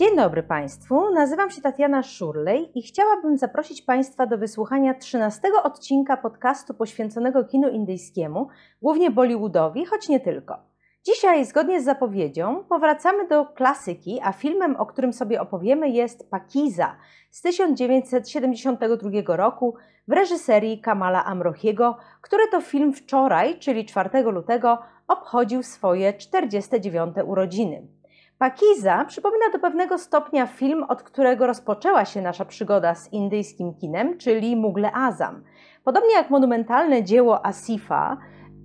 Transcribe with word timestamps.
Dzień 0.00 0.16
dobry 0.16 0.42
Państwu, 0.42 1.10
nazywam 1.10 1.50
się 1.50 1.62
Tatiana 1.62 2.02
Szurlej 2.02 2.78
i 2.78 2.82
chciałabym 2.82 3.38
zaprosić 3.38 3.82
Państwa 3.82 4.26
do 4.26 4.38
wysłuchania 4.38 4.94
13 4.94 5.40
odcinka 5.62 6.16
podcastu 6.16 6.74
poświęconego 6.74 7.44
kinu 7.44 7.68
indyjskiemu, 7.68 8.48
głównie 8.82 9.10
Bollywoodowi, 9.10 9.86
choć 9.86 10.08
nie 10.08 10.20
tylko. 10.20 10.58
Dzisiaj, 11.06 11.44
zgodnie 11.44 11.80
z 11.80 11.84
zapowiedzią, 11.84 12.64
powracamy 12.68 13.28
do 13.28 13.46
klasyki, 13.46 14.20
a 14.22 14.32
filmem, 14.32 14.76
o 14.76 14.86
którym 14.86 15.12
sobie 15.12 15.40
opowiemy, 15.40 15.90
jest 15.90 16.30
Pakiza 16.30 16.96
z 17.30 17.42
1972 17.42 19.36
roku 19.36 19.74
w 20.08 20.12
reżyserii 20.12 20.80
Kamala 20.80 21.24
Amrohiego, 21.24 21.96
który 22.20 22.48
to 22.48 22.60
film 22.60 22.92
wczoraj, 22.92 23.58
czyli 23.58 23.84
4 23.84 24.22
lutego, 24.22 24.78
obchodził 25.08 25.62
swoje 25.62 26.12
49 26.12 27.16
urodziny. 27.26 27.99
Pakiza 28.40 29.04
przypomina 29.04 29.50
do 29.52 29.58
pewnego 29.58 29.98
stopnia 29.98 30.46
film, 30.46 30.84
od 30.88 31.02
którego 31.02 31.46
rozpoczęła 31.46 32.04
się 32.04 32.22
nasza 32.22 32.44
przygoda 32.44 32.94
z 32.94 33.12
indyjskim 33.12 33.74
kinem, 33.74 34.18
czyli 34.18 34.56
Mugle 34.56 34.92
Azam. 34.92 35.44
Podobnie 35.84 36.12
jak 36.12 36.30
monumentalne 36.30 37.04
dzieło 37.04 37.46
Asifa, 37.46 38.16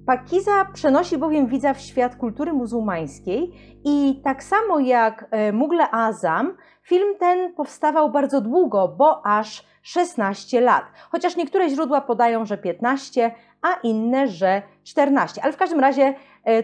Pakiza 0.06 0.66
przenosi 0.74 1.18
bowiem 1.18 1.48
widza 1.48 1.74
w 1.74 1.82
świat 1.82 2.16
kultury 2.16 2.54
muzułmańskiej 2.54 3.52
i 3.86 4.22
tak 4.24 4.44
samo 4.44 4.80
jak 4.80 5.26
e, 5.32 5.52
Mugle 5.52 5.92
Azam, 5.92 6.58
film 6.82 7.16
ten 7.20 7.54
powstawał 7.54 8.12
bardzo 8.12 8.42
długo, 8.42 8.88
bo 8.88 9.26
aż 9.26 9.66
16 9.82 10.62
lat. 10.62 10.86
Chociaż 11.12 11.36
niektóre 11.36 11.70
źródła 11.70 12.02
podają, 12.02 12.46
że 12.46 12.58
15, 12.58 13.32
a 13.62 13.74
inne, 13.84 14.28
że 14.28 14.62
14. 14.84 15.44
Ale 15.44 15.54
w 15.54 15.58
każdym 15.58 15.80
razie 15.80 16.14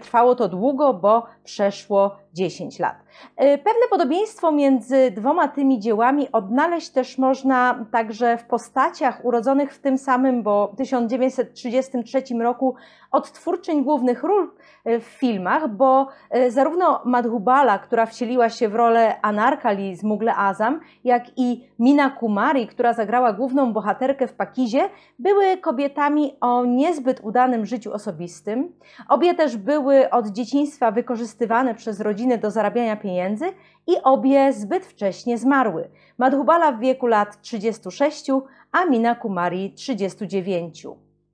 trwało 0.02 0.35
to 0.35 0.48
długo, 0.48 0.94
bo 0.94 1.26
przeszło 1.44 2.16
10 2.34 2.80
lat. 2.80 2.95
E, 3.35 3.58
pewne 3.58 3.88
podobieństwo 3.90 4.52
między 4.52 5.12
dwoma 5.12 5.48
tymi 5.48 5.80
dziełami 5.80 6.31
odnaleźć 6.31 6.90
też 6.90 7.17
można 7.17 7.85
także 7.91 8.38
w 8.38 8.44
postaciach 8.44 9.26
urodzonych 9.26 9.73
w 9.73 9.79
tym 9.79 9.98
samym, 9.98 10.43
bo 10.43 10.73
1933 10.77 12.23
roku 12.41 12.76
odtwórczyń 13.12 13.84
głównych 13.84 14.23
ról 14.23 14.51
e, 14.85 14.99
w 14.99 15.04
filmach, 15.04 15.70
bo 15.70 16.07
zarówno 16.49 17.01
Madhubala, 17.05 17.79
która 17.79 18.05
wcieliła 18.05 18.49
się 18.49 18.70
w 18.70 18.76
rolę 18.76 19.21
Anarkali 19.21 19.95
z 19.95 20.04
Mugle 20.04 20.35
Azam, 20.35 20.79
jak 21.04 21.23
i 21.38 21.68
Mina 21.79 22.10
Kumari, 22.10 22.68
która 22.68 22.93
zagrała 22.93 23.34
główną 23.34 23.73
bohaterkę 23.73 24.27
w 24.27 24.34
Pakizie, 24.34 24.90
były 25.20 25.57
kobietami 25.57 26.35
o 26.41 26.66
niezbyt 26.66 27.20
udanym 27.23 27.66
życiu 27.66 27.93
osobistym. 27.93 28.73
Obie 29.10 29.35
też 29.35 29.57
były 29.57 29.71
od 30.12 30.27
dzieciństwa 30.27 30.91
wykorzystywane 30.91 31.76
przez 31.76 32.00
rodziny 32.00 32.38
do 32.38 32.52
zarabiania 32.52 32.96
pieniędzy 32.96 33.46
i 33.88 33.94
obie 34.04 34.54
zbyt 34.54 34.86
wcześnie 34.86 35.38
zmarły. 35.38 35.90
Madhubala 36.18 36.72
w 36.72 36.80
wieku 36.80 37.08
lat 37.08 37.41
36, 37.41 38.28
a 38.72 38.86
Mina 38.86 39.16
Kumari 39.16 39.74
39. 39.74 40.88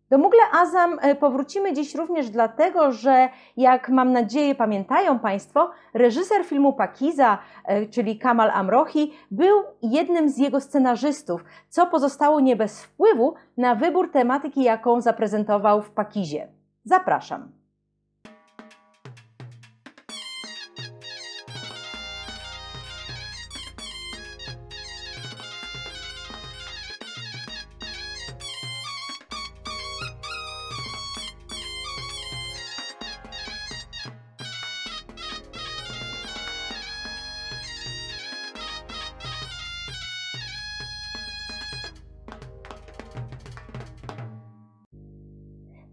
Do 0.09 0.17
Mugle 0.17 0.39
Azam 0.51 0.99
e, 1.01 1.15
powrócimy 1.15 1.73
dziś 1.73 1.95
również 1.95 2.29
dlatego, 2.29 2.91
że 2.91 3.29
jak 3.57 3.89
mam 3.89 4.11
nadzieję 4.11 4.55
pamiętają 4.55 5.19
Państwo, 5.19 5.71
reżyser 5.93 6.45
filmu 6.45 6.73
Pakiza, 6.73 7.37
e, 7.65 7.85
czyli 7.85 8.19
Kamal 8.19 8.51
Amrohi, 8.51 9.13
był 9.31 9.63
jednym 9.81 10.29
z 10.29 10.37
jego 10.37 10.61
scenarzystów, 10.61 11.43
co 11.69 11.87
pozostało 11.87 12.39
nie 12.39 12.55
bez 12.55 12.83
wpływu 12.83 13.33
na 13.57 13.75
wybór 13.75 14.11
tematyki, 14.11 14.63
jaką 14.63 15.01
zaprezentował 15.01 15.81
w 15.81 15.89
Pakizie. 15.89 16.47
Zapraszam. 16.83 17.56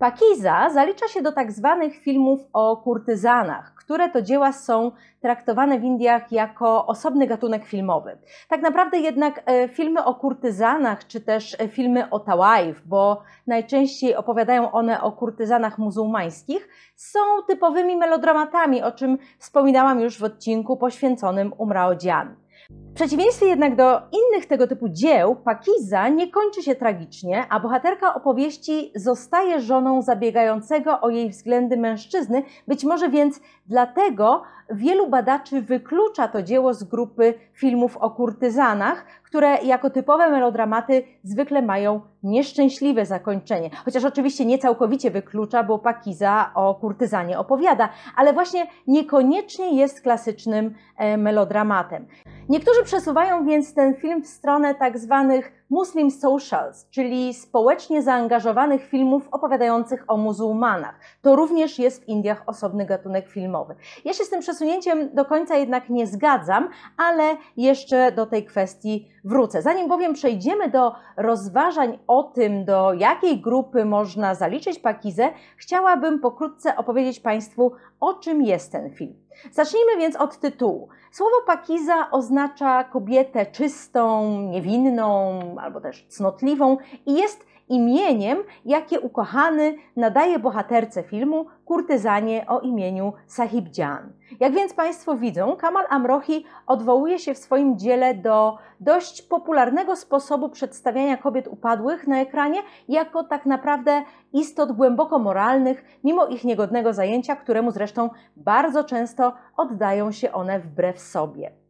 Pakiza 0.04 0.70
zalicza 0.70 1.08
się 1.08 1.22
do 1.22 1.32
tak 1.32 1.52
zwanych 1.52 1.96
filmów 1.96 2.40
o 2.52 2.76
kurtyzanach, 2.76 3.74
które 3.74 4.08
to 4.10 4.22
dzieła 4.22 4.52
są 4.52 4.92
traktowane 5.20 5.78
w 5.78 5.84
Indiach 5.84 6.32
jako 6.32 6.86
osobny 6.86 7.26
gatunek 7.26 7.64
filmowy. 7.64 8.18
Tak 8.48 8.62
naprawdę 8.62 8.98
jednak 8.98 9.42
e, 9.46 9.68
filmy 9.68 10.04
o 10.04 10.14
kurtyzanach, 10.14 11.06
czy 11.06 11.20
też 11.20 11.56
e, 11.60 11.68
filmy 11.68 12.10
o 12.10 12.20
tawaif, 12.20 12.82
bo 12.86 13.22
najczęściej 13.46 14.16
opowiadają 14.16 14.72
one 14.72 15.02
o 15.02 15.12
kurtyzanach 15.12 15.78
muzułmańskich, 15.78 16.68
są 16.96 17.20
typowymi 17.46 17.96
melodramatami, 17.96 18.82
o 18.82 18.92
czym 18.92 19.18
wspominałam 19.38 20.00
już 20.00 20.18
w 20.18 20.24
odcinku 20.24 20.76
poświęconym 20.76 21.52
Umrao 21.58 21.94
Dzian. 21.94 22.43
W 22.70 22.94
przeciwieństwie 22.94 23.46
jednak 23.46 23.76
do 23.76 24.00
innych 24.12 24.46
tego 24.46 24.66
typu 24.66 24.88
dzieł, 24.88 25.36
Pakiza 25.36 26.08
nie 26.08 26.30
kończy 26.30 26.62
się 26.62 26.74
tragicznie, 26.74 27.46
a 27.50 27.60
bohaterka 27.60 28.14
opowieści 28.14 28.92
zostaje 28.94 29.60
żoną 29.60 30.02
zabiegającego 30.02 31.00
o 31.00 31.10
jej 31.10 31.30
względy 31.30 31.76
mężczyzny, 31.76 32.42
być 32.68 32.84
może 32.84 33.08
więc 33.08 33.40
dlatego 33.66 34.42
wielu 34.70 35.08
badaczy 35.08 35.62
wyklucza 35.62 36.28
to 36.28 36.42
dzieło 36.42 36.74
z 36.74 36.84
grupy 36.84 37.34
filmów 37.52 37.96
o 37.96 38.10
kurtyzanach, 38.10 39.04
które 39.22 39.56
jako 39.62 39.90
typowe 39.90 40.30
melodramaty 40.30 41.02
zwykle 41.22 41.62
mają 41.62 42.00
nieszczęśliwe 42.22 43.06
zakończenie. 43.06 43.70
Chociaż 43.84 44.04
oczywiście 44.04 44.46
nie 44.46 44.58
całkowicie 44.58 45.10
wyklucza, 45.10 45.62
bo 45.62 45.78
Pakiza 45.78 46.50
o 46.54 46.74
kurtyzanie 46.74 47.38
opowiada, 47.38 47.88
ale 48.16 48.32
właśnie 48.32 48.66
niekoniecznie 48.86 49.76
jest 49.76 50.00
klasycznym 50.00 50.74
e, 50.98 51.16
melodramatem. 51.16 52.06
Niektórzy 52.48 52.82
przesuwają 52.84 53.46
więc 53.46 53.74
ten 53.74 53.94
film 53.94 54.22
w 54.22 54.26
stronę 54.26 54.74
tak 54.74 54.98
zwanych 54.98 55.63
Muslim 55.70 56.10
Socials, 56.10 56.88
czyli 56.90 57.34
społecznie 57.34 58.02
zaangażowanych 58.02 58.84
filmów 58.84 59.28
opowiadających 59.30 60.04
o 60.08 60.16
muzułmanach. 60.16 61.00
To 61.22 61.36
również 61.36 61.78
jest 61.78 62.04
w 62.04 62.08
Indiach 62.08 62.42
osobny 62.46 62.86
gatunek 62.86 63.28
filmowy. 63.28 63.74
Ja 64.04 64.12
się 64.12 64.24
z 64.24 64.30
tym 64.30 64.40
przesunięciem 64.40 65.14
do 65.14 65.24
końca 65.24 65.56
jednak 65.56 65.90
nie 65.90 66.06
zgadzam, 66.06 66.68
ale 66.96 67.36
jeszcze 67.56 68.12
do 68.12 68.26
tej 68.26 68.44
kwestii 68.44 69.08
wrócę. 69.24 69.62
Zanim 69.62 69.88
bowiem 69.88 70.14
przejdziemy 70.14 70.70
do 70.70 70.92
rozważań 71.16 71.98
o 72.06 72.22
tym, 72.22 72.64
do 72.64 72.92
jakiej 72.92 73.40
grupy 73.40 73.84
można 73.84 74.34
zaliczyć 74.34 74.78
Pakizę, 74.78 75.30
chciałabym 75.56 76.20
pokrótce 76.20 76.76
opowiedzieć 76.76 77.20
Państwu, 77.20 77.72
o 78.00 78.14
czym 78.14 78.42
jest 78.42 78.72
ten 78.72 78.90
film. 78.90 79.23
Zacznijmy 79.52 79.96
więc 79.96 80.16
od 80.16 80.38
tytułu. 80.38 80.88
Słowo 81.12 81.36
pakiza 81.46 82.10
oznacza 82.10 82.84
kobietę 82.84 83.46
czystą, 83.46 84.30
niewinną 84.40 85.40
albo 85.60 85.80
też 85.80 86.06
cnotliwą 86.08 86.76
i 87.06 87.14
jest 87.14 87.46
imieniem, 87.68 88.38
jakie 88.64 89.00
ukochany 89.00 89.76
nadaje 89.96 90.38
bohaterce 90.38 91.02
filmu 91.02 91.46
kurtyzanie 91.64 92.46
o 92.46 92.60
imieniu 92.60 93.12
Sahib 93.26 93.78
Jan. 93.78 94.12
Jak 94.40 94.52
więc 94.52 94.74
Państwo 94.74 95.16
widzą, 95.16 95.56
Kamal 95.56 95.86
Amrohi 95.88 96.44
odwołuje 96.66 97.18
się 97.18 97.34
w 97.34 97.38
swoim 97.38 97.78
dziele 97.78 98.14
do 98.14 98.58
dość 98.80 99.22
popularnego 99.22 99.96
sposobu 99.96 100.48
przedstawiania 100.48 101.16
kobiet 101.16 101.48
upadłych 101.48 102.06
na 102.06 102.20
ekranie 102.20 102.60
jako 102.88 103.24
tak 103.24 103.46
naprawdę 103.46 104.02
istot 104.32 104.72
głęboko 104.72 105.18
moralnych, 105.18 105.84
mimo 106.04 106.26
ich 106.26 106.44
niegodnego 106.44 106.92
zajęcia, 106.92 107.36
któremu 107.36 107.70
zresztą 107.70 108.10
bardzo 108.36 108.84
często 108.84 109.32
oddają 109.56 110.12
się 110.12 110.32
one 110.32 110.60
wbrew 110.60 111.00
sobie. 111.00 111.63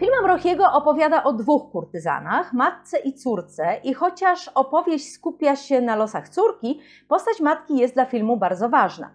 Film 0.00 0.12
Amrochiego 0.20 0.72
opowiada 0.72 1.24
o 1.24 1.32
dwóch 1.32 1.70
kurtyzanach, 1.70 2.52
matce 2.52 2.98
i 2.98 3.14
córce 3.14 3.80
i 3.84 3.94
chociaż 3.94 4.48
opowieść 4.48 5.12
skupia 5.12 5.56
się 5.56 5.80
na 5.80 5.96
losach 5.96 6.28
córki, 6.28 6.80
postać 7.08 7.40
matki 7.40 7.76
jest 7.76 7.94
dla 7.94 8.04
filmu 8.04 8.36
bardzo 8.36 8.68
ważna. 8.68 9.10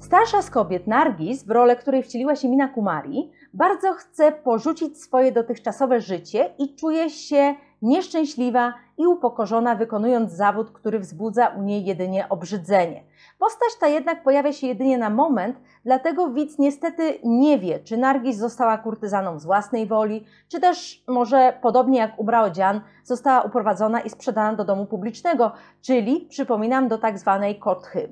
Starsza 0.00 0.42
z 0.42 0.50
kobiet, 0.50 0.86
Nargis, 0.86 1.44
w 1.44 1.50
rolę 1.50 1.76
której 1.76 2.02
wcieliła 2.02 2.36
się 2.36 2.48
Mina 2.48 2.68
Kumari, 2.68 3.30
bardzo 3.54 3.92
chce 3.92 4.32
porzucić 4.32 5.02
swoje 5.02 5.32
dotychczasowe 5.32 6.00
życie 6.00 6.50
i 6.58 6.74
czuje 6.74 7.10
się 7.10 7.54
nieszczęśliwa 7.82 8.74
i 8.98 9.06
upokorzona, 9.06 9.74
wykonując 9.74 10.32
zawód, 10.32 10.70
który 10.70 10.98
wzbudza 10.98 11.48
u 11.48 11.62
niej 11.62 11.84
jedynie 11.84 12.28
obrzydzenie. 12.28 13.02
Postać 13.38 13.76
ta 13.80 13.88
jednak 13.88 14.22
pojawia 14.22 14.52
się 14.52 14.66
jedynie 14.66 14.98
na 14.98 15.10
moment, 15.10 15.60
dlatego 15.84 16.30
widz 16.30 16.58
niestety 16.58 17.18
nie 17.24 17.58
wie, 17.58 17.80
czy 17.80 17.96
Nargis 17.96 18.36
została 18.36 18.78
kurtyzaną 18.78 19.38
z 19.38 19.44
własnej 19.44 19.86
woli, 19.86 20.24
czy 20.48 20.60
też 20.60 21.04
może 21.08 21.58
podobnie 21.62 21.98
jak 21.98 22.18
Ubrao 22.18 22.50
Dzian 22.50 22.80
została 23.04 23.42
uprowadzona 23.42 24.00
i 24.00 24.10
sprzedana 24.10 24.56
do 24.56 24.64
domu 24.64 24.86
publicznego, 24.86 25.52
czyli 25.80 26.26
przypominam 26.30 26.88
do 26.88 26.98
tak 26.98 27.18
zwanej 27.18 27.58
kotchy. 27.58 28.08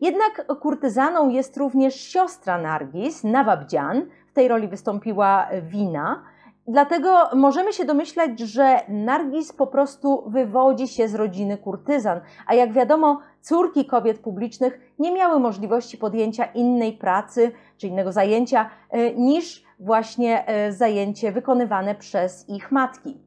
Jednak 0.00 0.46
kurtyzaną 0.60 1.28
jest 1.28 1.56
również 1.56 1.94
siostra 1.94 2.58
Nargis, 2.58 3.24
Nawabdzian, 3.24 4.06
w 4.28 4.32
tej 4.32 4.48
roli 4.48 4.68
wystąpiła 4.68 5.48
Wina, 5.62 6.22
Dlatego 6.68 7.28
możemy 7.34 7.72
się 7.72 7.84
domyślać, 7.84 8.40
że 8.40 8.80
Nargis 8.88 9.52
po 9.52 9.66
prostu 9.66 10.24
wywodzi 10.26 10.88
się 10.88 11.08
z 11.08 11.14
rodziny 11.14 11.58
kurtyzan, 11.58 12.20
a 12.46 12.54
jak 12.54 12.72
wiadomo, 12.72 13.20
córki 13.40 13.84
kobiet 13.84 14.18
publicznych 14.18 14.94
nie 14.98 15.12
miały 15.12 15.40
możliwości 15.40 15.98
podjęcia 15.98 16.44
innej 16.44 16.92
pracy 16.92 17.52
czy 17.76 17.86
innego 17.86 18.12
zajęcia 18.12 18.70
e, 18.90 19.14
niż 19.14 19.64
właśnie 19.80 20.46
e, 20.46 20.72
zajęcie 20.72 21.32
wykonywane 21.32 21.94
przez 21.94 22.48
ich 22.48 22.72
matki. 22.72 23.20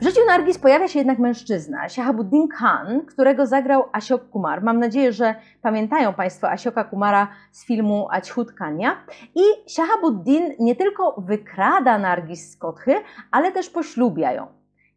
W 0.00 0.04
życiu 0.04 0.20
Nargis 0.26 0.58
pojawia 0.58 0.88
się 0.88 0.98
jednak 0.98 1.18
mężczyzna, 1.18 1.88
Shahabuddin 1.88 2.48
Khan, 2.48 3.00
którego 3.06 3.46
zagrał 3.46 3.84
Ashok 3.92 4.30
Kumar. 4.30 4.62
Mam 4.62 4.78
nadzieję, 4.78 5.12
że 5.12 5.34
pamiętają 5.62 6.14
Państwo 6.14 6.50
Ashoka 6.50 6.84
Kumara 6.84 7.28
z 7.50 7.66
filmu 7.66 8.08
Achhut 8.10 8.52
Kania. 8.52 8.96
I 9.34 9.70
Shahabuddin 9.70 10.54
nie 10.58 10.76
tylko 10.76 11.14
wykrada 11.18 11.98
Nargis 11.98 12.50
z 12.50 12.56
Kotchy, 12.56 12.94
ale 13.30 13.52
też 13.52 13.70
poślubia 13.70 14.32
ją. 14.32 14.46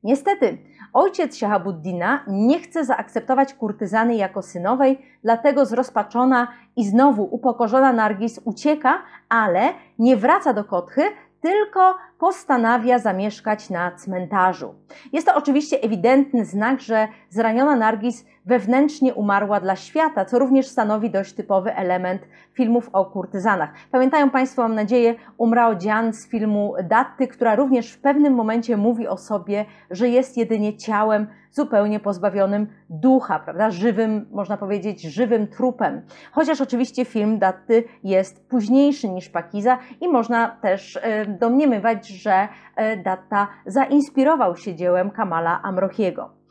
Niestety, 0.03 0.57
ojciec 0.93 1.35
Shahabuddina 1.35 2.23
nie 2.27 2.59
chce 2.59 2.85
zaakceptować 2.85 3.53
kurtyzany 3.53 4.15
jako 4.15 4.41
synowej, 4.41 5.05
dlatego 5.23 5.65
zrozpaczona 5.65 6.47
i 6.75 6.85
znowu 6.85 7.23
upokorzona 7.23 7.93
Nargis 7.93 8.39
ucieka, 8.45 9.01
ale 9.29 9.73
nie 9.99 10.17
wraca 10.17 10.53
do 10.53 10.63
Kotchy, 10.63 11.01
tylko 11.43 11.97
postanawia 12.19 12.99
zamieszkać 12.99 13.69
na 13.69 13.91
cmentarzu. 13.91 14.75
Jest 15.13 15.27
to 15.27 15.35
oczywiście 15.35 15.81
ewidentny 15.81 16.45
znak, 16.45 16.81
że 16.81 17.07
zraniona 17.29 17.75
Nargis 17.75 18.25
wewnętrznie 18.45 19.13
umarła 19.13 19.59
dla 19.59 19.75
świata, 19.75 20.25
co 20.25 20.39
również 20.39 20.67
stanowi 20.67 21.09
dość 21.09 21.33
typowy 21.33 21.75
element 21.75 22.21
filmów 22.53 22.89
o 22.93 23.05
kurtyzanach. 23.05 23.69
Pamiętają 23.91 24.29
Państwo, 24.29 24.61
mam 24.61 24.75
nadzieję, 24.75 25.15
Umrao 25.37 25.75
Dzian 25.75 26.13
z 26.13 26.27
filmu 26.27 26.73
Datty, 26.83 27.27
która 27.27 27.55
również 27.55 27.91
w 27.91 28.01
pewnym 28.01 28.33
momencie 28.33 28.77
mówi 28.77 29.07
o 29.07 29.17
sobie, 29.17 29.65
że 29.91 30.09
jest 30.09 30.37
jedynie 30.37 30.77
ciałem 30.77 31.27
zupełnie 31.51 31.99
pozbawionym 31.99 32.67
ducha, 32.89 33.39
prawda? 33.39 33.71
Żywym, 33.71 34.27
można 34.31 34.57
powiedzieć, 34.57 35.01
żywym 35.01 35.47
trupem. 35.47 36.01
Chociaż 36.31 36.61
oczywiście 36.61 37.05
film 37.05 37.39
Datty 37.39 37.83
jest 38.03 38.49
późniejszy 38.49 39.09
niż 39.09 39.29
Pakiza 39.29 39.77
i 40.01 40.07
można 40.07 40.49
też 40.49 40.99
e, 41.01 41.25
domniemywać, 41.25 42.07
że 42.07 42.47
e, 42.75 42.97
Datta 42.97 43.47
zainspirował 43.65 44.55
się 44.55 44.75
dziełem 44.75 45.11
Kamala 45.11 45.61
Amrochiego. 45.63 46.42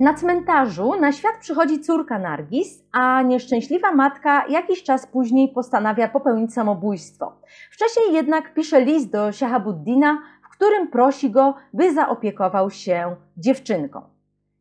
Na 0.00 0.14
cmentarzu 0.14 1.00
na 1.00 1.12
świat 1.12 1.34
przychodzi 1.40 1.80
córka 1.80 2.18
Nargis, 2.18 2.84
a 2.92 3.22
nieszczęśliwa 3.22 3.92
matka 3.92 4.46
jakiś 4.48 4.82
czas 4.82 5.06
później 5.06 5.48
postanawia 5.48 6.08
popełnić 6.08 6.54
samobójstwo. 6.54 7.32
Wcześniej 7.70 8.14
jednak 8.14 8.54
pisze 8.54 8.80
list 8.80 9.10
do 9.10 9.32
Shahabuddina, 9.32 10.22
w 10.42 10.48
którym 10.48 10.88
prosi 10.88 11.30
go, 11.30 11.54
by 11.72 11.92
zaopiekował 11.92 12.70
się 12.70 13.16
dziewczynką. 13.36 14.02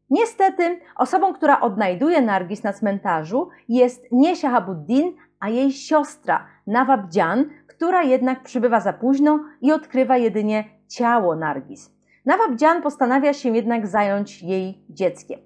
Niestety, 0.09 0.79
osobą, 0.95 1.33
która 1.33 1.61
odnajduje 1.61 2.21
Nargis 2.21 2.63
na 2.63 2.73
cmentarzu 2.73 3.49
jest 3.69 4.05
nie 4.11 4.35
Shahabuddin, 4.35 5.13
a 5.39 5.49
jej 5.49 5.71
siostra 5.71 6.47
Nawabdzian, 6.67 7.45
która 7.67 8.03
jednak 8.03 8.43
przybywa 8.43 8.79
za 8.79 8.93
późno 8.93 9.39
i 9.61 9.71
odkrywa 9.71 10.17
jedynie 10.17 10.63
ciało 10.87 11.35
Nargis. 11.35 11.91
Nawabdzian 12.25 12.81
postanawia 12.81 13.33
się 13.33 13.49
jednak 13.49 13.87
zająć 13.87 14.43
jej 14.43 14.83
dzieckiem. 14.89 15.39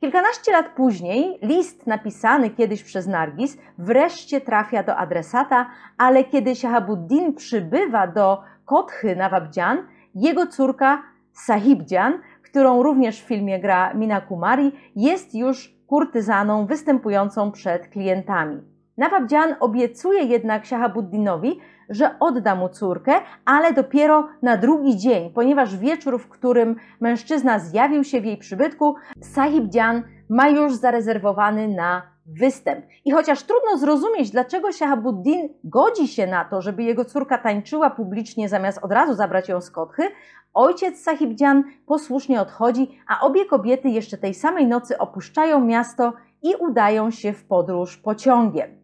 Kilkanaście 0.00 0.52
lat 0.52 0.68
później 0.76 1.38
list 1.42 1.86
napisany 1.86 2.50
kiedyś 2.50 2.82
przez 2.82 3.06
Nargis 3.06 3.58
wreszcie 3.78 4.40
trafia 4.40 4.82
do 4.82 4.96
adresata, 4.96 5.70
ale 5.98 6.24
kiedy 6.24 6.54
Shahabuddin 6.54 7.34
przybywa 7.34 8.06
do 8.06 8.42
Kotchy 8.64 9.16
Nawabdzian, 9.16 9.86
jego 10.14 10.46
córka 10.46 11.02
Sahibdzian, 11.32 12.18
którą 12.42 12.82
również 12.82 13.22
w 13.22 13.26
filmie 13.26 13.60
gra 13.60 13.94
Mina 13.94 14.20
Kumari, 14.20 14.72
jest 14.96 15.34
już 15.34 15.74
kurtyzaną 15.86 16.66
występującą 16.66 17.52
przed 17.52 17.88
klientami. 17.88 18.73
Nawabdzian 18.96 19.54
obiecuje 19.60 20.22
jednak 20.22 20.66
Shahabuddinowi, 20.66 21.60
że 21.88 22.14
odda 22.20 22.54
mu 22.54 22.68
córkę, 22.68 23.12
ale 23.44 23.72
dopiero 23.72 24.28
na 24.42 24.56
drugi 24.56 24.96
dzień, 24.96 25.30
ponieważ 25.30 25.76
wieczór, 25.76 26.18
w 26.18 26.28
którym 26.28 26.76
mężczyzna 27.00 27.58
zjawił 27.58 28.04
się 28.04 28.20
w 28.20 28.24
jej 28.24 28.36
przybytku, 28.36 28.94
Sahib 29.20 29.64
Dzian 29.64 30.02
ma 30.28 30.48
już 30.48 30.74
zarezerwowany 30.74 31.68
na 31.68 32.02
występ. 32.26 32.86
I 33.04 33.10
chociaż 33.10 33.42
trudno 33.42 33.78
zrozumieć, 33.78 34.30
dlaczego 34.30 34.72
Shahabuddin 34.72 35.48
godzi 35.64 36.08
się 36.08 36.26
na 36.26 36.44
to, 36.44 36.62
żeby 36.62 36.82
jego 36.82 37.04
córka 37.04 37.38
tańczyła 37.38 37.90
publicznie 37.90 38.48
zamiast 38.48 38.78
od 38.82 38.92
razu 38.92 39.14
zabrać 39.14 39.48
ją 39.48 39.60
z 39.60 39.70
kotchy, 39.70 40.02
ojciec 40.54 41.02
Sahibdzian 41.02 41.64
posłusznie 41.86 42.40
odchodzi, 42.40 42.98
a 43.08 43.20
obie 43.20 43.44
kobiety 43.44 43.88
jeszcze 43.88 44.18
tej 44.18 44.34
samej 44.34 44.66
nocy 44.66 44.98
opuszczają 44.98 45.60
miasto 45.60 46.12
i 46.42 46.54
udają 46.54 47.10
się 47.10 47.32
w 47.32 47.44
podróż 47.44 47.96
pociągiem. 47.96 48.83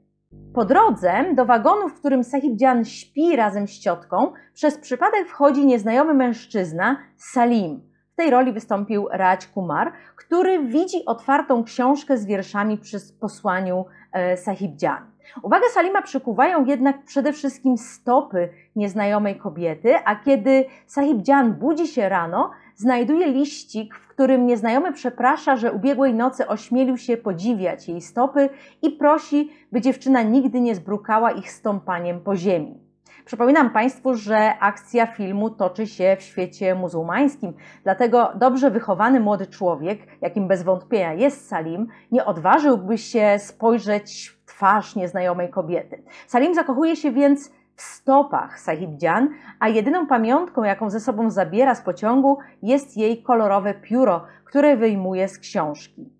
Po 0.54 0.64
drodze 0.64 1.34
do 1.34 1.44
wagonu, 1.46 1.88
w 1.88 1.94
którym 1.94 2.24
Sahib 2.24 2.56
Dzian 2.56 2.84
śpi 2.84 3.36
razem 3.36 3.68
z 3.68 3.78
ciotką, 3.78 4.32
przez 4.54 4.78
przypadek 4.78 5.28
wchodzi 5.28 5.66
nieznajomy 5.66 6.14
mężczyzna 6.14 6.96
Salim. 7.16 7.80
W 8.12 8.16
tej 8.16 8.30
roli 8.30 8.52
wystąpił 8.52 9.08
Raj 9.12 9.38
Kumar, 9.54 9.92
który 10.16 10.66
widzi 10.66 11.04
otwartą 11.06 11.64
książkę 11.64 12.18
z 12.18 12.26
wierszami 12.26 12.78
przy 12.78 12.98
posłaniu 13.20 13.84
e, 14.12 14.36
Sahib 14.36 14.76
Dzian. 14.76 15.10
Uwagę 15.42 15.68
Salima 15.68 16.02
przykuwają 16.02 16.64
jednak 16.64 17.04
przede 17.04 17.32
wszystkim 17.32 17.78
stopy 17.78 18.48
nieznajomej 18.76 19.36
kobiety, 19.36 19.94
a 20.04 20.16
kiedy 20.16 20.64
Sahib 20.86 21.22
Dzian 21.22 21.52
budzi 21.52 21.86
się 21.86 22.08
rano, 22.08 22.50
znajduje 22.76 23.26
liścik, 23.26 23.94
w 23.94 24.08
którym 24.08 24.46
nieznajomy 24.46 24.92
przeprasza, 24.92 25.56
że 25.56 25.72
ubiegłej 25.72 26.14
nocy 26.14 26.48
ośmielił 26.48 26.96
się 26.96 27.16
podziwiać 27.16 27.88
jej 27.88 28.00
stopy 28.00 28.48
i 28.82 28.90
prosi, 28.90 29.52
by 29.72 29.80
dziewczyna 29.80 30.22
nigdy 30.22 30.60
nie 30.60 30.74
zbrukała 30.74 31.30
ich 31.30 31.50
stąpaniem 31.50 32.20
po 32.20 32.36
ziemi. 32.36 32.90
Przypominam 33.24 33.70
Państwu, 33.70 34.14
że 34.14 34.58
akcja 34.58 35.06
filmu 35.06 35.50
toczy 35.50 35.86
się 35.86 36.16
w 36.18 36.22
świecie 36.22 36.74
muzułmańskim, 36.74 37.52
dlatego 37.82 38.32
dobrze 38.34 38.70
wychowany 38.70 39.20
młody 39.20 39.46
człowiek, 39.46 39.98
jakim 40.20 40.48
bez 40.48 40.62
wątpienia 40.62 41.12
jest 41.12 41.48
Salim, 41.48 41.86
nie 42.12 42.24
odważyłby 42.24 42.98
się 42.98 43.36
spojrzeć 43.38 44.39
twarz 44.60 44.96
nieznajomej 44.96 45.48
kobiety. 45.48 46.02
Salim 46.26 46.54
zakochuje 46.54 46.96
się 46.96 47.12
więc 47.12 47.52
w 47.76 47.82
stopach 47.82 48.60
Sahib 48.60 48.90
Dzian, 48.90 49.28
a 49.60 49.68
jedyną 49.68 50.06
pamiątką, 50.06 50.62
jaką 50.64 50.90
ze 50.90 51.00
sobą 51.00 51.30
zabiera 51.30 51.74
z 51.74 51.82
pociągu, 51.82 52.38
jest 52.62 52.96
jej 52.96 53.22
kolorowe 53.22 53.74
pióro, 53.74 54.24
które 54.44 54.76
wyjmuje 54.76 55.28
z 55.28 55.38
książki. 55.38 56.12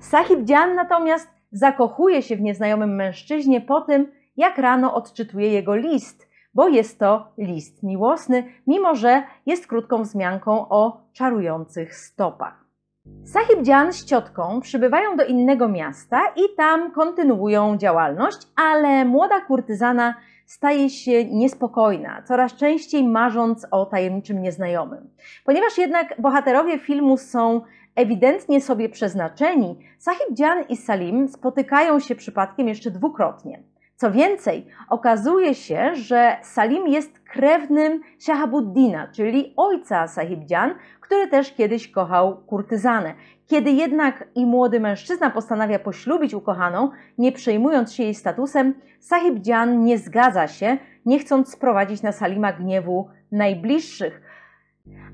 Sahib 0.00 0.44
Dzian 0.44 0.74
natomiast 0.74 1.28
zakochuje 1.52 2.22
się 2.22 2.36
w 2.36 2.40
nieznajomym 2.40 2.94
mężczyźnie 2.94 3.60
po 3.60 3.80
tym, 3.80 4.12
jak 4.36 4.58
rano 4.58 4.94
odczytuje 4.94 5.48
jego 5.48 5.76
list, 5.76 6.28
bo 6.54 6.68
jest 6.68 6.98
to 6.98 7.32
list 7.38 7.82
miłosny, 7.82 8.44
mimo 8.66 8.94
że 8.94 9.22
jest 9.46 9.66
krótką 9.66 10.02
wzmianką 10.02 10.68
o 10.68 11.00
czarujących 11.12 11.94
stopach. 11.94 12.63
Sahib 13.34 13.62
Dzian 13.62 13.92
z 13.92 14.04
ciotką 14.04 14.60
przybywają 14.60 15.16
do 15.16 15.24
innego 15.24 15.68
miasta 15.68 16.20
i 16.36 16.56
tam 16.56 16.92
kontynuują 16.92 17.76
działalność, 17.76 18.38
ale 18.56 19.04
młoda 19.04 19.40
kurtyzana 19.40 20.14
staje 20.46 20.90
się 20.90 21.24
niespokojna, 21.24 22.22
coraz 22.22 22.54
częściej 22.54 23.04
marząc 23.04 23.66
o 23.70 23.86
tajemniczym 23.86 24.42
nieznajomym. 24.42 25.10
Ponieważ 25.44 25.78
jednak 25.78 26.20
bohaterowie 26.20 26.78
filmu 26.78 27.16
są 27.16 27.60
ewidentnie 27.94 28.60
sobie 28.60 28.88
przeznaczeni, 28.88 29.78
Sahib 29.98 30.32
Dzian 30.32 30.64
i 30.68 30.76
Salim 30.76 31.28
spotykają 31.28 32.00
się 32.00 32.14
przypadkiem 32.14 32.68
jeszcze 32.68 32.90
dwukrotnie. 32.90 33.62
Co 34.04 34.10
więcej, 34.10 34.66
okazuje 34.88 35.54
się, 35.54 35.94
że 35.94 36.36
Salim 36.42 36.88
jest 36.88 37.18
krewnym 37.18 38.00
Shahabuddina, 38.18 39.08
czyli 39.12 39.54
ojca 39.56 40.08
Sahibdzian, 40.08 40.74
który 41.00 41.28
też 41.28 41.54
kiedyś 41.54 41.90
kochał 41.90 42.36
kurtyzanę. 42.36 43.14
Kiedy 43.46 43.70
jednak 43.70 44.28
i 44.34 44.46
młody 44.46 44.80
mężczyzna 44.80 45.30
postanawia 45.30 45.78
poślubić 45.78 46.34
ukochaną, 46.34 46.90
nie 47.18 47.32
przejmując 47.32 47.92
się 47.92 48.02
jej 48.02 48.14
statusem, 48.14 48.74
Sahibdzian 49.00 49.84
nie 49.84 49.98
zgadza 49.98 50.48
się, 50.48 50.78
nie 51.06 51.18
chcąc 51.18 51.52
sprowadzić 51.52 52.02
na 52.02 52.12
Salima 52.12 52.52
gniewu 52.52 53.08
najbliższych. 53.32 54.20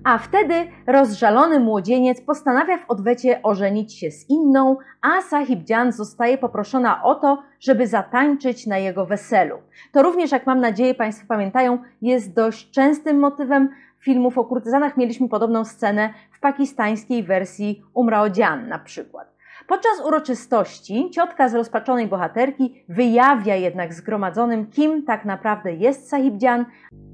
A 0.05 0.19
wtedy 0.19 0.55
rozżalony 0.87 1.61
młodzieniec 1.61 2.21
postanawia 2.21 2.79
w 2.79 2.91
odwecie 2.91 3.43
ożenić 3.43 3.99
się 3.99 4.11
z 4.11 4.31
inną, 4.31 4.77
a 5.03 5.23
Sahib 5.23 5.65
Dzian 5.65 5.93
zostaje 5.93 6.39
poproszona 6.39 7.03
o 7.03 7.15
to, 7.15 7.43
żeby 7.61 7.87
zatańczyć 7.87 8.67
na 8.67 8.79
jego 8.79 9.07
weselu. 9.07 9.59
To 9.93 10.03
również, 10.03 10.33
jak 10.33 10.47
mam 10.47 10.61
nadzieję 10.61 10.95
Państwo 10.95 11.27
pamiętają, 11.29 11.79
jest 12.03 12.35
dość 12.35 12.71
częstym 12.71 13.19
motywem 13.19 13.69
filmów 13.99 14.39
o 14.39 14.45
kurtyzanach. 14.45 14.97
Mieliśmy 14.97 15.29
podobną 15.29 15.65
scenę 15.65 16.15
w 16.33 16.41
pakistańskiej 16.41 17.23
wersji 17.23 17.83
Umrao 17.95 18.31
Dzian 18.31 18.69
na 18.69 18.79
przykład. 18.79 19.40
Podczas 19.71 20.07
uroczystości 20.07 21.11
ciotka 21.11 21.49
z 21.49 21.55
rozpaczonej 21.55 22.07
bohaterki 22.07 22.85
wyjawia 22.89 23.57
jednak 23.57 23.95
zgromadzonym, 23.95 24.67
kim 24.67 25.05
tak 25.05 25.25
naprawdę 25.25 25.73
jest 25.73 26.09
Sahibdzian, 26.09 26.67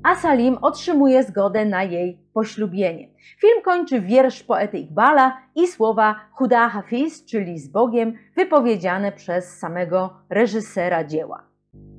a 0.03 0.15
Salim 0.15 0.59
otrzymuje 0.63 1.23
zgodę 1.23 1.65
na 1.65 1.83
jej 1.83 2.21
poślubienie. 2.35 3.09
Film 3.41 3.63
kończy 3.65 4.01
wiersz 4.01 4.43
poety 4.43 4.79
Iqbala 4.79 5.37
i 5.55 5.67
słowa 5.67 6.15
Huda 6.33 6.69
Hafiz, 6.69 7.25
czyli 7.25 7.59
z 7.59 7.69
Bogiem, 7.69 8.15
wypowiedziane 8.37 9.13
przez 9.13 9.59
samego 9.59 10.15
reżysera 10.31 11.05
dzieła. 11.05 11.43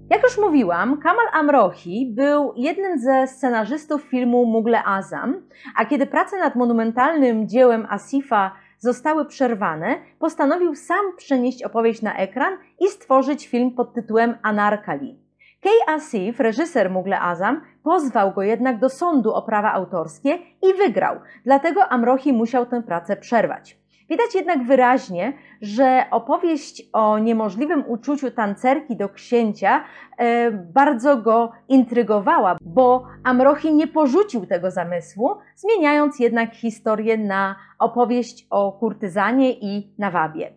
Jak 0.10 0.24
już 0.24 0.38
mówiłam, 0.38 0.98
Kamal 0.98 1.26
Amrohi 1.34 2.14
był 2.16 2.54
jednym 2.56 3.00
ze 3.00 3.28
scenarzystów 3.28 4.02
filmu 4.02 4.46
Mugle 4.46 4.84
Azam, 4.84 5.42
a 5.76 5.86
kiedy 5.86 6.06
prace 6.06 6.38
nad 6.38 6.56
monumentalnym 6.56 7.48
dziełem 7.48 7.88
Asifa 7.90 8.52
zostały 8.80 9.26
przerwane, 9.26 9.96
postanowił 10.20 10.76
sam 10.76 11.16
przenieść 11.18 11.64
opowieść 11.64 12.02
na 12.02 12.18
ekran 12.18 12.58
i 12.80 12.88
stworzyć 12.88 13.48
film 13.48 13.72
pod 13.72 13.94
tytułem 13.94 14.38
Anarkali. 14.42 15.20
Kay 15.62 15.96
Asif, 15.96 16.40
reżyser 16.40 16.90
Mugle 16.90 17.20
Azam, 17.20 17.62
pozwał 17.84 18.34
go 18.34 18.42
jednak 18.42 18.80
do 18.80 18.90
sądu 18.90 19.34
o 19.34 19.42
prawa 19.42 19.74
autorskie 19.74 20.40
i 20.64 20.74
wygrał, 20.78 21.20
dlatego 21.46 21.88
Amrohi 21.90 22.34
musiał 22.34 22.66
tę 22.66 22.84
pracę 22.84 23.18
przerwać. 23.18 23.78
Widać 24.10 24.36
jednak 24.36 24.64
wyraźnie, 24.64 25.34
że 25.62 26.06
opowieść 26.12 26.84
o 26.94 27.20
niemożliwym 27.20 27.84
uczuciu 27.88 28.32
tancerki 28.32 28.96
do 28.96 29.10
księcia 29.10 29.84
e, 30.18 30.52
bardzo 30.52 31.18
go 31.18 31.52
intrygowała, 31.68 32.58
bo 32.62 33.08
Amrochi 33.24 33.74
nie 33.74 33.88
porzucił 33.88 34.46
tego 34.46 34.72
zamysłu, 34.72 35.36
zmieniając 35.56 36.20
jednak 36.20 36.54
historię 36.54 37.18
na 37.18 37.56
opowieść 37.80 38.48
o 38.50 38.72
kurtyzanie 38.72 39.52
i 39.52 39.94
nawabie. 39.98 40.54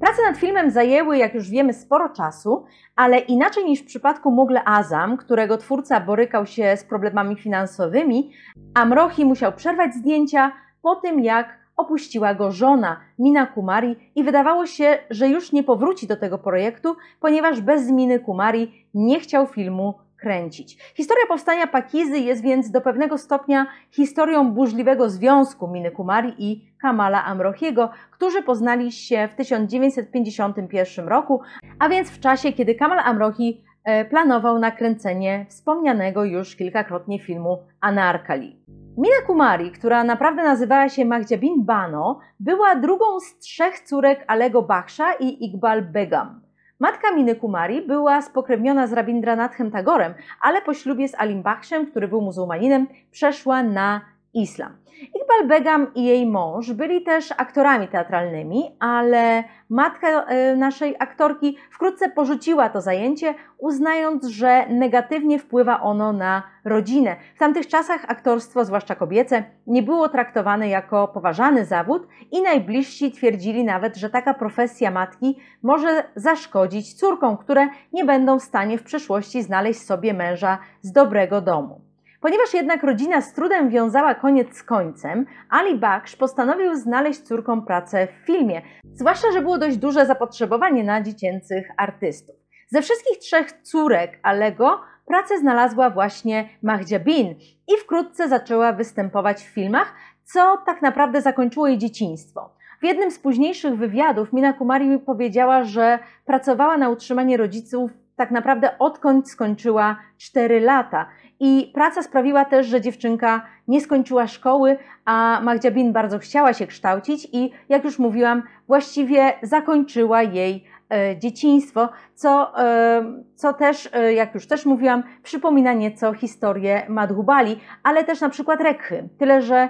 Prace 0.00 0.22
nad 0.22 0.36
filmem 0.36 0.70
zajęły, 0.70 1.18
jak 1.18 1.34
już 1.34 1.50
wiemy, 1.50 1.72
sporo 1.74 2.08
czasu, 2.08 2.64
ale 2.96 3.18
inaczej 3.18 3.64
niż 3.64 3.80
w 3.80 3.86
przypadku 3.86 4.30
Mugle 4.30 4.62
Azam, 4.64 5.16
którego 5.16 5.58
twórca 5.58 6.00
borykał 6.00 6.46
się 6.46 6.76
z 6.76 6.84
problemami 6.84 7.36
finansowymi, 7.36 8.32
Amrohi 8.74 9.24
musiał 9.24 9.52
przerwać 9.52 9.94
zdjęcia 9.94 10.52
po 10.82 10.96
tym, 10.96 11.20
jak 11.20 11.58
opuściła 11.78 12.34
go 12.34 12.50
żona 12.50 13.00
Mina 13.18 13.46
Kumari 13.46 13.96
i 14.14 14.24
wydawało 14.24 14.66
się, 14.66 14.98
że 15.10 15.28
już 15.28 15.52
nie 15.52 15.62
powróci 15.62 16.06
do 16.06 16.16
tego 16.16 16.38
projektu, 16.38 16.96
ponieważ 17.20 17.60
bez 17.60 17.90
Miny 17.90 18.20
Kumari 18.20 18.86
nie 18.94 19.20
chciał 19.20 19.46
filmu 19.46 19.94
kręcić. 20.16 20.92
Historia 20.94 21.26
powstania 21.28 21.66
Pakizy 21.66 22.18
jest 22.18 22.42
więc 22.42 22.70
do 22.70 22.80
pewnego 22.80 23.18
stopnia 23.18 23.66
historią 23.90 24.52
burzliwego 24.52 25.10
związku 25.10 25.68
Miny 25.68 25.90
Kumari 25.90 26.34
i 26.38 26.64
Kamala 26.80 27.24
Amrohiego, 27.24 27.90
którzy 28.10 28.42
poznali 28.42 28.92
się 28.92 29.28
w 29.32 29.36
1951 29.36 31.08
roku, 31.08 31.40
a 31.78 31.88
więc 31.88 32.10
w 32.10 32.20
czasie, 32.20 32.52
kiedy 32.52 32.74
Kamal 32.74 32.98
Amrohi 32.98 33.64
e, 33.84 34.04
planował 34.04 34.58
nakręcenie 34.58 35.46
wspomnianego 35.48 36.24
już 36.24 36.56
kilkakrotnie 36.56 37.18
filmu 37.18 37.58
Anarkali. 37.80 38.56
Mina 38.98 39.26
Kumari, 39.26 39.70
która 39.70 40.04
naprawdę 40.04 40.42
nazywała 40.42 40.88
się 40.88 41.04
Mahjabin 41.04 41.64
Bano, 41.64 42.20
była 42.40 42.74
drugą 42.74 43.20
z 43.20 43.38
trzech 43.38 43.80
córek 43.80 44.24
Alego 44.26 44.62
Baksha 44.62 45.12
i 45.12 45.44
Iqbal 45.46 45.82
Begum. 45.82 46.40
Matka 46.80 47.10
Miny 47.10 47.36
Kumari 47.36 47.82
była 47.82 48.22
spokrewniona 48.22 48.86
z 48.86 48.92
Rabindranathem 48.92 49.70
Tagorem, 49.70 50.14
ale 50.40 50.62
po 50.62 50.74
ślubie 50.74 51.08
z 51.08 51.14
Alim 51.14 51.42
Bakshem, 51.42 51.86
który 51.86 52.08
był 52.08 52.20
muzułmaninem, 52.20 52.86
przeszła 53.10 53.62
na 53.62 54.00
islam. 54.34 54.76
Iqbal 55.14 55.48
Begum 55.48 55.94
i 55.94 56.04
jej 56.04 56.26
mąż 56.26 56.72
byli 56.72 57.02
też 57.02 57.32
aktorami 57.36 57.88
teatralnymi, 57.88 58.76
ale 58.80 59.44
matka 59.70 60.08
e, 60.08 60.56
naszej 60.56 60.96
aktorki 60.98 61.56
wkrótce 61.70 62.10
porzuciła 62.10 62.68
to 62.68 62.80
zajęcie, 62.80 63.34
uznając, 63.58 64.26
że 64.26 64.66
negatywnie 64.68 65.38
wpływa 65.38 65.80
ono 65.80 66.12
na 66.12 66.42
rodzinę. 66.64 67.16
W 67.36 67.38
tamtych 67.38 67.66
czasach 67.66 68.04
aktorstwo, 68.08 68.64
zwłaszcza 68.64 68.94
kobiece, 68.94 69.44
nie 69.66 69.82
było 69.82 70.08
traktowane 70.08 70.68
jako 70.68 71.08
poważany 71.08 71.64
zawód 71.64 72.08
i 72.32 72.42
najbliżsi 72.42 73.12
twierdzili 73.12 73.64
nawet, 73.64 73.96
że 73.96 74.10
taka 74.10 74.34
profesja 74.34 74.90
matki 74.90 75.38
może 75.62 76.04
zaszkodzić 76.16 76.94
córkom, 76.94 77.36
które 77.36 77.68
nie 77.92 78.04
będą 78.04 78.38
w 78.38 78.42
stanie 78.42 78.78
w 78.78 78.82
przyszłości 78.82 79.42
znaleźć 79.42 79.80
sobie 79.80 80.14
męża 80.14 80.58
z 80.82 80.92
dobrego 80.92 81.40
domu. 81.40 81.87
Ponieważ 82.20 82.54
jednak 82.54 82.82
rodzina 82.82 83.20
z 83.20 83.32
trudem 83.32 83.70
wiązała 83.70 84.14
koniec 84.14 84.56
z 84.56 84.62
końcem, 84.62 85.26
Ali 85.50 85.78
Baksh 85.78 86.16
postanowił 86.16 86.74
znaleźć 86.74 87.20
córkom 87.20 87.66
pracę 87.66 88.06
w 88.06 88.26
filmie, 88.26 88.62
zwłaszcza, 88.92 89.32
że 89.32 89.42
było 89.42 89.58
dość 89.58 89.76
duże 89.76 90.06
zapotrzebowanie 90.06 90.84
na 90.84 91.02
dziecięcych 91.02 91.68
artystów. 91.76 92.36
Ze 92.68 92.82
wszystkich 92.82 93.18
trzech 93.18 93.52
córek 93.52 94.18
Alego 94.22 94.80
pracę 95.06 95.38
znalazła 95.38 95.90
właśnie 95.90 96.48
Mahjabin 96.62 97.34
i 97.68 97.76
wkrótce 97.82 98.28
zaczęła 98.28 98.72
występować 98.72 99.42
w 99.42 99.54
filmach, 99.54 99.94
co 100.24 100.58
tak 100.66 100.82
naprawdę 100.82 101.22
zakończyło 101.22 101.68
jej 101.68 101.78
dzieciństwo. 101.78 102.50
W 102.80 102.84
jednym 102.84 103.10
z 103.10 103.18
późniejszych 103.18 103.76
wywiadów 103.76 104.32
Mina 104.32 104.52
Kumari 104.52 104.98
powiedziała, 104.98 105.64
że 105.64 105.98
pracowała 106.24 106.78
na 106.78 106.88
utrzymanie 106.88 107.36
rodziców 107.36 107.90
tak 108.18 108.30
naprawdę 108.30 108.78
odkąd 108.78 109.30
skończyła 109.30 109.96
4 110.16 110.60
lata. 110.60 111.06
I 111.40 111.70
praca 111.74 112.02
sprawiła 112.02 112.44
też, 112.44 112.66
że 112.66 112.80
dziewczynka 112.80 113.46
nie 113.68 113.80
skończyła 113.80 114.26
szkoły, 114.26 114.76
a 115.04 115.40
Magdziabin 115.42 115.92
bardzo 115.92 116.18
chciała 116.18 116.52
się 116.52 116.66
kształcić 116.66 117.28
i, 117.32 117.50
jak 117.68 117.84
już 117.84 117.98
mówiłam, 117.98 118.42
właściwie 118.66 119.32
zakończyła 119.42 120.22
jej 120.22 120.64
e, 120.90 121.18
dzieciństwo, 121.18 121.88
co, 122.14 122.62
e, 122.64 123.04
co 123.34 123.52
też, 123.52 123.88
e, 123.92 124.12
jak 124.12 124.34
już 124.34 124.46
też 124.46 124.66
mówiłam, 124.66 125.02
przypomina 125.22 125.72
nieco 125.72 126.14
historię 126.14 126.82
Madhubali, 126.88 127.60
ale 127.82 128.04
też 128.04 128.20
na 128.20 128.28
przykład 128.28 128.60
Rekhy. 128.60 129.08
Tyle, 129.18 129.42
że 129.42 129.68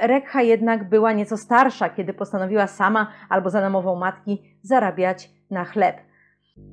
Rekha 0.00 0.42
jednak 0.42 0.88
była 0.88 1.12
nieco 1.12 1.36
starsza, 1.36 1.88
kiedy 1.88 2.14
postanowiła 2.14 2.66
sama 2.66 3.06
albo 3.28 3.50
za 3.50 3.60
namową 3.60 3.96
matki 3.96 4.42
zarabiać 4.62 5.30
na 5.50 5.64
chleb. 5.64 6.09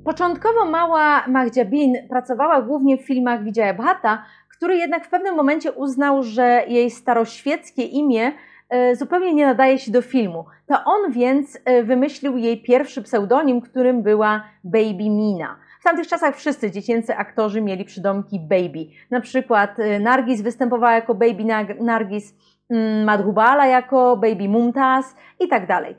Początkowo 0.05 0.65
mała 0.65 1.27
Mahjabin 1.27 1.95
pracowała 2.09 2.61
głównie 2.61 2.97
w 2.97 3.01
filmach 3.01 3.43
Vijaya 3.43 3.73
Bhatta, 3.73 4.23
który 4.57 4.77
jednak 4.77 5.05
w 5.05 5.09
pewnym 5.09 5.35
momencie 5.35 5.71
uznał, 5.71 6.23
że 6.23 6.63
jej 6.67 6.91
staroświeckie 6.91 7.83
imię 7.83 8.31
e, 8.69 8.95
zupełnie 8.95 9.33
nie 9.33 9.45
nadaje 9.45 9.79
się 9.79 9.91
do 9.91 10.01
filmu. 10.01 10.45
To 10.67 10.83
on 10.85 11.11
więc 11.11 11.59
e, 11.65 11.83
wymyślił 11.83 12.37
jej 12.37 12.61
pierwszy 12.61 13.01
pseudonim, 13.01 13.61
którym 13.61 14.03
była 14.03 14.43
Baby 14.63 15.09
Mina. 15.09 15.59
W 15.79 15.83
tamtych 15.83 16.07
czasach 16.07 16.35
wszyscy 16.35 16.71
dziecięcy 16.71 17.15
aktorzy 17.15 17.61
mieli 17.61 17.85
przydomki 17.85 18.39
Baby. 18.39 18.85
Na 19.11 19.21
przykład 19.21 19.79
e, 19.79 19.99
Nargis 19.99 20.41
występowała 20.41 20.93
jako 20.93 21.15
Baby 21.15 21.45
Nargis, 21.79 22.35
mm, 22.69 23.03
Madhubala 23.03 23.65
jako 23.65 24.17
Baby 24.17 24.49
Mumtaz 24.49 25.15
i 25.39 25.47
tak 25.47 25.67
dalej. 25.67 25.95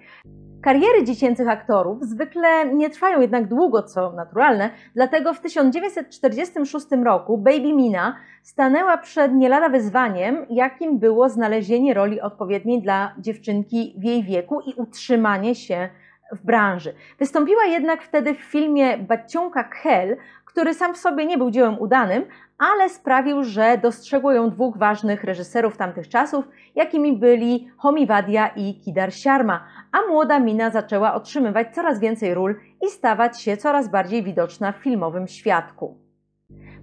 Kariery 0.63 1.05
dziecięcych 1.05 1.49
aktorów 1.49 2.05
zwykle 2.05 2.75
nie 2.75 2.91
trwają 2.91 3.21
jednak 3.21 3.49
długo, 3.49 3.83
co 3.83 4.13
naturalne, 4.13 4.71
dlatego 4.95 5.35
w 5.35 5.41
1946 5.41 6.87
roku 7.05 7.39
Baby 7.39 7.73
Mina 7.73 8.17
stanęła 8.43 8.99
przed 8.99 9.35
nie 9.35 9.49
lada 9.49 9.69
wyzwaniem, 9.69 10.47
jakim 10.51 10.99
było 10.99 11.29
znalezienie 11.29 11.95
roli 11.95 12.21
odpowiedniej 12.21 12.83
dla 12.83 13.15
dziewczynki 13.19 13.95
w 13.99 14.05
jej 14.05 14.23
wieku 14.23 14.61
i 14.61 14.75
utrzymanie 14.75 15.55
się 15.55 15.89
w 16.33 16.45
branży. 16.45 16.95
Wystąpiła 17.19 17.65
jednak 17.65 18.03
wtedy 18.03 18.35
w 18.35 18.39
filmie 18.39 18.99
Baciąka 18.99 19.65
Khel, 19.65 20.17
który 20.45 20.75
sam 20.75 20.95
w 20.95 20.99
sobie 20.99 21.27
nie 21.27 21.39
był 21.39 21.51
dziełem 21.51 21.79
udanym, 21.79 22.25
ale 22.59 22.89
sprawił, 22.89 23.45
że 23.45 23.79
dostrzegło 23.79 24.33
ją 24.33 24.51
dwóch 24.51 24.79
ważnych 24.79 25.25
reżyserów 25.25 25.77
tamtych 25.77 26.09
czasów, 26.09 26.49
jakimi 26.75 27.17
byli 27.17 27.71
Homi 27.77 28.07
Wadia 28.07 28.49
i 28.49 28.81
Kidar 28.81 29.13
Sharma, 29.13 29.65
a 29.93 30.09
młoda 30.09 30.39
Mina 30.39 30.71
zaczęła 30.71 31.15
otrzymywać 31.15 31.75
coraz 31.75 32.01
więcej 32.01 32.35
ról 32.35 32.57
i 32.87 32.91
stawać 32.91 33.43
się 33.43 33.57
coraz 33.57 33.89
bardziej 33.89 34.23
widoczna 34.23 34.73
w 34.73 34.77
filmowym 34.77 35.29
świadku. 35.29 35.99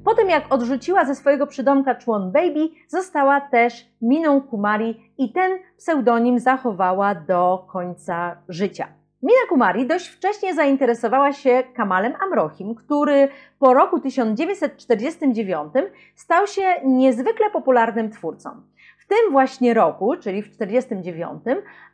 Po 0.04 0.16
tym 0.16 0.30
jak 0.30 0.54
odrzuciła 0.54 1.06
ze 1.06 1.16
swojego 1.16 1.48
przydomka 1.48 1.96
człon 1.96 2.32
Baby, 2.32 2.70
została 2.88 3.42
też 3.42 3.90
Miną 4.02 4.42
Kumari 4.42 5.12
i 5.18 5.34
ten 5.34 5.52
pseudonim 5.78 6.40
zachowała 6.40 7.16
do 7.16 7.68
końca 7.72 8.38
życia. 8.50 8.88
Mina 9.26 9.48
Kumari 9.50 9.88
dość 9.88 10.08
wcześnie 10.08 10.54
zainteresowała 10.54 11.34
się 11.34 11.64
Kamalem 11.74 12.14
Amrohim, 12.20 12.76
który 12.76 13.28
po 13.60 13.74
roku 13.74 14.00
1949 14.00 15.74
stał 16.16 16.48
się 16.48 16.62
niezwykle 16.84 17.50
popularnym 17.50 18.12
twórcą. 18.12 18.50
W 18.98 19.08
tym 19.08 19.32
właśnie 19.32 19.74
roku, 19.74 20.16
czyli 20.18 20.42
w 20.42 20.50
1949, 20.50 21.42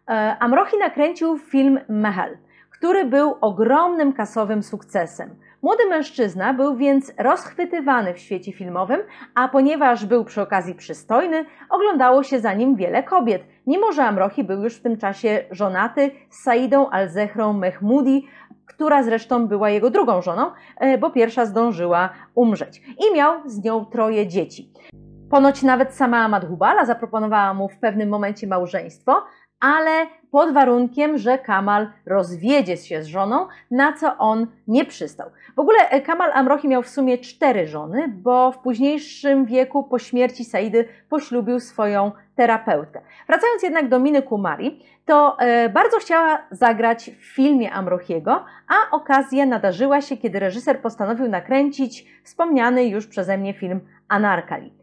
e, 0.07 0.37
Amrohi 0.39 0.77
nakręcił 0.77 1.37
film 1.37 1.79
Mehel, 1.89 2.37
który 2.69 3.05
był 3.05 3.35
ogromnym 3.41 4.13
kasowym 4.13 4.63
sukcesem. 4.63 5.35
Młody 5.61 5.85
mężczyzna 5.85 6.53
był 6.53 6.75
więc 6.75 7.13
rozchwytywany 7.17 8.13
w 8.13 8.19
świecie 8.19 8.51
filmowym, 8.51 9.01
a 9.35 9.47
ponieważ 9.47 10.05
był 10.05 10.25
przy 10.25 10.41
okazji 10.41 10.75
przystojny, 10.75 11.45
oglądało 11.69 12.23
się 12.23 12.39
za 12.39 12.53
nim 12.53 12.75
wiele 12.75 13.03
kobiet, 13.03 13.43
mimo 13.67 13.91
że 13.91 14.03
Amrohi 14.03 14.43
był 14.43 14.63
już 14.63 14.75
w 14.75 14.81
tym 14.81 14.97
czasie 14.97 15.45
żonaty 15.51 16.11
z 16.29 16.43
Saidą 16.43 16.89
al-Zehrą 16.89 17.53
Mehmudi, 17.53 18.27
która 18.65 19.03
zresztą 19.03 19.47
była 19.47 19.69
jego 19.69 19.89
drugą 19.89 20.21
żoną, 20.21 20.51
e, 20.77 20.97
bo 20.97 21.09
pierwsza 21.09 21.45
zdążyła 21.45 22.09
umrzeć. 22.35 22.81
I 22.99 23.15
miał 23.15 23.49
z 23.49 23.63
nią 23.63 23.85
troje 23.85 24.27
dzieci. 24.27 24.71
Ponoć 25.29 25.63
nawet 25.63 25.93
sama 25.93 26.27
Madhubala 26.27 26.85
zaproponowała 26.85 27.53
mu 27.53 27.69
w 27.69 27.79
pewnym 27.79 28.09
momencie 28.09 28.47
małżeństwo, 28.47 29.23
ale 29.61 30.07
pod 30.31 30.53
warunkiem, 30.53 31.17
że 31.17 31.37
Kamal 31.37 31.87
rozwiedzie 32.05 32.77
się 32.77 33.03
z 33.03 33.07
żoną, 33.07 33.47
na 33.71 33.93
co 33.93 34.17
on 34.17 34.47
nie 34.67 34.85
przystał. 34.85 35.29
W 35.55 35.59
ogóle 35.59 35.89
e, 35.89 36.01
Kamal 36.01 36.31
Amrohi 36.33 36.67
miał 36.67 36.81
w 36.81 36.89
sumie 36.89 37.17
cztery 37.17 37.67
żony, 37.67 38.07
bo 38.07 38.51
w 38.51 38.57
późniejszym 38.57 39.45
wieku 39.45 39.83
po 39.83 39.99
śmierci 39.99 40.45
Saidy 40.45 40.87
poślubił 41.09 41.59
swoją 41.59 42.11
terapeutkę. 42.35 43.01
Wracając 43.27 43.63
jednak 43.63 43.89
do 43.89 43.99
Miny 43.99 44.21
Kumari, 44.21 44.79
to 45.05 45.39
e, 45.39 45.69
bardzo 45.69 45.97
chciała 45.97 46.41
zagrać 46.51 47.11
w 47.19 47.35
filmie 47.35 47.73
Amrohiego, 47.73 48.45
a 48.67 48.95
okazja 48.95 49.45
nadarzyła 49.45 50.01
się, 50.01 50.17
kiedy 50.17 50.39
reżyser 50.39 50.81
postanowił 50.81 51.29
nakręcić 51.29 52.05
wspomniany 52.23 52.85
już 52.85 53.07
przeze 53.07 53.37
mnie 53.37 53.53
film 53.53 53.79
Anarkali. 54.07 54.80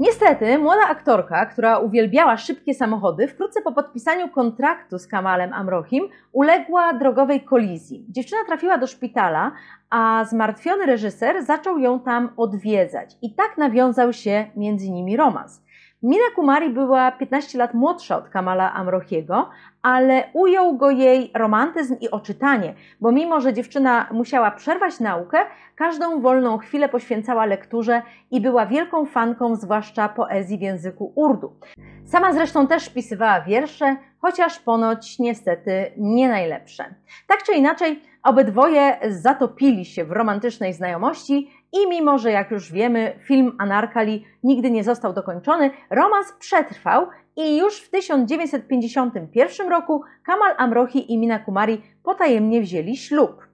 Niestety, 0.00 0.58
młoda 0.58 0.88
aktorka, 0.88 1.46
która 1.46 1.78
uwielbiała 1.78 2.36
szybkie 2.36 2.74
samochody, 2.74 3.28
wkrótce 3.28 3.62
po 3.62 3.72
podpisaniu 3.72 4.28
kontraktu 4.28 4.98
z 4.98 5.06
Kamalem 5.06 5.52
Amrohim 5.52 6.08
uległa 6.32 6.92
drogowej 6.92 7.40
kolizji. 7.40 8.06
Dziewczyna 8.08 8.40
trafiła 8.46 8.78
do 8.78 8.86
szpitala, 8.86 9.52
a 9.90 10.24
zmartwiony 10.24 10.86
reżyser 10.86 11.44
zaczął 11.44 11.78
ją 11.78 12.00
tam 12.00 12.28
odwiedzać 12.36 13.16
i 13.22 13.34
tak 13.34 13.58
nawiązał 13.58 14.12
się 14.12 14.46
między 14.56 14.90
nimi 14.90 15.16
romans. 15.16 15.62
Mina 16.02 16.24
Kumari 16.34 16.70
była 16.70 17.12
15 17.12 17.58
lat 17.58 17.74
młodsza 17.74 18.16
od 18.16 18.28
Kamala 18.28 18.72
Amrochiego, 18.74 19.48
ale 19.82 20.24
ujął 20.32 20.76
go 20.76 20.90
jej 20.90 21.30
romantyzm 21.34 21.96
i 22.00 22.10
oczytanie, 22.10 22.74
bo 23.00 23.12
mimo, 23.12 23.40
że 23.40 23.52
dziewczyna 23.52 24.06
musiała 24.12 24.50
przerwać 24.50 25.00
naukę, 25.00 25.38
każdą 25.76 26.20
wolną 26.20 26.58
chwilę 26.58 26.88
poświęcała 26.88 27.46
lekturze 27.46 28.02
i 28.30 28.40
była 28.40 28.66
wielką 28.66 29.06
fanką 29.06 29.56
zwłaszcza 29.56 30.08
poezji 30.08 30.58
w 30.58 30.62
języku 30.62 31.12
urdu. 31.14 31.52
Sama 32.04 32.32
zresztą 32.32 32.66
też 32.66 32.82
spisywała 32.82 33.40
wiersze, 33.40 33.96
chociaż 34.18 34.58
ponoć 34.58 35.18
niestety 35.18 35.92
nie 35.96 36.28
najlepsze. 36.28 36.84
Tak 37.26 37.42
czy 37.42 37.52
inaczej, 37.52 38.02
obydwoje 38.22 38.98
zatopili 39.08 39.84
się 39.84 40.04
w 40.04 40.12
romantycznej 40.12 40.72
znajomości 40.72 41.50
i 41.72 41.88
mimo, 41.88 42.18
że 42.18 42.30
jak 42.30 42.50
już 42.50 42.72
wiemy, 42.72 43.18
film 43.24 43.56
Anarkali 43.58 44.24
nigdy 44.42 44.70
nie 44.70 44.84
został 44.84 45.12
dokończony, 45.12 45.70
romans 45.90 46.32
przetrwał 46.38 47.06
i 47.36 47.58
już 47.58 47.80
w 47.80 47.90
1951 47.90 49.68
roku 49.68 50.02
Kamal 50.24 50.54
Amrohi 50.58 51.12
i 51.12 51.18
Mina 51.18 51.38
Kumari 51.38 51.82
potajemnie 52.02 52.60
wzięli 52.60 52.96
ślub. 52.96 53.46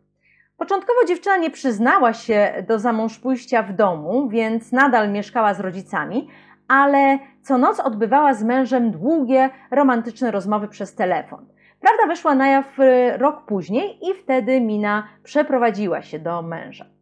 Początkowo 0.56 1.04
dziewczyna 1.08 1.36
nie 1.36 1.50
przyznała 1.50 2.12
się 2.12 2.64
do 2.68 2.78
zamążpójścia 2.78 3.62
w 3.62 3.72
domu, 3.72 4.28
więc 4.28 4.72
nadal 4.72 5.12
mieszkała 5.12 5.54
z 5.54 5.60
rodzicami, 5.60 6.28
ale 6.68 7.18
co 7.42 7.58
noc 7.58 7.80
odbywała 7.80 8.34
z 8.34 8.44
mężem 8.44 8.90
długie, 8.90 9.50
romantyczne 9.70 10.30
rozmowy 10.30 10.68
przez 10.68 10.94
telefon. 10.94 11.46
Prawda 11.80 12.06
wyszła 12.06 12.34
na 12.34 12.48
jaw 12.48 12.76
rok 13.16 13.46
później 13.46 13.98
i 14.02 14.14
wtedy 14.14 14.60
Mina 14.60 15.08
przeprowadziła 15.22 16.02
się 16.02 16.18
do 16.18 16.42
męża. 16.42 16.95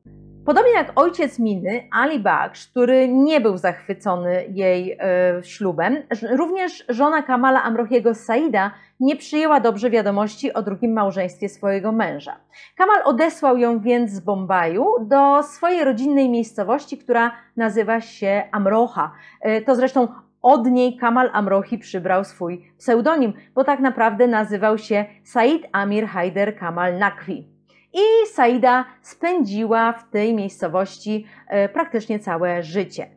Podobnie 0.47 0.73
jak 0.73 0.93
ojciec 0.97 1.39
Miny, 1.39 1.89
Ali 1.91 2.19
Baksh, 2.19 2.69
który 2.71 3.09
nie 3.09 3.41
był 3.41 3.57
zachwycony 3.57 4.45
jej 4.49 4.93
e, 4.93 5.43
ślubem, 5.43 5.97
również 6.31 6.85
żona 6.89 7.23
Kamala 7.23 7.63
Amrochiego 7.63 8.15
Saida 8.15 8.71
nie 9.01 9.17
przyjęła 9.17 9.61
dobrze 9.61 9.91
wiadomości 9.91 10.53
o 10.53 10.63
drugim 10.63 10.93
małżeństwie 10.93 11.49
swojego 11.49 11.93
męża. 11.93 12.37
Kamal 12.77 13.03
odesłał 13.05 13.59
ją 13.59 13.81
więc 13.81 14.11
z 14.11 14.21
Bombaju 14.21 14.87
do 15.01 15.43
swojej 15.43 15.85
rodzinnej 15.85 16.29
miejscowości, 16.29 16.99
która 16.99 17.33
nazywa 17.57 18.01
się 18.01 18.43
Amroha. 18.53 19.13
E, 19.41 19.61
to 19.61 19.75
zresztą 19.77 20.09
od 20.43 20.67
niej 20.67 20.97
Kamal 20.97 21.31
Amrohi 21.33 21.79
przybrał 21.79 22.25
swój 22.25 22.73
pseudonim, 22.79 23.33
bo 23.55 23.65
tak 23.65 23.81
naprawdę 23.81 24.27
nazywał 24.27 24.79
się 24.79 25.05
Said 25.23 25.63
Amir 25.73 26.07
Haider 26.07 26.59
Kamal 26.59 26.99
Nakwi 26.99 27.54
i 27.94 28.26
Saida 28.26 28.85
spędziła 29.02 29.92
w 29.92 30.11
tej 30.11 30.35
miejscowości 30.35 31.26
e, 31.48 31.68
praktycznie 31.68 32.18
całe 32.18 32.62
życie. 32.62 33.11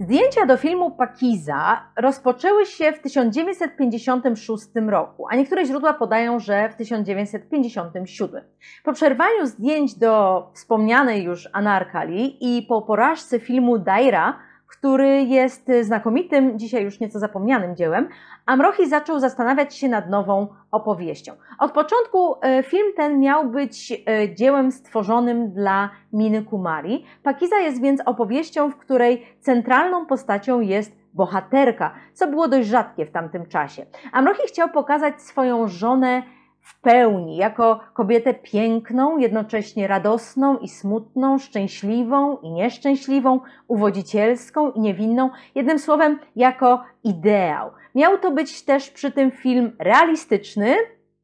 Zdjęcia 0.00 0.46
do 0.46 0.56
filmu 0.56 0.90
Pakiza 0.90 1.82
rozpoczęły 1.96 2.66
się 2.66 2.92
w 2.92 3.00
1956 3.00 4.66
roku, 4.88 5.26
a 5.30 5.36
niektóre 5.36 5.64
źródła 5.64 5.94
podają, 5.94 6.38
że 6.38 6.68
w 6.68 6.74
1957. 6.74 8.44
Po 8.84 8.92
przerwaniu 8.92 9.46
zdjęć 9.46 9.94
do 9.94 10.46
wspomnianej 10.54 11.22
już 11.22 11.48
Anarkali 11.52 12.56
i 12.58 12.62
po 12.62 12.82
porażce 12.82 13.40
filmu 13.40 13.78
Daira 13.78 14.38
który 14.80 15.22
jest 15.22 15.70
znakomitym, 15.82 16.58
dzisiaj 16.58 16.84
już 16.84 17.00
nieco 17.00 17.18
zapomnianym 17.18 17.76
dziełem, 17.76 18.08
Amrohi 18.46 18.88
zaczął 18.88 19.20
zastanawiać 19.20 19.76
się 19.76 19.88
nad 19.88 20.10
nową 20.10 20.48
opowieścią. 20.70 21.32
Od 21.58 21.72
początku 21.72 22.34
e, 22.42 22.62
film 22.62 22.86
ten 22.96 23.20
miał 23.20 23.50
być 23.50 23.92
e, 23.92 24.34
dziełem 24.34 24.72
stworzonym 24.72 25.52
dla 25.52 25.90
Miny 26.12 26.42
Kumari. 26.42 27.04
Pakiza 27.22 27.56
jest 27.56 27.82
więc 27.82 28.00
opowieścią, 28.06 28.70
w 28.70 28.76
której 28.76 29.26
centralną 29.40 30.06
postacią 30.06 30.60
jest 30.60 30.96
bohaterka, 31.14 31.94
co 32.12 32.26
było 32.26 32.48
dość 32.48 32.68
rzadkie 32.68 33.06
w 33.06 33.10
tamtym 33.10 33.46
czasie. 33.46 33.86
Amrohi 34.12 34.42
chciał 34.46 34.68
pokazać 34.68 35.22
swoją 35.22 35.68
żonę 35.68 36.22
w 36.70 36.80
pełni, 36.80 37.36
jako 37.36 37.80
kobietę 37.94 38.34
piękną, 38.34 39.18
jednocześnie 39.18 39.86
radosną 39.86 40.58
i 40.58 40.68
smutną, 40.68 41.38
szczęśliwą 41.38 42.36
i 42.36 42.50
nieszczęśliwą, 42.50 43.40
uwodzicielską 43.68 44.72
i 44.72 44.80
niewinną, 44.80 45.30
jednym 45.54 45.78
słowem, 45.78 46.18
jako 46.36 46.84
ideał. 47.04 47.70
Miał 47.94 48.18
to 48.18 48.30
być 48.30 48.64
też 48.64 48.90
przy 48.90 49.12
tym 49.12 49.30
film 49.30 49.76
realistyczny, 49.78 50.76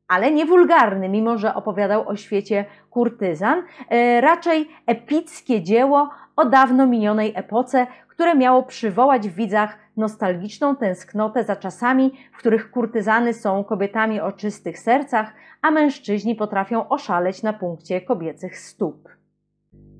ale 0.08 0.30
nie 0.30 0.46
wulgarny, 0.46 1.08
mimo 1.08 1.38
że 1.38 1.54
opowiadał 1.54 2.08
o 2.08 2.16
świecie 2.16 2.64
kurtyzan, 2.90 3.62
e, 3.90 4.20
raczej 4.20 4.68
epickie 4.86 5.62
dzieło 5.62 6.10
o 6.36 6.44
dawno 6.44 6.86
minionej 6.86 7.32
epoce, 7.36 7.86
które 8.08 8.34
miało 8.34 8.62
przywołać 8.62 9.28
w 9.28 9.34
widzach 9.34 9.85
nostalgiczną 9.96 10.76
tęsknotę 10.76 11.44
za 11.44 11.56
czasami, 11.56 12.12
w 12.32 12.38
których 12.38 12.70
kurtyzany 12.70 13.34
są 13.34 13.64
kobietami 13.64 14.20
o 14.20 14.32
czystych 14.32 14.78
sercach, 14.78 15.32
a 15.62 15.70
mężczyźni 15.70 16.34
potrafią 16.34 16.88
oszaleć 16.88 17.42
na 17.42 17.52
punkcie 17.52 18.00
kobiecych 18.00 18.58
stóp. 18.58 19.16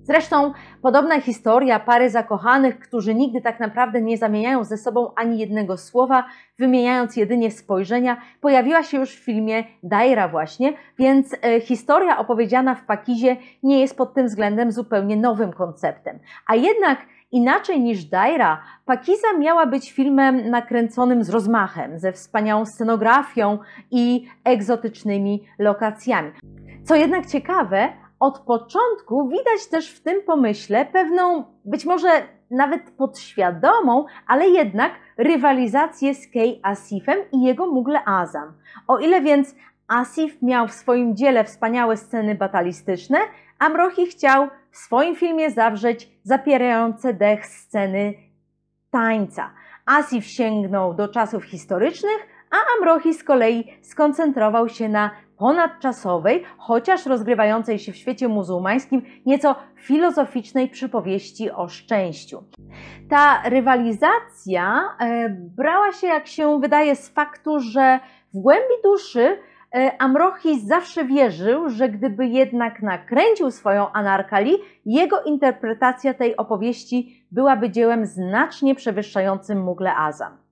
Zresztą 0.07 0.53
podobna 0.83 1.21
historia 1.21 1.81
pary 1.81 2.11
zakochanych, 2.11 2.79
którzy 2.79 3.15
nigdy 3.15 3.41
tak 3.41 3.61
naprawdę 3.61 4.03
nie 4.03 4.19
zamieniają 4.19 4.65
ze 4.65 4.77
sobą 4.77 5.11
ani 5.17 5.39
jednego 5.39 5.77
słowa, 5.77 6.25
wymieniając 6.59 7.17
jedynie 7.17 7.51
spojrzenia, 7.51 8.17
pojawiła 8.41 8.83
się 8.83 8.99
już 8.99 9.17
w 9.17 9.25
filmie 9.25 9.65
Daira 9.83 10.29
właśnie, 10.29 10.73
więc 10.99 11.37
e, 11.43 11.61
historia 11.61 12.19
opowiedziana 12.19 12.75
w 12.75 12.85
Pakizie 12.85 13.37
nie 13.63 13.81
jest 13.81 13.97
pod 13.97 14.15
tym 14.15 14.27
względem 14.27 14.73
zupełnie 14.73 15.17
nowym 15.17 15.53
konceptem. 15.53 16.19
A 16.47 16.55
jednak 16.55 16.99
Inaczej 17.33 17.81
niż 17.81 18.05
Daira, 18.05 18.63
Pakiza 18.85 19.33
miała 19.39 19.67
być 19.67 19.93
filmem 19.93 20.51
nakręconym 20.51 21.25
z 21.25 21.31
rozmachem, 21.31 21.99
ze 21.99 22.13
wspaniałą 22.13 22.67
scenografią 22.67 23.59
i 23.91 24.29
egzotycznymi 24.45 25.45
lokacjami. 25.59 26.33
Co 26.85 26.95
jednak 26.95 27.27
ciekawe, 27.27 27.89
od 28.21 28.39
początku 28.39 29.29
widać 29.29 29.67
też 29.71 29.91
w 29.91 30.03
tym 30.03 30.23
pomyśle 30.23 30.87
pewną, 30.87 31.45
być 31.65 31.85
może 31.85 32.09
nawet 32.51 32.91
podświadomą, 32.91 34.05
ale 34.27 34.49
jednak 34.49 34.93
rywalizację 35.17 36.15
z 36.15 36.31
Kay 36.33 36.61
Asifem 36.63 37.19
i 37.33 37.43
jego 37.43 37.67
Mugle 37.67 38.05
Azam. 38.05 38.53
O 38.89 38.99
ile 38.99 39.21
więc 39.21 39.55
Asif 39.89 40.43
miał 40.43 40.69
w 40.69 40.73
swoim 40.73 41.17
dziele 41.17 41.45
wspaniałe 41.45 41.97
sceny 41.97 42.35
batalistyczne, 42.35 43.19
Amrohi 43.59 44.07
chciał 44.07 44.49
w 44.71 44.77
swoim 44.77 45.17
filmie 45.17 45.51
zawrzeć 45.51 46.09
zapierające 46.23 47.15
dech 47.15 47.47
sceny 47.47 48.15
tańca. 48.91 49.51
Asif 49.87 50.27
sięgnął 50.27 50.95
do 50.95 51.09
czasów 51.09 51.45
historycznych, 51.45 52.27
a 52.51 52.57
Amrohi 52.79 53.15
z 53.15 53.25
kolei 53.25 53.79
skoncentrował 53.83 54.69
się 54.69 54.89
na 54.89 55.11
ponadczasowej, 55.39 56.45
chociaż 56.59 57.07
rozgrywającej 57.07 57.79
się 57.79 57.93
w 57.93 57.97
świecie 57.97 58.29
muzułmańskim, 58.29 59.03
nieco 59.27 59.55
filozoficznej 59.77 60.69
przypowieści 60.69 61.51
o 61.51 61.69
szczęściu. 61.69 62.45
Ta 63.11 63.43
rywalizacja 63.49 64.83
e, 65.01 65.29
brała 65.57 65.93
się, 65.93 66.07
jak 66.07 66.27
się 66.27 66.61
wydaje, 66.61 66.97
z 66.97 67.09
faktu, 67.09 67.61
że 67.61 68.01
w 68.35 68.39
głębi 68.39 68.75
duszy 68.85 69.39
e, 69.75 70.03
Amrochi 70.03 70.61
zawsze 70.61 71.05
wierzył, 71.05 71.69
że 71.69 71.89
gdyby 71.89 72.27
jednak 72.27 72.83
nakręcił 72.83 73.51
swoją 73.51 73.93
Anarkali, 73.93 74.53
jego 74.87 75.23
interpretacja 75.23 76.15
tej 76.15 76.37
opowieści 76.37 77.27
byłaby 77.31 77.71
dziełem 77.71 78.07
znacznie 78.07 78.75
przewyższającym 78.75 79.63
Mugle 79.63 79.97
Azam. 79.97 80.46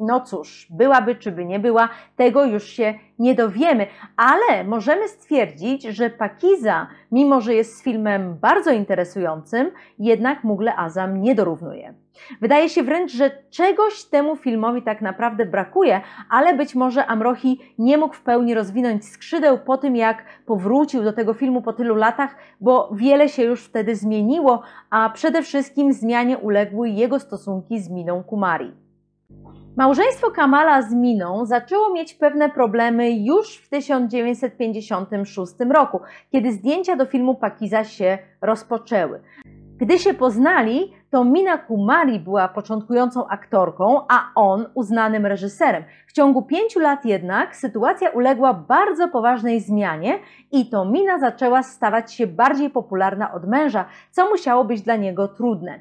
No 0.00 0.20
cóż, 0.20 0.66
byłaby 0.70 1.14
czy 1.14 1.32
by 1.32 1.44
nie 1.44 1.58
była, 1.58 1.88
tego 2.16 2.44
już 2.44 2.64
się 2.64 2.94
nie 3.18 3.34
dowiemy, 3.34 3.86
ale 4.16 4.64
możemy 4.64 5.08
stwierdzić, 5.08 5.82
że 5.82 6.10
Pakiza, 6.10 6.86
mimo 7.12 7.40
że 7.40 7.54
jest 7.54 7.82
filmem 7.82 8.36
bardzo 8.40 8.70
interesującym, 8.70 9.70
jednak 9.98 10.44
Mugle 10.44 10.76
Azam 10.76 11.20
nie 11.20 11.34
dorównuje. 11.34 11.94
Wydaje 12.40 12.68
się 12.68 12.82
wręcz, 12.82 13.12
że 13.12 13.30
czegoś 13.50 14.04
temu 14.04 14.36
filmowi 14.36 14.82
tak 14.82 15.00
naprawdę 15.02 15.46
brakuje, 15.46 16.00
ale 16.30 16.54
być 16.54 16.74
może 16.74 17.06
Amrohi 17.06 17.60
nie 17.78 17.98
mógł 17.98 18.14
w 18.14 18.22
pełni 18.22 18.54
rozwinąć 18.54 19.04
skrzydeł 19.08 19.58
po 19.58 19.78
tym, 19.78 19.96
jak 19.96 20.24
powrócił 20.46 21.02
do 21.02 21.12
tego 21.12 21.34
filmu 21.34 21.62
po 21.62 21.72
tylu 21.72 21.94
latach, 21.94 22.36
bo 22.60 22.90
wiele 22.92 23.28
się 23.28 23.42
już 23.42 23.64
wtedy 23.64 23.96
zmieniło, 23.96 24.62
a 24.90 25.10
przede 25.10 25.42
wszystkim 25.42 25.92
zmianie 25.92 26.38
uległy 26.38 26.88
jego 26.88 27.20
stosunki 27.20 27.80
z 27.80 27.90
Miną 27.90 28.22
Kumari. 28.22 28.87
Małżeństwo 29.78 30.30
Kamala 30.30 30.82
z 30.82 30.94
Miną 30.94 31.46
zaczęło 31.46 31.92
mieć 31.92 32.14
pewne 32.14 32.50
problemy 32.50 33.10
już 33.10 33.56
w 33.56 33.68
1956 33.68 35.52
roku, 35.70 36.00
kiedy 36.32 36.52
zdjęcia 36.52 36.96
do 36.96 37.06
filmu 37.06 37.34
Pakiza 37.34 37.84
się 37.84 38.18
rozpoczęły. 38.42 39.20
Gdy 39.76 39.98
się 39.98 40.14
poznali, 40.14 40.92
to 41.10 41.24
Mina 41.24 41.58
Kumari 41.58 42.20
była 42.20 42.48
początkującą 42.48 43.28
aktorką, 43.28 44.00
a 44.08 44.30
on 44.34 44.66
uznanym 44.74 45.26
reżyserem. 45.26 45.84
W 46.06 46.12
ciągu 46.12 46.42
pięciu 46.42 46.80
lat 46.80 47.04
jednak 47.04 47.56
sytuacja 47.56 48.10
uległa 48.10 48.54
bardzo 48.54 49.08
poważnej 49.08 49.60
zmianie 49.60 50.18
i 50.52 50.70
to 50.70 50.84
Mina 50.84 51.18
zaczęła 51.18 51.62
stawać 51.62 52.14
się 52.14 52.26
bardziej 52.26 52.70
popularna 52.70 53.32
od 53.32 53.48
męża, 53.48 53.84
co 54.10 54.30
musiało 54.30 54.64
być 54.64 54.82
dla 54.82 54.96
niego 54.96 55.28
trudne. 55.28 55.78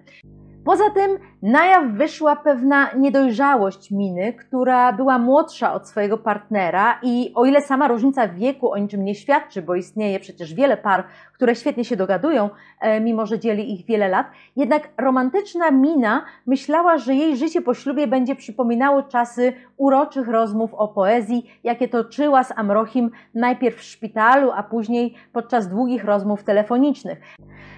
Poza 0.67 0.89
tym 0.89 1.17
na 1.41 1.65
jaw 1.65 1.85
wyszła 1.85 2.35
pewna 2.35 2.89
niedojrzałość 2.93 3.91
Miny, 3.91 4.33
która 4.33 4.93
była 4.93 5.19
młodsza 5.19 5.73
od 5.73 5.87
swojego 5.87 6.17
partnera 6.17 6.99
i 7.03 7.31
o 7.35 7.45
ile 7.45 7.61
sama 7.61 7.87
różnica 7.87 8.27
wieku 8.27 8.71
o 8.71 8.77
niczym 8.77 9.05
nie 9.05 9.15
świadczy, 9.15 9.61
bo 9.61 9.75
istnieje 9.75 10.19
przecież 10.19 10.53
wiele 10.53 10.77
par, 10.77 11.03
które 11.37 11.55
świetnie 11.55 11.85
się 11.85 11.95
dogadują, 11.95 12.49
e, 12.79 13.01
mimo 13.01 13.25
że 13.25 13.39
dzieli 13.39 13.73
ich 13.73 13.85
wiele 13.85 14.07
lat, 14.07 14.27
jednak 14.55 14.89
romantyczna 14.97 15.71
Mina 15.71 16.25
myślała, 16.45 16.97
że 16.97 17.15
jej 17.15 17.37
życie 17.37 17.61
po 17.61 17.73
ślubie 17.73 18.07
będzie 18.07 18.35
przypominało 18.35 19.03
czasy 19.03 19.53
uroczych 19.77 20.27
rozmów 20.27 20.73
o 20.73 20.87
poezji, 20.87 21.51
jakie 21.63 21.87
toczyła 21.87 22.43
z 22.43 22.51
Amrochim 22.55 23.11
najpierw 23.33 23.77
w 23.77 23.83
szpitalu, 23.83 24.51
a 24.51 24.63
później 24.63 25.15
podczas 25.33 25.69
długich 25.69 26.03
rozmów 26.03 26.43
telefonicznych. 26.43 27.19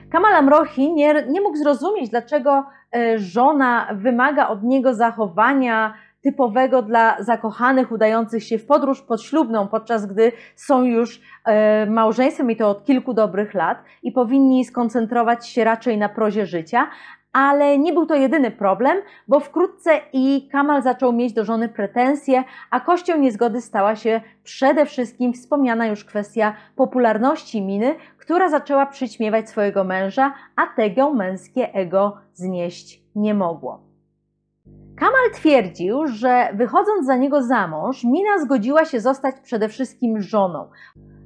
Kamal 0.10 0.34
Amrohi 0.34 0.94
nie, 0.94 1.26
nie 1.28 1.42
mógł 1.42 1.58
zrozumieć, 1.58 2.10
dlaczego 2.10 2.66
e, 2.96 3.20
żona 3.20 3.88
wymaga 3.94 4.48
od 4.48 4.64
niego 4.64 4.94
zachowania 4.94 5.94
typowego 6.22 6.82
dla 6.82 7.24
zakochanych 7.24 7.92
udających 7.92 8.44
się 8.44 8.58
w 8.58 8.66
podróż 8.66 9.02
podślubną, 9.02 9.68
podczas 9.68 10.06
gdy 10.06 10.32
są 10.56 10.84
już 10.84 11.22
e, 11.46 11.86
małżeństwem 11.86 12.52
i 12.52 12.56
to 12.56 12.70
od 12.70 12.86
kilku 12.86 13.14
dobrych 13.14 13.54
lat 13.54 13.84
i 14.04 14.12
powinni 14.12 14.66
skoncentrować 14.66 15.48
się 15.48 15.64
raczej 15.64 15.98
na 15.98 16.10
prozie 16.10 16.46
życia, 16.46 16.88
ale 17.34 17.78
nie 17.78 17.94
był 17.94 18.06
to 18.06 18.16
jedyny 18.16 18.52
problem, 18.52 18.98
bo 19.28 19.40
wkrótce 19.40 19.92
i 20.14 20.50
Kamal 20.52 20.82
zaczął 20.82 21.14
mieć 21.14 21.34
do 21.34 21.46
żony 21.46 21.70
pretensje, 21.70 22.44
a 22.72 22.80
kością 22.80 23.18
niezgody 23.18 23.62
stała 23.62 23.96
się 23.96 24.22
przede 24.44 24.86
wszystkim 24.86 25.34
wspomniana 25.34 25.88
już 25.88 26.06
kwestia 26.06 26.54
popularności 26.76 27.62
Miny, 27.62 27.96
która 28.18 28.50
zaczęła 28.50 28.86
przyćmiewać 28.86 29.50
swojego 29.50 29.84
męża, 29.84 30.34
a 30.56 30.68
tego 30.68 31.14
męskie 31.14 31.74
ego 31.74 32.18
znieść 32.34 33.02
nie 33.16 33.34
mogło. 33.34 33.89
Kamal 35.00 35.32
twierdził, 35.34 36.08
że 36.08 36.50
wychodząc 36.54 37.06
za 37.06 37.16
niego 37.16 37.44
za 37.44 37.68
mąż, 37.68 38.04
Mina 38.04 38.40
zgodziła 38.40 38.86
się 38.86 39.00
zostać 39.00 39.36
przede 39.44 39.70
wszystkim 39.70 40.22
żoną 40.22 40.70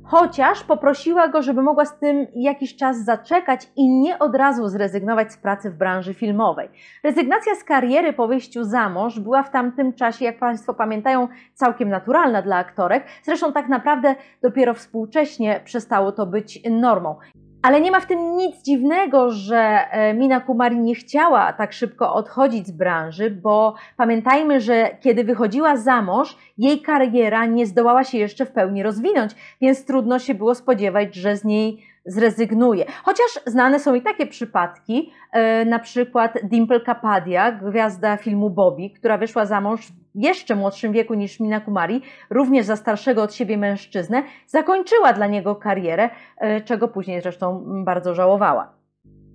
chociaż 0.03 0.63
poprosiła 0.63 1.27
go, 1.27 1.41
żeby 1.41 1.61
mogła 1.61 1.85
z 1.85 1.99
tym 1.99 2.27
jakiś 2.35 2.75
czas 2.75 3.05
zaczekać 3.05 3.67
i 3.75 3.89
nie 3.89 4.19
od 4.19 4.35
razu 4.35 4.67
zrezygnować 4.67 5.33
z 5.33 5.37
pracy 5.37 5.69
w 5.69 5.77
branży 5.77 6.13
filmowej. 6.13 6.69
Rezygnacja 7.03 7.55
z 7.55 7.63
kariery 7.63 8.13
po 8.13 8.27
wyjściu 8.27 8.63
za 8.63 8.89
mąż 8.89 9.19
była 9.19 9.43
w 9.43 9.51
tamtym 9.51 9.93
czasie, 9.93 10.25
jak 10.25 10.39
Państwo 10.39 10.73
pamiętają, 10.73 11.27
całkiem 11.53 11.89
naturalna 11.89 12.41
dla 12.41 12.57
aktorek. 12.57 13.03
Zresztą 13.23 13.53
tak 13.53 13.69
naprawdę 13.69 14.15
dopiero 14.41 14.73
współcześnie 14.73 15.61
przestało 15.65 16.11
to 16.11 16.25
być 16.25 16.59
normą. 16.71 17.15
Ale 17.63 17.81
nie 17.81 17.91
ma 17.91 17.99
w 17.99 18.05
tym 18.05 18.37
nic 18.37 18.63
dziwnego, 18.63 19.31
że 19.31 19.91
e, 19.91 20.13
Mina 20.13 20.39
Kumari 20.39 20.79
nie 20.79 20.95
chciała 20.95 21.53
tak 21.53 21.73
szybko 21.73 22.13
odchodzić 22.13 22.67
z 22.67 22.71
branży, 22.71 23.31
bo 23.31 23.75
pamiętajmy, 23.97 24.61
że 24.61 24.97
kiedy 25.01 25.23
wychodziła 25.23 25.77
za 25.77 26.01
mąż, 26.01 26.37
jej 26.57 26.81
kariera 26.81 27.45
nie 27.45 27.65
zdołała 27.65 28.03
się 28.03 28.17
jeszcze 28.17 28.45
w 28.45 28.51
pełni 28.51 28.83
rozwinąć, 28.83 29.31
więc 29.61 29.85
trudno 29.85 30.19
się 30.19 30.33
było 30.33 30.55
spodziewać, 30.55 31.15
że 31.15 31.37
z 31.37 31.43
niej 31.43 31.92
zrezygnuje. 32.05 32.85
Chociaż 33.03 33.39
znane 33.45 33.79
są 33.79 33.93
i 33.93 34.01
takie 34.01 34.27
przypadki, 34.27 35.11
e, 35.31 35.65
na 35.65 35.79
przykład 35.79 36.33
Dimple 36.43 36.79
Kapadia, 36.79 37.51
gwiazda 37.51 38.17
filmu 38.17 38.49
Bobby, 38.49 38.89
która 38.89 39.17
wyszła 39.17 39.45
za 39.45 39.61
mąż 39.61 39.87
w 39.87 39.91
jeszcze 40.15 40.55
młodszym 40.55 40.91
wieku 40.91 41.13
niż 41.13 41.39
Mina 41.39 41.59
Kumari, 41.59 42.01
również 42.29 42.65
za 42.65 42.75
starszego 42.75 43.23
od 43.23 43.33
siebie 43.33 43.57
mężczyznę, 43.57 44.23
zakończyła 44.47 45.13
dla 45.13 45.27
niego 45.27 45.55
karierę, 45.55 46.09
e, 46.37 46.61
czego 46.61 46.87
później 46.87 47.21
zresztą 47.21 47.63
bardzo 47.85 48.15
żałowała. 48.15 48.82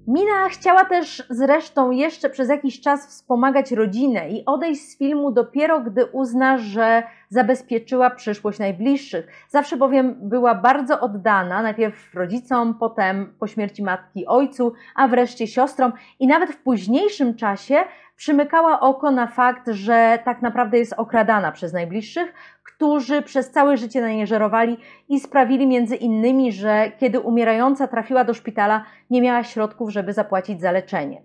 Mina 0.09 0.49
chciała 0.49 0.85
też 0.85 1.23
zresztą 1.31 1.91
jeszcze 1.91 2.31
przez 2.31 2.49
jakiś 2.49 2.81
czas 2.81 3.07
wspomagać 3.07 3.73
rodzinę 3.73 4.31
i 4.31 4.45
odejść 4.45 4.83
z 4.83 4.99
filmu 4.99 5.33
dopiero 5.33 5.81
gdy 5.81 6.07
uzna, 6.07 6.59
że 6.59 7.03
zabezpieczyła 7.29 8.11
przyszłość 8.11 8.59
najbliższych. 8.59 9.27
Zawsze 9.49 9.77
bowiem 9.77 10.15
była 10.21 10.55
bardzo 10.55 11.01
oddana, 11.01 11.63
najpierw 11.63 12.15
rodzicom, 12.15 12.75
potem 12.75 13.35
po 13.39 13.47
śmierci 13.47 13.83
matki 13.83 14.27
ojcu, 14.27 14.73
a 14.95 15.09
wreszcie 15.09 15.47
siostrom 15.47 15.93
i 16.21 16.27
nawet 16.27 16.51
w 16.51 16.63
późniejszym 16.63 17.35
czasie 17.35 17.77
przymykała 18.19 18.81
oko 18.81 19.11
na 19.11 19.27
fakt, 19.27 19.69
że 19.69 20.19
tak 20.25 20.43
naprawdę 20.43 20.79
jest 20.79 20.93
okradana 20.93 21.53
przez 21.53 21.73
najbliższych, 21.73 22.35
którzy 22.65 23.23
przez 23.23 23.51
całe 23.51 23.77
życie 23.77 24.01
na 24.01 24.27
żerowali 24.27 24.77
i 25.09 25.21
sprawili 25.21 25.67
między 25.67 25.97
innymi, 25.97 26.53
że 26.53 26.93
kiedy 26.99 27.21
umierająca 27.21 27.89
trafiła 27.89 28.25
do 28.25 28.35
szpitala, 28.35 28.85
nie 29.11 29.23
miała 29.23 29.45
środków, 29.45 29.91
żeby 29.91 30.13
zapłacić 30.13 30.61
za 30.61 30.73
leczenie. 30.73 31.23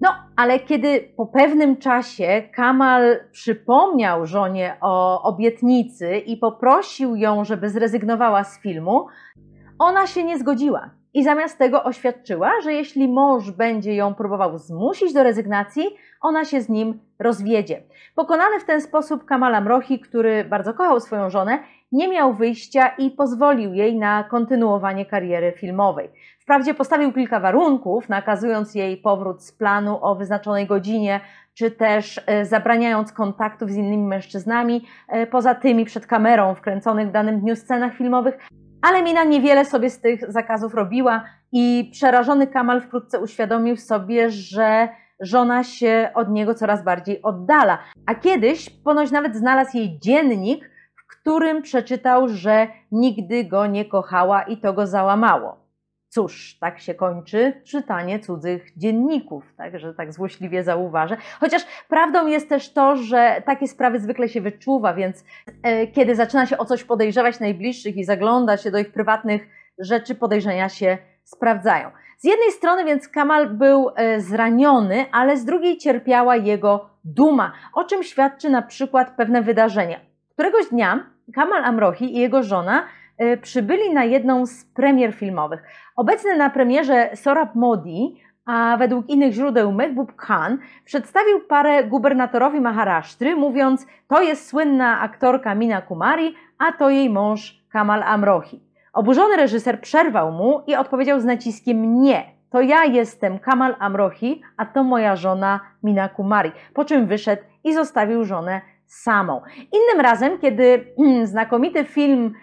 No, 0.00 0.10
ale 0.36 0.60
kiedy 0.60 1.00
po 1.16 1.26
pewnym 1.26 1.76
czasie 1.76 2.42
Kamal 2.54 3.16
przypomniał 3.32 4.26
żonie 4.26 4.76
o 4.80 5.22
obietnicy 5.22 6.18
i 6.18 6.36
poprosił 6.36 7.16
ją, 7.16 7.44
żeby 7.44 7.70
zrezygnowała 7.70 8.44
z 8.44 8.60
filmu, 8.60 9.06
ona 9.78 10.06
się 10.06 10.24
nie 10.24 10.38
zgodziła 10.38 10.90
i 11.14 11.24
zamiast 11.24 11.58
tego 11.58 11.84
oświadczyła, 11.84 12.60
że 12.60 12.72
jeśli 12.72 13.08
mąż 13.08 13.50
będzie 13.50 13.94
ją 13.94 14.14
próbował 14.14 14.58
zmusić 14.58 15.12
do 15.12 15.22
rezygnacji, 15.22 15.84
ona 16.20 16.44
się 16.44 16.60
z 16.60 16.68
nim 16.68 17.00
rozwiedzie. 17.18 17.82
Pokonany 18.14 18.60
w 18.60 18.64
ten 18.64 18.80
sposób 18.80 19.24
Kamal 19.24 19.54
Amrohi, 19.54 20.00
który 20.00 20.44
bardzo 20.44 20.74
kochał 20.74 21.00
swoją 21.00 21.30
żonę, 21.30 21.58
nie 21.92 22.08
miał 22.08 22.34
wyjścia 22.34 22.88
i 22.88 23.10
pozwolił 23.10 23.74
jej 23.74 23.98
na 23.98 24.24
kontynuowanie 24.24 25.06
kariery 25.06 25.52
filmowej. 25.52 26.10
Wprawdzie 26.40 26.74
postawił 26.74 27.12
kilka 27.12 27.40
warunków, 27.40 28.08
nakazując 28.08 28.74
jej 28.74 28.96
powrót 28.96 29.42
z 29.42 29.52
planu 29.52 29.98
o 30.02 30.14
wyznaczonej 30.14 30.66
godzinie, 30.66 31.20
czy 31.54 31.70
też 31.70 32.20
e, 32.26 32.44
zabraniając 32.44 33.12
kontaktów 33.12 33.70
z 33.70 33.76
innymi 33.76 34.06
mężczyznami, 34.06 34.84
e, 35.08 35.26
poza 35.26 35.54
tymi 35.54 35.84
przed 35.84 36.06
kamerą 36.06 36.54
wkręconych 36.54 37.08
w 37.08 37.12
danym 37.12 37.40
dniu 37.40 37.56
scenach 37.56 37.94
filmowych, 37.94 38.38
ale 38.84 39.02
Mina 39.02 39.24
niewiele 39.24 39.64
sobie 39.64 39.90
z 39.90 40.00
tych 40.00 40.32
zakazów 40.32 40.74
robiła 40.74 41.24
i 41.52 41.90
przerażony 41.92 42.46
Kamal 42.46 42.80
wkrótce 42.80 43.20
uświadomił 43.20 43.76
sobie, 43.76 44.30
że 44.30 44.88
żona 45.20 45.64
się 45.64 46.10
od 46.14 46.30
niego 46.30 46.54
coraz 46.54 46.84
bardziej 46.84 47.22
oddala. 47.22 47.78
A 48.06 48.14
kiedyś 48.14 48.70
ponoć 48.70 49.10
nawet 49.10 49.36
znalazł 49.36 49.76
jej 49.76 49.98
dziennik, 49.98 50.70
w 50.96 51.06
którym 51.06 51.62
przeczytał, 51.62 52.28
że 52.28 52.66
nigdy 52.92 53.44
go 53.44 53.66
nie 53.66 53.84
kochała 53.84 54.42
i 54.42 54.56
to 54.56 54.72
go 54.72 54.86
załamało. 54.86 55.63
Cóż, 56.14 56.56
tak 56.60 56.80
się 56.80 56.94
kończy 56.94 57.52
czytanie 57.64 58.20
cudzych 58.20 58.72
dzienników, 58.76 59.44
tak, 59.56 59.78
że 59.78 59.94
tak 59.94 60.12
złośliwie 60.12 60.64
zauważę. 60.64 61.16
Chociaż 61.40 61.62
prawdą 61.88 62.26
jest 62.26 62.48
też 62.48 62.72
to, 62.72 62.96
że 62.96 63.42
takie 63.46 63.68
sprawy 63.68 64.00
zwykle 64.00 64.28
się 64.28 64.40
wyczuwa, 64.40 64.94
więc 64.94 65.24
e, 65.62 65.86
kiedy 65.86 66.14
zaczyna 66.14 66.46
się 66.46 66.58
o 66.58 66.64
coś 66.64 66.84
podejrzewać 66.84 67.40
najbliższych 67.40 67.96
i 67.96 68.04
zagląda 68.04 68.56
się 68.56 68.70
do 68.70 68.78
ich 68.78 68.92
prywatnych 68.92 69.48
rzeczy, 69.78 70.14
podejrzenia 70.14 70.68
się 70.68 70.98
sprawdzają. 71.24 71.90
Z 72.18 72.24
jednej 72.24 72.52
strony 72.52 72.84
więc 72.84 73.08
Kamal 73.08 73.50
był 73.50 73.90
e, 73.96 74.20
zraniony, 74.20 75.06
ale 75.12 75.36
z 75.36 75.44
drugiej 75.44 75.78
cierpiała 75.78 76.36
jego 76.36 76.90
duma, 77.04 77.52
o 77.74 77.84
czym 77.84 78.02
świadczy 78.02 78.50
na 78.50 78.62
przykład 78.62 79.16
pewne 79.16 79.42
wydarzenie. 79.42 80.00
Któregoś 80.32 80.66
dnia 80.66 81.06
Kamal 81.34 81.64
Amrohi 81.64 82.16
i 82.16 82.20
jego 82.20 82.42
żona 82.42 82.86
przybyli 83.42 83.94
na 83.94 84.04
jedną 84.04 84.46
z 84.46 84.64
premier 84.64 85.12
filmowych. 85.14 85.62
Obecny 85.96 86.36
na 86.36 86.50
premierze 86.50 87.10
Sorab 87.14 87.54
Modi, 87.54 88.20
a 88.46 88.76
według 88.76 89.08
innych 89.08 89.32
źródeł 89.32 89.72
Mehbub 89.72 90.16
Khan 90.16 90.58
przedstawił 90.84 91.40
parę 91.40 91.84
gubernatorowi 91.84 92.60
Maharasztry, 92.60 93.36
mówiąc: 93.36 93.86
To 94.08 94.22
jest 94.22 94.48
słynna 94.48 95.00
aktorka 95.00 95.54
Mina 95.54 95.82
Kumari, 95.82 96.34
a 96.58 96.72
to 96.72 96.90
jej 96.90 97.10
mąż 97.10 97.64
Kamal 97.70 98.02
Amrohi. 98.02 98.60
Oburzony 98.92 99.36
reżyser 99.36 99.80
przerwał 99.80 100.32
mu 100.32 100.62
i 100.66 100.74
odpowiedział 100.74 101.20
z 101.20 101.24
naciskiem: 101.24 102.02
Nie, 102.02 102.24
to 102.50 102.60
ja 102.60 102.84
jestem 102.84 103.38
Kamal 103.38 103.76
Amrohi, 103.78 104.42
a 104.56 104.66
to 104.66 104.84
moja 104.84 105.16
żona 105.16 105.60
Mina 105.82 106.08
Kumari. 106.08 106.52
Po 106.74 106.84
czym 106.84 107.06
wyszedł 107.06 107.42
i 107.64 107.74
zostawił 107.74 108.24
żonę 108.24 108.60
samą. 108.86 109.40
Innym 109.58 110.00
razem, 110.00 110.38
kiedy 110.38 110.86
znakomity 111.24 111.84
film 111.84 112.34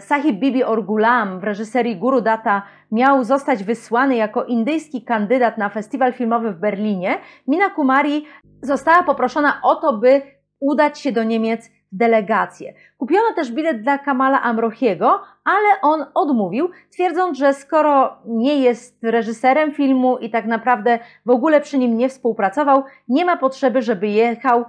Sahib 0.00 0.40
Bibi 0.40 0.64
Orgulam 0.64 1.40
w 1.40 1.44
reżyserii 1.44 1.96
Guru 1.96 2.20
Data 2.20 2.62
miał 2.92 3.24
zostać 3.24 3.64
wysłany 3.64 4.16
jako 4.16 4.44
indyjski 4.44 5.04
kandydat 5.04 5.58
na 5.58 5.68
festiwal 5.68 6.12
filmowy 6.12 6.52
w 6.52 6.58
Berlinie, 6.58 7.18
Mina 7.48 7.70
Kumari 7.70 8.26
została 8.62 9.02
poproszona 9.02 9.60
o 9.62 9.74
to, 9.74 9.92
by 9.92 10.22
udać 10.60 10.98
się 10.98 11.12
do 11.12 11.24
Niemiec 11.24 11.70
delegację. 11.92 12.74
Kupiono 12.98 13.32
też 13.36 13.52
bilet 13.52 13.82
dla 13.82 13.98
Kamala 13.98 14.42
Amrochiego, 14.42 15.20
ale 15.44 15.80
on 15.82 16.04
odmówił, 16.14 16.70
twierdząc, 16.90 17.38
że 17.38 17.54
skoro 17.54 18.16
nie 18.26 18.60
jest 18.60 19.04
reżyserem 19.04 19.72
filmu 19.72 20.18
i 20.18 20.30
tak 20.30 20.46
naprawdę 20.46 20.98
w 21.26 21.30
ogóle 21.30 21.60
przy 21.60 21.78
nim 21.78 21.96
nie 21.96 22.08
współpracował, 22.08 22.84
nie 23.08 23.24
ma 23.24 23.36
potrzeby, 23.36 23.82
żeby 23.82 24.08
jechał, 24.08 24.64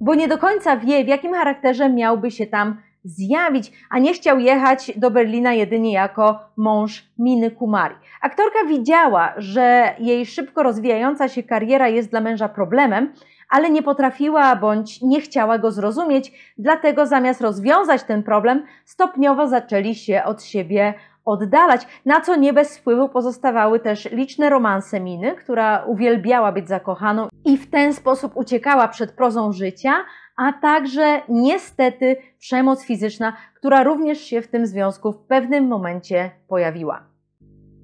bo 0.00 0.14
nie 0.14 0.28
do 0.28 0.38
końca 0.38 0.76
wie, 0.76 1.04
w 1.04 1.08
jakim 1.08 1.34
charakterze 1.34 1.90
miałby 1.90 2.30
się 2.30 2.46
tam 2.46 2.82
zjawić, 3.04 3.72
a 3.90 3.98
nie 3.98 4.14
chciał 4.14 4.38
jechać 4.38 4.92
do 4.96 5.10
Berlina 5.10 5.52
jedynie 5.52 5.92
jako 5.92 6.40
mąż 6.56 7.04
Miny 7.18 7.50
Kumari. 7.50 7.94
Aktorka 8.20 8.58
widziała, 8.68 9.32
że 9.36 9.94
jej 9.98 10.26
szybko 10.26 10.62
rozwijająca 10.62 11.28
się 11.28 11.42
kariera 11.42 11.88
jest 11.88 12.10
dla 12.10 12.20
męża 12.20 12.48
problemem, 12.48 13.12
ale 13.50 13.70
nie 13.70 13.82
potrafiła 13.82 14.56
bądź 14.56 15.02
nie 15.02 15.20
chciała 15.20 15.58
go 15.58 15.70
zrozumieć, 15.70 16.52
dlatego 16.58 17.06
zamiast 17.06 17.40
rozwiązać 17.40 18.02
ten 18.02 18.22
problem, 18.22 18.66
stopniowo 18.84 19.48
zaczęli 19.48 19.94
się 19.94 20.22
od 20.24 20.42
siebie 20.42 20.94
oddalać, 21.24 21.86
na 22.06 22.20
co 22.20 22.36
nie 22.36 22.52
bez 22.52 22.78
wpływu 22.78 23.08
pozostawały 23.08 23.80
też 23.80 24.04
liczne 24.12 24.50
romanse 24.50 25.00
Miny, 25.00 25.36
która 25.36 25.84
uwielbiała 25.84 26.52
być 26.52 26.68
zakochaną 26.68 27.28
i 27.44 27.56
w 27.58 27.70
ten 27.70 27.92
sposób 27.92 28.36
uciekała 28.36 28.88
przed 28.88 29.12
prozą 29.12 29.52
życia, 29.52 30.04
a 30.36 30.52
także 30.52 31.22
niestety 31.28 32.16
przemoc 32.38 32.84
fizyczna, 32.84 33.36
która 33.54 33.82
również 33.82 34.20
się 34.20 34.42
w 34.42 34.48
tym 34.48 34.66
związku 34.66 35.12
w 35.12 35.18
pewnym 35.18 35.66
momencie 35.68 36.30
pojawiła. 36.48 37.14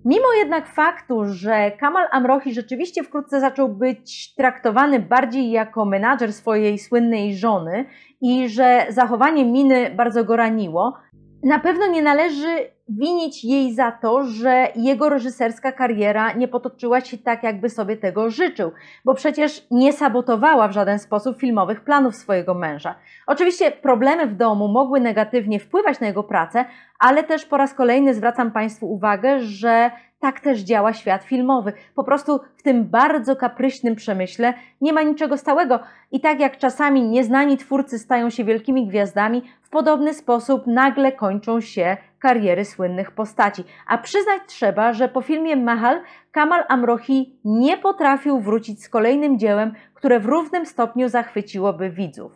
Mimo 0.04 0.32
jednak 0.38 0.66
faktu, 0.66 1.24
że 1.24 1.70
Kamal 1.70 2.06
Amrohi 2.10 2.54
rzeczywiście 2.54 3.02
wkrótce 3.02 3.40
zaczął 3.40 3.68
być 3.68 4.34
traktowany 4.34 5.00
bardziej 5.00 5.50
jako 5.50 5.84
menadżer 5.84 6.32
swojej 6.32 6.78
słynnej 6.78 7.36
żony 7.36 7.84
i 8.20 8.48
że 8.48 8.86
zachowanie 8.88 9.44
Miny 9.44 9.90
bardzo 9.90 10.24
go 10.24 10.36
raniło, 10.36 10.96
na 11.42 11.58
pewno 11.58 11.86
nie 11.86 12.02
należy 12.02 12.70
winić 12.98 13.44
jej 13.44 13.74
za 13.74 13.92
to, 13.92 14.24
że 14.24 14.68
jego 14.76 15.09
reżyserska 15.09 15.72
kariera 15.72 16.33
nie 16.33 16.48
potoczyła 16.48 17.00
się 17.00 17.18
tak, 17.18 17.42
jakby 17.42 17.68
sobie 17.68 17.96
tego 17.96 18.31
życzył, 18.31 18.72
bo 19.05 19.14
przecież 19.14 19.66
nie 19.70 19.92
sabotowała 19.92 20.68
w 20.68 20.72
żaden 20.72 20.98
sposób 20.98 21.40
filmowych 21.40 21.81
planów 21.81 22.16
swojego 22.16 22.55
męża. 22.55 22.94
Oczywiście 23.26 23.70
problemy 23.70 24.26
w 24.26 24.37
domu 24.37 24.68
mogły 24.68 25.00
negatywnie 25.00 25.61
wpływać 25.61 26.00
na 26.00 26.07
jego 26.07 26.22
pracę, 26.22 26.64
ale 26.98 27.24
też 27.24 27.44
po 27.44 27.57
raz 27.57 27.74
kolejny 27.74 28.14
zwracam 28.14 28.50
Państwu 28.50 28.92
uwagę, 28.92 29.40
że 29.40 29.90
tak 30.20 30.40
też 30.40 30.61
działa 30.61 30.92
świat 30.92 31.24
filmowy. 31.24 31.72
Po 31.94 32.05
prostu 32.05 32.40
w 32.57 32.62
tym 32.62 32.85
bardzo 32.85 33.37
kapryśnym 33.37 33.96
przemyśle 33.96 34.55
nie 34.81 34.92
ma 34.92 35.03
niczego 35.03 35.37
stałego. 35.37 35.81
I 36.12 36.20
tak 36.20 36.40
jak 36.40 36.59
czasami 36.59 37.03
nieznani 37.03 37.57
twórcy 37.57 37.98
stają 37.98 38.31
się 38.31 38.44
wielkimi 38.44 38.87
gwiazdami, 38.87 39.42
w 39.62 39.70
podobny 39.70 40.14
sposób 40.14 40.66
nagle 40.66 41.12
kończą 41.12 41.61
się 41.61 41.96
kariery 42.20 42.64
słynnych 42.64 43.11
postaci. 43.11 43.64
A 43.87 43.98
przyznać 43.98 44.42
trzeba, 44.46 44.92
że 44.92 45.09
po 45.09 45.20
filmie 45.20 45.56
Mahal 45.56 46.00
Kamal 46.33 46.64
Amrohi 46.68 47.40
nie 47.44 47.78
potrafił 47.78 48.40
wrócić 48.40 48.85
z 48.85 48.88
kolejnym 48.88 49.38
dziełem, 49.38 49.72
które 49.94 50.20
w 50.20 50.26
równym 50.26 50.66
stopniu 50.66 51.09
zachwyciłoby 51.09 51.90
widzów. 51.90 52.33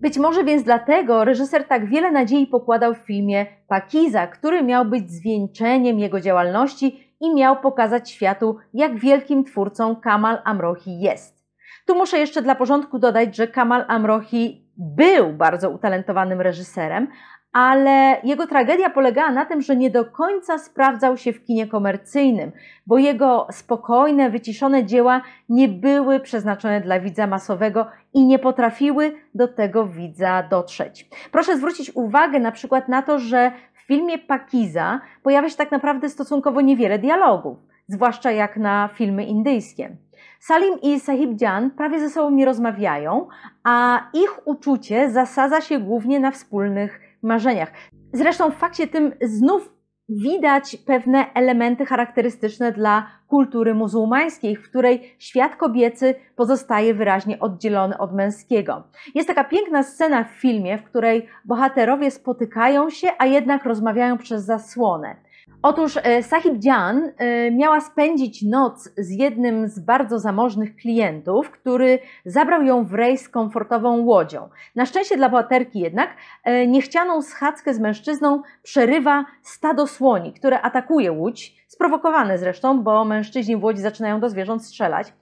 Być 0.00 0.18
może 0.18 0.44
więc 0.44 0.62
dlatego 0.62 1.24
reżyser 1.24 1.64
tak 1.64 1.86
wiele 1.86 2.10
nadziei 2.10 2.46
pokładał 2.46 2.94
w 2.94 2.98
filmie 2.98 3.46
Pakiza, 3.68 4.26
który 4.26 4.62
miał 4.62 4.84
być 4.84 5.10
zwieńczeniem 5.10 5.98
jego 5.98 6.20
działalności 6.20 7.14
i 7.20 7.34
miał 7.34 7.56
pokazać 7.56 8.10
światu, 8.10 8.56
jak 8.74 8.98
wielkim 8.98 9.44
twórcą 9.44 9.96
Kamal 9.96 10.38
Amrohi 10.44 11.00
jest. 11.00 11.42
Tu 11.86 11.94
muszę 11.94 12.18
jeszcze 12.18 12.42
dla 12.42 12.54
porządku 12.54 12.98
dodać, 12.98 13.36
że 13.36 13.48
Kamal 13.48 13.84
Amrohi 13.88 14.66
był 14.76 15.32
bardzo 15.32 15.70
utalentowanym 15.70 16.40
reżyserem, 16.40 17.08
ale 17.52 18.16
jego 18.24 18.46
tragedia 18.46 18.90
polegała 18.90 19.30
na 19.30 19.44
tym, 19.44 19.62
że 19.62 19.76
nie 19.76 19.90
do 19.90 20.04
końca 20.04 20.58
sprawdzał 20.58 21.16
się 21.16 21.32
w 21.32 21.44
kinie 21.44 21.66
komercyjnym, 21.66 22.52
bo 22.86 22.98
jego 22.98 23.46
spokojne, 23.50 24.30
wyciszone 24.30 24.84
dzieła 24.84 25.20
nie 25.48 25.68
były 25.68 26.20
przeznaczone 26.20 26.80
dla 26.80 27.00
widza 27.00 27.26
masowego 27.26 27.86
i 28.14 28.26
nie 28.26 28.38
potrafiły 28.38 29.12
do 29.34 29.48
tego 29.48 29.86
widza 29.86 30.42
dotrzeć. 30.42 31.08
Proszę 31.30 31.56
zwrócić 31.56 31.90
uwagę 31.94 32.40
na 32.40 32.52
przykład 32.52 32.88
na 32.88 33.02
to, 33.02 33.18
że 33.18 33.52
w 33.74 33.86
filmie 33.86 34.18
Pakiza 34.18 35.00
pojawia 35.22 35.48
się 35.48 35.56
tak 35.56 35.70
naprawdę 35.70 36.08
stosunkowo 36.08 36.60
niewiele 36.60 36.98
dialogów, 36.98 37.58
zwłaszcza 37.88 38.30
jak 38.30 38.56
na 38.56 38.88
filmy 38.94 39.24
indyjskie. 39.24 39.96
Salim 40.40 40.80
i 40.82 41.00
Sahib 41.00 41.40
Jan 41.40 41.70
prawie 41.70 42.00
ze 42.00 42.10
sobą 42.10 42.30
nie 42.30 42.44
rozmawiają, 42.44 43.28
a 43.64 44.00
ich 44.14 44.46
uczucie 44.46 45.10
zasadza 45.10 45.60
się 45.60 45.78
głównie 45.78 46.20
na 46.20 46.30
wspólnych 46.30 47.00
marzeniach. 47.22 47.72
Zresztą 48.12 48.50
w 48.50 48.56
fakcie 48.56 48.86
tym 48.86 49.12
znów 49.22 49.72
widać 50.08 50.76
pewne 50.86 51.32
elementy 51.34 51.86
charakterystyczne 51.86 52.72
dla 52.72 53.06
kultury 53.28 53.74
muzułmańskiej, 53.74 54.56
w 54.56 54.62
której 54.62 55.14
świat 55.18 55.56
kobiecy 55.56 56.14
pozostaje 56.36 56.94
wyraźnie 56.94 57.38
oddzielony 57.38 57.98
od 57.98 58.14
męskiego. 58.14 58.82
Jest 59.14 59.28
taka 59.28 59.44
piękna 59.44 59.82
scena 59.82 60.24
w 60.24 60.30
filmie, 60.30 60.78
w 60.78 60.84
której 60.84 61.28
bohaterowie 61.44 62.10
spotykają 62.10 62.90
się, 62.90 63.08
a 63.18 63.26
jednak 63.26 63.64
rozmawiają 63.64 64.18
przez 64.18 64.44
zasłonę. 64.44 65.16
Otóż 65.62 65.98
e, 66.02 66.22
Sahib 66.22 66.64
Jan 66.64 67.12
e, 67.18 67.50
miała 67.50 67.80
spędzić 67.80 68.42
noc 68.42 68.90
z 68.96 69.10
jednym 69.10 69.68
z 69.68 69.78
bardzo 69.78 70.18
zamożnych 70.18 70.76
klientów, 70.76 71.50
który 71.50 71.98
zabrał 72.24 72.62
ją 72.62 72.84
w 72.84 72.94
rejs 72.94 73.28
komfortową 73.28 74.04
łodzią. 74.04 74.48
Na 74.76 74.86
szczęście 74.86 75.16
dla 75.16 75.28
bohaterki 75.28 75.80
jednak 75.80 76.16
e, 76.44 76.66
niechcianą 76.66 77.22
schadzkę 77.22 77.74
z 77.74 77.80
mężczyzną 77.80 78.42
przerywa 78.62 79.24
stado 79.42 79.86
słoni, 79.86 80.32
które 80.32 80.60
atakuje 80.60 81.12
łódź, 81.12 81.64
sprowokowane 81.68 82.38
zresztą, 82.38 82.82
bo 82.82 83.04
mężczyźni 83.04 83.56
w 83.56 83.64
łodzi 83.64 83.82
zaczynają 83.82 84.20
do 84.20 84.28
zwierząt 84.28 84.64
strzelać. 84.64 85.12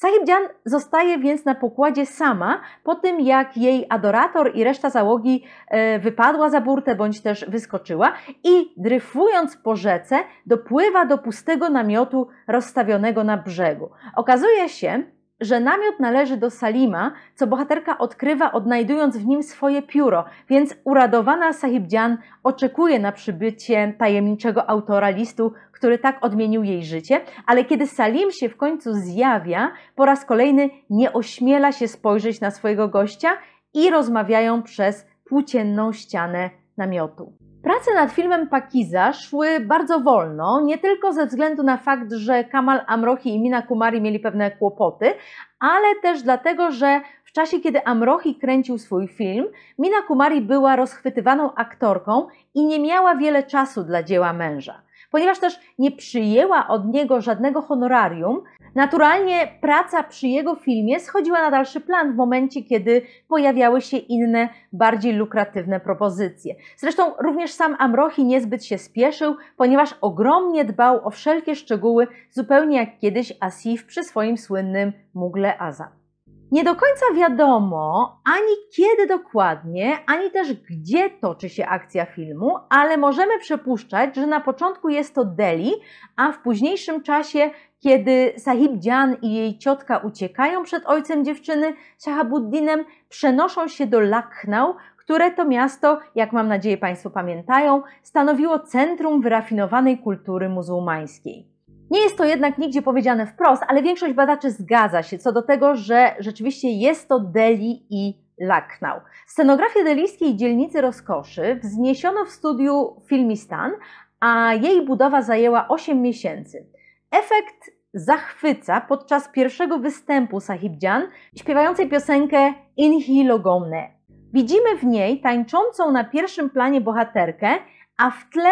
Sahib 0.00 0.28
Jan 0.28 0.42
zostaje 0.64 1.18
więc 1.18 1.44
na 1.44 1.54
pokładzie 1.54 2.06
sama 2.06 2.60
po 2.84 2.94
tym, 2.94 3.20
jak 3.20 3.56
jej 3.56 3.86
adorator 3.88 4.50
i 4.54 4.64
reszta 4.64 4.90
załogi 4.90 5.44
e, 5.68 5.98
wypadła 5.98 6.50
za 6.50 6.60
burtę 6.60 6.94
bądź 6.94 7.20
też 7.20 7.44
wyskoczyła 7.48 8.12
i 8.44 8.72
dryfując 8.76 9.56
po 9.56 9.76
rzece 9.76 10.18
dopływa 10.46 11.04
do 11.04 11.18
pustego 11.18 11.70
namiotu 11.70 12.28
rozstawionego 12.48 13.24
na 13.24 13.36
brzegu. 13.36 13.90
Okazuje 14.16 14.68
się, 14.68 15.02
że 15.40 15.60
namiot 15.60 16.00
należy 16.00 16.36
do 16.36 16.50
Salima, 16.50 17.12
co 17.34 17.46
bohaterka 17.46 17.98
odkrywa 17.98 18.52
odnajdując 18.52 19.16
w 19.16 19.26
nim 19.26 19.42
swoje 19.42 19.82
pióro, 19.82 20.24
więc 20.48 20.76
uradowana 20.84 21.52
Sahibdzian 21.52 22.18
oczekuje 22.42 22.98
na 22.98 23.12
przybycie 23.12 23.94
tajemniczego 23.98 24.70
autora 24.70 25.10
listu, 25.10 25.52
który 25.72 25.98
tak 25.98 26.24
odmienił 26.24 26.64
jej 26.64 26.84
życie, 26.84 27.20
ale 27.46 27.64
kiedy 27.64 27.86
Salim 27.86 28.30
się 28.30 28.48
w 28.48 28.56
końcu 28.56 28.92
zjawia, 28.92 29.72
po 29.94 30.06
raz 30.06 30.24
kolejny 30.24 30.70
nie 30.90 31.12
ośmiela 31.12 31.72
się 31.72 31.88
spojrzeć 31.88 32.40
na 32.40 32.50
swojego 32.50 32.88
gościa 32.88 33.28
i 33.74 33.90
rozmawiają 33.90 34.62
przez 34.62 35.06
płócienną 35.24 35.92
ścianę 35.92 36.50
namiotu. 36.76 37.37
Prace 37.62 37.94
nad 37.94 38.12
filmem 38.12 38.48
Pakiza 38.48 39.12
szły 39.12 39.60
bardzo 39.60 40.00
wolno, 40.00 40.60
nie 40.60 40.78
tylko 40.78 41.12
ze 41.12 41.26
względu 41.26 41.62
na 41.62 41.76
fakt, 41.76 42.12
że 42.12 42.44
Kamal 42.44 42.80
Amrohi 42.86 43.34
i 43.34 43.40
Mina 43.40 43.62
Kumari 43.62 44.00
mieli 44.00 44.20
pewne 44.20 44.50
kłopoty, 44.50 45.14
ale 45.60 45.94
też 46.02 46.22
dlatego, 46.22 46.70
że 46.70 47.00
w 47.24 47.32
czasie, 47.32 47.60
kiedy 47.60 47.84
Amrohi 47.86 48.34
kręcił 48.34 48.78
swój 48.78 49.08
film, 49.08 49.46
Mina 49.78 50.02
Kumari 50.02 50.40
była 50.40 50.76
rozchwytywaną 50.76 51.54
aktorką 51.54 52.26
i 52.54 52.66
nie 52.66 52.80
miała 52.80 53.16
wiele 53.16 53.42
czasu 53.42 53.84
dla 53.84 54.02
dzieła 54.02 54.32
męża. 54.32 54.82
Ponieważ 55.10 55.38
też 55.38 55.60
nie 55.78 55.90
przyjęła 55.90 56.68
od 56.68 56.86
niego 56.86 57.20
żadnego 57.20 57.62
honorarium, 57.62 58.42
naturalnie 58.74 59.58
praca 59.60 60.02
przy 60.02 60.28
jego 60.28 60.54
filmie 60.54 61.00
schodziła 61.00 61.42
na 61.42 61.50
dalszy 61.50 61.80
plan 61.80 62.12
w 62.12 62.16
momencie, 62.16 62.62
kiedy 62.62 63.02
pojawiały 63.28 63.80
się 63.80 63.96
inne, 63.96 64.48
bardziej 64.72 65.12
lukratywne 65.12 65.80
propozycje. 65.80 66.54
Zresztą 66.76 67.12
również 67.20 67.50
sam 67.50 67.76
Amrohi 67.78 68.24
niezbyt 68.24 68.64
się 68.64 68.78
spieszył, 68.78 69.36
ponieważ 69.56 69.94
ogromnie 70.00 70.64
dbał 70.64 71.06
o 71.06 71.10
wszelkie 71.10 71.54
szczegóły, 71.54 72.06
zupełnie 72.30 72.76
jak 72.76 72.98
kiedyś 72.98 73.32
Asif 73.40 73.86
przy 73.86 74.04
swoim 74.04 74.38
słynnym 74.38 74.92
Mugle 75.14 75.58
Azam. 75.58 76.07
Nie 76.52 76.64
do 76.64 76.70
końca 76.70 77.06
wiadomo 77.14 78.20
ani 78.24 78.54
kiedy 78.76 79.06
dokładnie, 79.06 79.98
ani 80.06 80.30
też 80.30 80.52
gdzie 80.52 81.10
toczy 81.10 81.48
się 81.48 81.66
akcja 81.66 82.06
filmu, 82.06 82.56
ale 82.68 82.96
możemy 82.96 83.38
przypuszczać, 83.38 84.16
że 84.16 84.26
na 84.26 84.40
początku 84.40 84.88
jest 84.88 85.14
to 85.14 85.24
Delhi, 85.24 85.72
a 86.16 86.32
w 86.32 86.38
późniejszym 86.38 87.02
czasie, 87.02 87.50
kiedy 87.80 88.32
Sahib 88.36 88.84
Jan 88.84 89.16
i 89.22 89.34
jej 89.34 89.58
ciotka 89.58 89.98
uciekają 89.98 90.62
przed 90.62 90.86
ojcem 90.86 91.24
dziewczyny, 91.24 91.74
Shahabuddinem, 91.98 92.84
przenoszą 93.08 93.68
się 93.68 93.86
do 93.86 94.00
Lucknow, 94.00 94.76
które 94.96 95.30
to 95.30 95.44
miasto, 95.44 95.98
jak 96.14 96.32
mam 96.32 96.48
nadzieję 96.48 96.78
Państwo 96.78 97.10
pamiętają, 97.10 97.82
stanowiło 98.02 98.58
centrum 98.58 99.20
wyrafinowanej 99.20 99.98
kultury 99.98 100.48
muzułmańskiej. 100.48 101.57
Nie 101.90 102.00
jest 102.00 102.18
to 102.18 102.24
jednak 102.24 102.58
nigdzie 102.58 102.82
powiedziane 102.82 103.26
wprost, 103.26 103.62
ale 103.68 103.82
większość 103.82 104.14
badaczy 104.14 104.50
zgadza 104.50 105.02
się 105.02 105.18
co 105.18 105.32
do 105.32 105.42
tego, 105.42 105.76
że 105.76 106.14
rzeczywiście 106.18 106.68
jest 106.70 107.08
to 107.08 107.20
Delhi 107.20 107.86
i 107.90 108.14
Lucknow. 108.40 109.02
Scenografię 109.26 109.84
delijskiej 109.84 110.36
dzielnicy 110.36 110.80
rozkoszy 110.80 111.60
wzniesiono 111.62 112.24
w 112.24 112.30
studiu 112.30 113.02
Filmistan, 113.06 113.72
a 114.20 114.54
jej 114.54 114.86
budowa 114.86 115.22
zajęła 115.22 115.68
8 115.68 116.02
miesięcy. 116.02 116.66
Efekt 117.10 117.70
zachwyca 117.94 118.80
podczas 118.80 119.28
pierwszego 119.28 119.78
występu 119.78 120.40
Sahibjan, 120.40 121.02
śpiewającej 121.36 121.88
piosenkę 121.88 122.54
Inhi 122.76 123.24
Logomne. 123.24 123.88
Widzimy 124.32 124.76
w 124.76 124.84
niej 124.84 125.20
tańczącą 125.20 125.92
na 125.92 126.04
pierwszym 126.04 126.50
planie 126.50 126.80
bohaterkę, 126.80 127.48
a 127.96 128.10
w 128.10 128.30
tle 128.32 128.50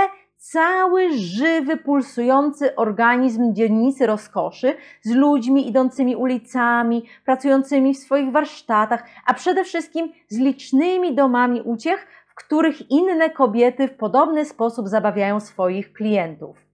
cały 0.52 1.12
żywy, 1.12 1.76
pulsujący 1.76 2.76
organizm 2.76 3.54
dzielnicy 3.54 4.06
rozkoszy 4.06 4.76
z 5.02 5.14
ludźmi 5.14 5.68
idącymi 5.68 6.16
ulicami, 6.16 7.02
pracującymi 7.24 7.94
w 7.94 7.98
swoich 7.98 8.32
warsztatach, 8.32 9.04
a 9.26 9.34
przede 9.34 9.64
wszystkim 9.64 10.12
z 10.28 10.38
licznymi 10.38 11.14
domami 11.14 11.62
uciech, 11.62 12.06
w 12.26 12.34
których 12.34 12.90
inne 12.90 13.30
kobiety 13.30 13.88
w 13.88 13.96
podobny 13.96 14.44
sposób 14.44 14.88
zabawiają 14.88 15.40
swoich 15.40 15.92
klientów. 15.92 16.65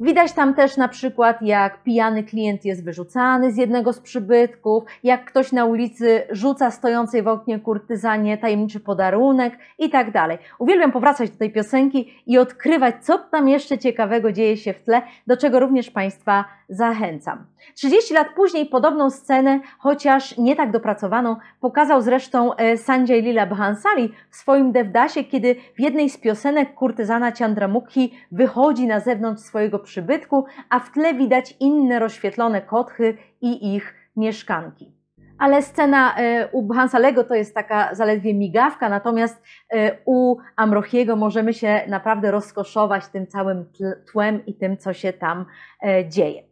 Widać 0.00 0.32
tam 0.32 0.54
też 0.54 0.76
na 0.76 0.88
przykład, 0.88 1.42
jak 1.42 1.82
pijany 1.82 2.24
klient 2.24 2.64
jest 2.64 2.84
wyrzucany 2.84 3.52
z 3.52 3.56
jednego 3.56 3.92
z 3.92 4.00
przybytków, 4.00 4.84
jak 5.02 5.24
ktoś 5.24 5.52
na 5.52 5.64
ulicy 5.64 6.22
rzuca 6.30 6.70
stojącej 6.70 7.22
w 7.22 7.28
oknie 7.28 7.60
kurtyzanie 7.60 8.38
tajemniczy 8.38 8.80
podarunek 8.80 9.58
i 9.78 9.90
tak 9.90 10.10
dalej. 10.10 10.38
Uwielbiam 10.58 10.92
powracać 10.92 11.30
do 11.30 11.38
tej 11.38 11.52
piosenki 11.52 12.14
i 12.26 12.38
odkrywać, 12.38 12.94
co 13.00 13.18
tam 13.18 13.48
jeszcze 13.48 13.78
ciekawego 13.78 14.32
dzieje 14.32 14.56
się 14.56 14.72
w 14.72 14.82
tle, 14.82 15.02
do 15.26 15.36
czego 15.36 15.60
również 15.60 15.90
Państwa 15.90 16.44
zachęcam. 16.68 17.46
30 17.74 18.14
lat 18.14 18.26
później 18.36 18.66
podobną 18.66 19.10
scenę, 19.10 19.60
chociaż 19.78 20.36
nie 20.36 20.56
tak 20.56 20.70
dopracowaną, 20.70 21.36
pokazał 21.60 22.02
zresztą 22.02 22.54
e, 22.54 22.76
Sanjay 22.76 23.22
Lila 23.22 23.46
Bhansali 23.46 24.12
w 24.30 24.36
swoim 24.36 24.72
Devdasie, 24.72 25.24
kiedy 25.24 25.56
w 25.76 25.80
jednej 25.80 26.10
z 26.10 26.18
piosenek 26.18 26.74
kurtyzana 26.74 27.32
Chandramukhi 27.32 28.12
wychodzi 28.32 28.86
na 28.86 29.00
zewnątrz 29.00 29.42
swojego 29.42 29.78
przybytku, 29.88 30.44
a 30.70 30.80
w 30.80 30.92
tle 30.92 31.14
widać 31.14 31.54
inne 31.60 31.98
rozświetlone 31.98 32.62
kotchy 32.62 33.16
i 33.40 33.74
ich 33.74 33.94
mieszkanki. 34.16 34.92
Ale 35.38 35.62
scena 35.62 36.16
e, 36.16 36.48
u 36.52 36.68
Hansalego 36.72 37.24
to 37.24 37.34
jest 37.34 37.54
taka 37.54 37.94
zaledwie 37.94 38.34
migawka, 38.34 38.88
natomiast 38.88 39.42
e, 39.72 39.98
u 40.04 40.36
Amrochiego 40.56 41.16
możemy 41.16 41.54
się 41.54 41.80
naprawdę 41.88 42.30
rozkoszować 42.30 43.06
tym 43.08 43.26
całym 43.26 43.64
tłem 44.12 44.46
i 44.46 44.54
tym, 44.54 44.76
co 44.76 44.92
się 44.92 45.12
tam 45.12 45.46
dzieje. 46.08 46.42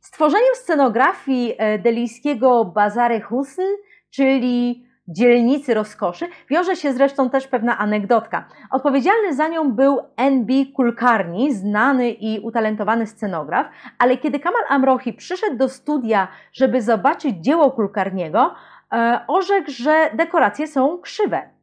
Stworzeniem 0.00 0.54
scenografii 0.54 1.54
e, 1.58 1.78
delijskiego 1.78 2.64
Bazary 2.64 3.20
Husn, 3.20 3.62
czyli 4.10 4.87
dzielnicy 5.08 5.74
rozkoszy, 5.74 6.28
wiąże 6.50 6.76
się 6.76 6.92
zresztą 6.92 7.30
też 7.30 7.46
pewna 7.46 7.78
anegdotka. 7.78 8.48
Odpowiedzialny 8.70 9.34
za 9.34 9.48
nią 9.48 9.72
był 9.72 9.98
N.B. 10.16 10.52
Kulkarni, 10.74 11.54
znany 11.54 12.10
i 12.10 12.40
utalentowany 12.40 13.06
scenograf, 13.06 13.66
ale 13.98 14.16
kiedy 14.16 14.40
Kamal 14.40 14.62
Amrohi 14.68 15.12
przyszedł 15.12 15.56
do 15.56 15.68
studia, 15.68 16.28
żeby 16.52 16.82
zobaczyć 16.82 17.36
dzieło 17.36 17.70
Kulkarniego, 17.70 18.54
e, 18.92 19.20
orzekł, 19.28 19.70
że 19.70 20.10
dekoracje 20.14 20.66
są 20.66 20.98
krzywe. 20.98 21.58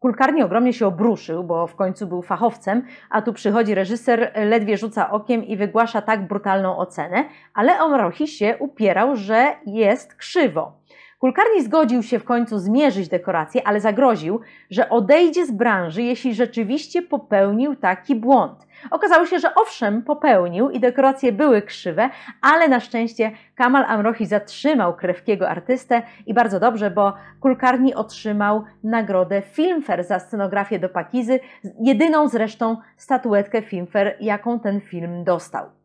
Kulkarni 0.00 0.42
ogromnie 0.42 0.72
się 0.72 0.86
obruszył, 0.86 1.44
bo 1.44 1.66
w 1.66 1.76
końcu 1.76 2.06
był 2.06 2.22
fachowcem, 2.22 2.82
a 3.10 3.22
tu 3.22 3.32
przychodzi 3.32 3.74
reżyser, 3.74 4.32
ledwie 4.34 4.76
rzuca 4.76 5.10
okiem 5.10 5.44
i 5.44 5.56
wygłasza 5.56 6.02
tak 6.02 6.28
brutalną 6.28 6.76
ocenę, 6.76 7.24
ale 7.54 7.80
Omrochi 7.80 8.28
się 8.28 8.56
upierał, 8.58 9.16
że 9.16 9.56
jest 9.66 10.14
krzywo. 10.14 10.72
Kulkarni 11.18 11.62
zgodził 11.62 12.02
się 12.02 12.18
w 12.18 12.24
końcu 12.24 12.58
zmierzyć 12.58 13.08
dekorację, 13.08 13.66
ale 13.66 13.80
zagroził, 13.80 14.40
że 14.70 14.88
odejdzie 14.88 15.46
z 15.46 15.50
branży, 15.50 16.02
jeśli 16.02 16.34
rzeczywiście 16.34 17.02
popełnił 17.02 17.76
taki 17.76 18.14
błąd. 18.14 18.66
Okazało 18.90 19.26
się, 19.26 19.38
że 19.38 19.54
owszem, 19.54 20.02
popełnił 20.02 20.70
i 20.70 20.80
dekoracje 20.80 21.32
były 21.32 21.62
krzywe, 21.62 22.10
ale 22.42 22.68
na 22.68 22.80
szczęście 22.80 23.32
Kamal 23.54 23.84
Amrohi 23.84 24.26
zatrzymał 24.26 24.96
krewkiego 24.96 25.48
artystę 25.48 26.02
i 26.26 26.34
bardzo 26.34 26.60
dobrze, 26.60 26.90
bo 26.90 27.12
Kulkarni 27.40 27.94
otrzymał 27.94 28.64
nagrodę 28.84 29.42
Filmfare 29.42 30.04
za 30.04 30.18
scenografię 30.18 30.78
do 30.78 30.88
Pakizy, 30.88 31.40
jedyną 31.80 32.28
zresztą 32.28 32.76
statuetkę 32.96 33.62
Filmfare, 33.62 34.16
jaką 34.20 34.60
ten 34.60 34.80
film 34.80 35.24
dostał. 35.24 35.77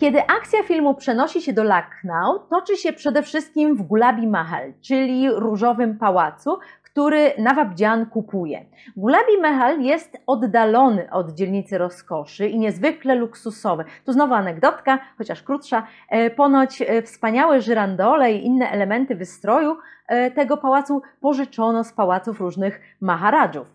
Kiedy 0.00 0.22
akcja 0.22 0.62
filmu 0.62 0.94
przenosi 0.94 1.42
się 1.42 1.52
do 1.52 1.62
Lucknow, 1.62 2.48
toczy 2.50 2.76
się 2.76 2.92
przede 2.92 3.22
wszystkim 3.22 3.76
w 3.76 3.82
Gulabi 3.82 4.26
Mahal, 4.26 4.72
czyli 4.80 5.30
różowym 5.30 5.98
pałacu, 5.98 6.58
który 6.82 7.32
Nawabdzian 7.38 8.06
kupuje. 8.06 8.64
Gulabi 8.96 9.38
Mahal 9.42 9.80
jest 9.80 10.18
oddalony 10.26 11.10
od 11.10 11.30
dzielnicy 11.30 11.78
rozkoszy 11.78 12.48
i 12.48 12.58
niezwykle 12.58 13.14
luksusowy. 13.14 13.84
Tu 14.04 14.12
znowu 14.12 14.34
anegdotka, 14.34 14.98
chociaż 15.18 15.42
krótsza. 15.42 15.86
E, 16.08 16.30
ponoć 16.30 16.82
e, 16.82 17.02
wspaniałe 17.02 17.60
żyrandole 17.60 18.32
i 18.32 18.46
inne 18.46 18.70
elementy 18.70 19.14
wystroju 19.14 19.76
e, 20.08 20.30
tego 20.30 20.56
pałacu 20.56 21.02
pożyczono 21.20 21.84
z 21.84 21.92
pałaców 21.92 22.40
różnych 22.40 22.80
maharadżów. 23.00 23.73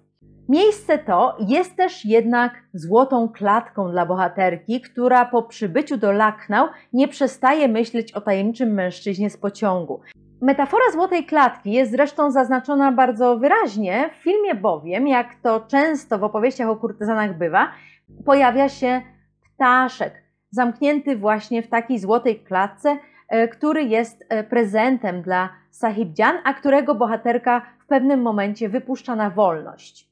Miejsce 0.49 0.97
to 0.97 1.37
jest 1.47 1.75
też 1.75 2.05
jednak 2.05 2.53
złotą 2.73 3.29
klatką 3.29 3.91
dla 3.91 4.05
bohaterki, 4.05 4.81
która 4.81 5.25
po 5.25 5.43
przybyciu 5.43 5.97
do 5.97 6.11
Lucknow 6.11 6.69
nie 6.93 7.07
przestaje 7.07 7.67
myśleć 7.67 8.11
o 8.11 8.21
tajemniczym 8.21 8.73
mężczyźnie 8.73 9.29
z 9.29 9.37
pociągu. 9.37 10.01
Metafora 10.41 10.83
złotej 10.93 11.25
klatki 11.25 11.71
jest 11.71 11.91
zresztą 11.91 12.31
zaznaczona 12.31 12.91
bardzo 12.91 13.37
wyraźnie 13.37 14.09
w 14.19 14.23
filmie, 14.23 14.55
bowiem, 14.55 15.07
jak 15.07 15.35
to 15.43 15.59
często 15.59 16.19
w 16.19 16.23
opowieściach 16.23 16.69
o 16.69 16.75
kurtyzanach 16.75 17.37
bywa, 17.37 17.71
pojawia 18.25 18.69
się 18.69 19.01
ptaszek, 19.55 20.23
zamknięty 20.51 21.17
właśnie 21.17 21.63
w 21.63 21.69
takiej 21.69 21.99
złotej 21.99 22.39
klatce, 22.39 22.97
e, 23.27 23.47
który 23.47 23.83
jest 23.83 24.25
e, 24.29 24.43
prezentem 24.43 25.21
dla 25.21 25.49
Sahibdzian, 25.71 26.35
a 26.43 26.53
którego 26.53 26.95
bohaterka 26.95 27.61
w 27.79 27.87
pewnym 27.87 28.21
momencie 28.21 28.69
wypuszcza 28.69 29.15
na 29.15 29.29
wolność. 29.29 30.08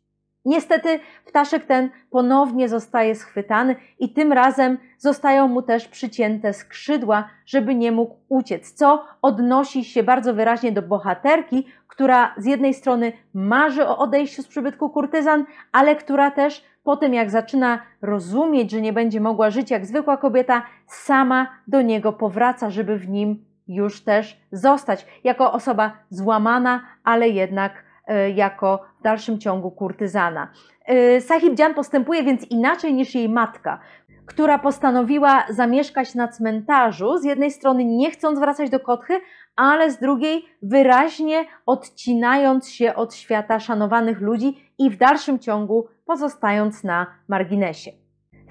Niestety 0.47 0.99
ptaszek 1.25 1.65
ten 1.65 1.89
ponownie 2.09 2.69
zostaje 2.69 3.15
schwytany 3.15 3.75
i 3.99 4.13
tym 4.13 4.33
razem 4.33 4.77
zostają 4.97 5.47
mu 5.47 5.61
też 5.61 5.87
przycięte 5.87 6.53
skrzydła, 6.53 7.29
żeby 7.45 7.75
nie 7.75 7.91
mógł 7.91 8.15
uciec, 8.29 8.73
co 8.73 9.05
odnosi 9.21 9.83
się 9.83 10.03
bardzo 10.03 10.33
wyraźnie 10.33 10.71
do 10.71 10.81
bohaterki, 10.81 11.67
która 11.87 12.33
z 12.37 12.45
jednej 12.45 12.73
strony 12.73 13.13
marzy 13.33 13.87
o 13.87 13.97
odejściu 13.97 14.43
z 14.43 14.47
przybytku 14.47 14.89
kurtyzan, 14.89 15.45
ale 15.71 15.95
która 15.95 16.31
też 16.31 16.65
po 16.83 16.97
tym 16.97 17.13
jak 17.13 17.29
zaczyna 17.29 17.79
rozumieć, 18.01 18.71
że 18.71 18.81
nie 18.81 18.93
będzie 18.93 19.21
mogła 19.21 19.49
żyć 19.49 19.71
jak 19.71 19.85
zwykła 19.85 20.17
kobieta, 20.17 20.63
sama 20.85 21.47
do 21.67 21.81
niego 21.81 22.13
powraca, 22.13 22.69
żeby 22.69 22.97
w 22.97 23.09
nim 23.09 23.45
już 23.67 24.03
też 24.03 24.41
zostać, 24.51 25.05
jako 25.23 25.53
osoba 25.53 25.91
złamana, 26.09 26.81
ale 27.03 27.29
jednak 27.29 27.86
jako 28.35 28.85
w 28.99 29.03
dalszym 29.03 29.39
ciągu 29.39 29.71
kurtyzana. 29.71 30.51
E, 30.85 31.21
Sahib 31.21 31.55
Dzian 31.55 31.73
postępuje 31.73 32.23
więc 32.23 32.43
inaczej 32.43 32.93
niż 32.93 33.15
jej 33.15 33.29
matka, 33.29 33.79
która 34.25 34.59
postanowiła 34.59 35.43
zamieszkać 35.49 36.15
na 36.15 36.27
cmentarzu, 36.27 37.17
z 37.17 37.23
jednej 37.23 37.51
strony 37.51 37.85
nie 37.85 38.11
chcąc 38.11 38.39
wracać 38.39 38.69
do 38.69 38.79
Kotchy, 38.79 39.19
ale 39.55 39.91
z 39.91 39.99
drugiej 39.99 40.45
wyraźnie 40.61 41.45
odcinając 41.65 42.69
się 42.69 42.95
od 42.95 43.15
świata 43.15 43.59
szanowanych 43.59 44.21
ludzi 44.21 44.71
i 44.77 44.89
w 44.89 44.97
dalszym 44.97 45.39
ciągu 45.39 45.87
pozostając 46.05 46.83
na 46.83 47.07
marginesie. 47.27 47.91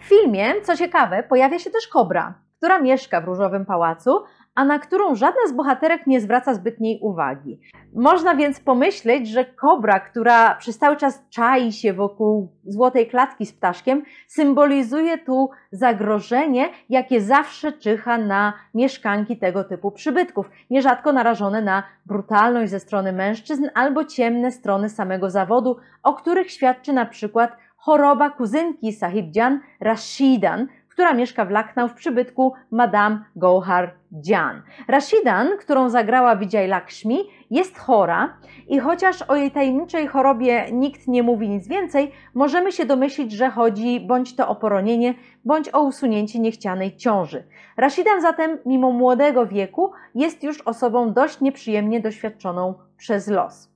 W 0.00 0.04
filmie, 0.04 0.54
co 0.62 0.76
ciekawe, 0.76 1.22
pojawia 1.22 1.58
się 1.58 1.70
też 1.70 1.88
kobra, 1.88 2.34
która 2.58 2.80
mieszka 2.80 3.20
w 3.20 3.24
Różowym 3.24 3.66
Pałacu, 3.66 4.10
a 4.56 4.64
na 4.64 4.78
którą 4.78 5.14
żadna 5.14 5.40
z 5.48 5.52
bohaterek 5.52 6.06
nie 6.06 6.20
zwraca 6.20 6.54
zbytniej 6.54 6.98
uwagi. 7.02 7.60
Można 7.94 8.34
więc 8.34 8.60
pomyśleć, 8.60 9.28
że 9.28 9.44
kobra, 9.44 10.00
która 10.00 10.54
przez 10.54 10.78
cały 10.78 10.96
czas 10.96 11.24
czai 11.30 11.72
się 11.72 11.92
wokół 11.92 12.48
złotej 12.64 13.06
klatki 13.06 13.46
z 13.46 13.52
ptaszkiem, 13.52 14.02
symbolizuje 14.26 15.18
tu 15.18 15.50
zagrożenie, 15.72 16.68
jakie 16.88 17.20
zawsze 17.20 17.72
czyha 17.72 18.18
na 18.18 18.52
mieszkanki 18.74 19.36
tego 19.36 19.64
typu 19.64 19.90
przybytków, 19.90 20.50
nierzadko 20.70 21.12
narażone 21.12 21.62
na 21.62 21.82
brutalność 22.06 22.70
ze 22.70 22.80
strony 22.80 23.12
mężczyzn 23.12 23.68
albo 23.74 24.04
ciemne 24.04 24.50
strony 24.50 24.88
samego 24.88 25.30
zawodu, 25.30 25.76
o 26.02 26.14
których 26.14 26.50
świadczy 26.50 26.92
na 26.92 27.06
przykład 27.06 27.56
choroba 27.76 28.30
kuzynki 28.30 28.92
Sahibjan 28.92 29.60
Rashidan, 29.80 30.66
która 30.96 31.12
mieszka 31.12 31.44
w 31.44 31.50
Lucknow 31.50 31.92
w 31.92 31.94
przybytku 31.94 32.52
Madame 32.70 33.24
Gohar 33.36 33.94
Jan. 34.24 34.62
Rashidan, 34.88 35.48
którą 35.58 35.88
zagrała 35.88 36.36
Vijay 36.36 36.68
Lakshmi, 36.68 37.18
jest 37.50 37.78
chora 37.78 38.36
i 38.68 38.78
chociaż 38.78 39.22
o 39.22 39.36
jej 39.36 39.50
tajemniczej 39.50 40.06
chorobie 40.06 40.66
nikt 40.72 41.08
nie 41.08 41.22
mówi 41.22 41.48
nic 41.48 41.68
więcej, 41.68 42.12
możemy 42.34 42.72
się 42.72 42.84
domyślić, 42.84 43.32
że 43.32 43.50
chodzi 43.50 44.00
bądź 44.00 44.36
to 44.36 44.48
o 44.48 44.56
poronienie, 44.56 45.14
bądź 45.44 45.74
o 45.74 45.82
usunięcie 45.82 46.38
niechcianej 46.38 46.96
ciąży. 46.96 47.44
Rashidan 47.76 48.20
zatem, 48.20 48.58
mimo 48.66 48.90
młodego 48.90 49.46
wieku, 49.46 49.92
jest 50.14 50.42
już 50.42 50.60
osobą 50.60 51.12
dość 51.12 51.40
nieprzyjemnie 51.40 52.00
doświadczoną 52.00 52.74
przez 52.96 53.28
los. 53.28 53.75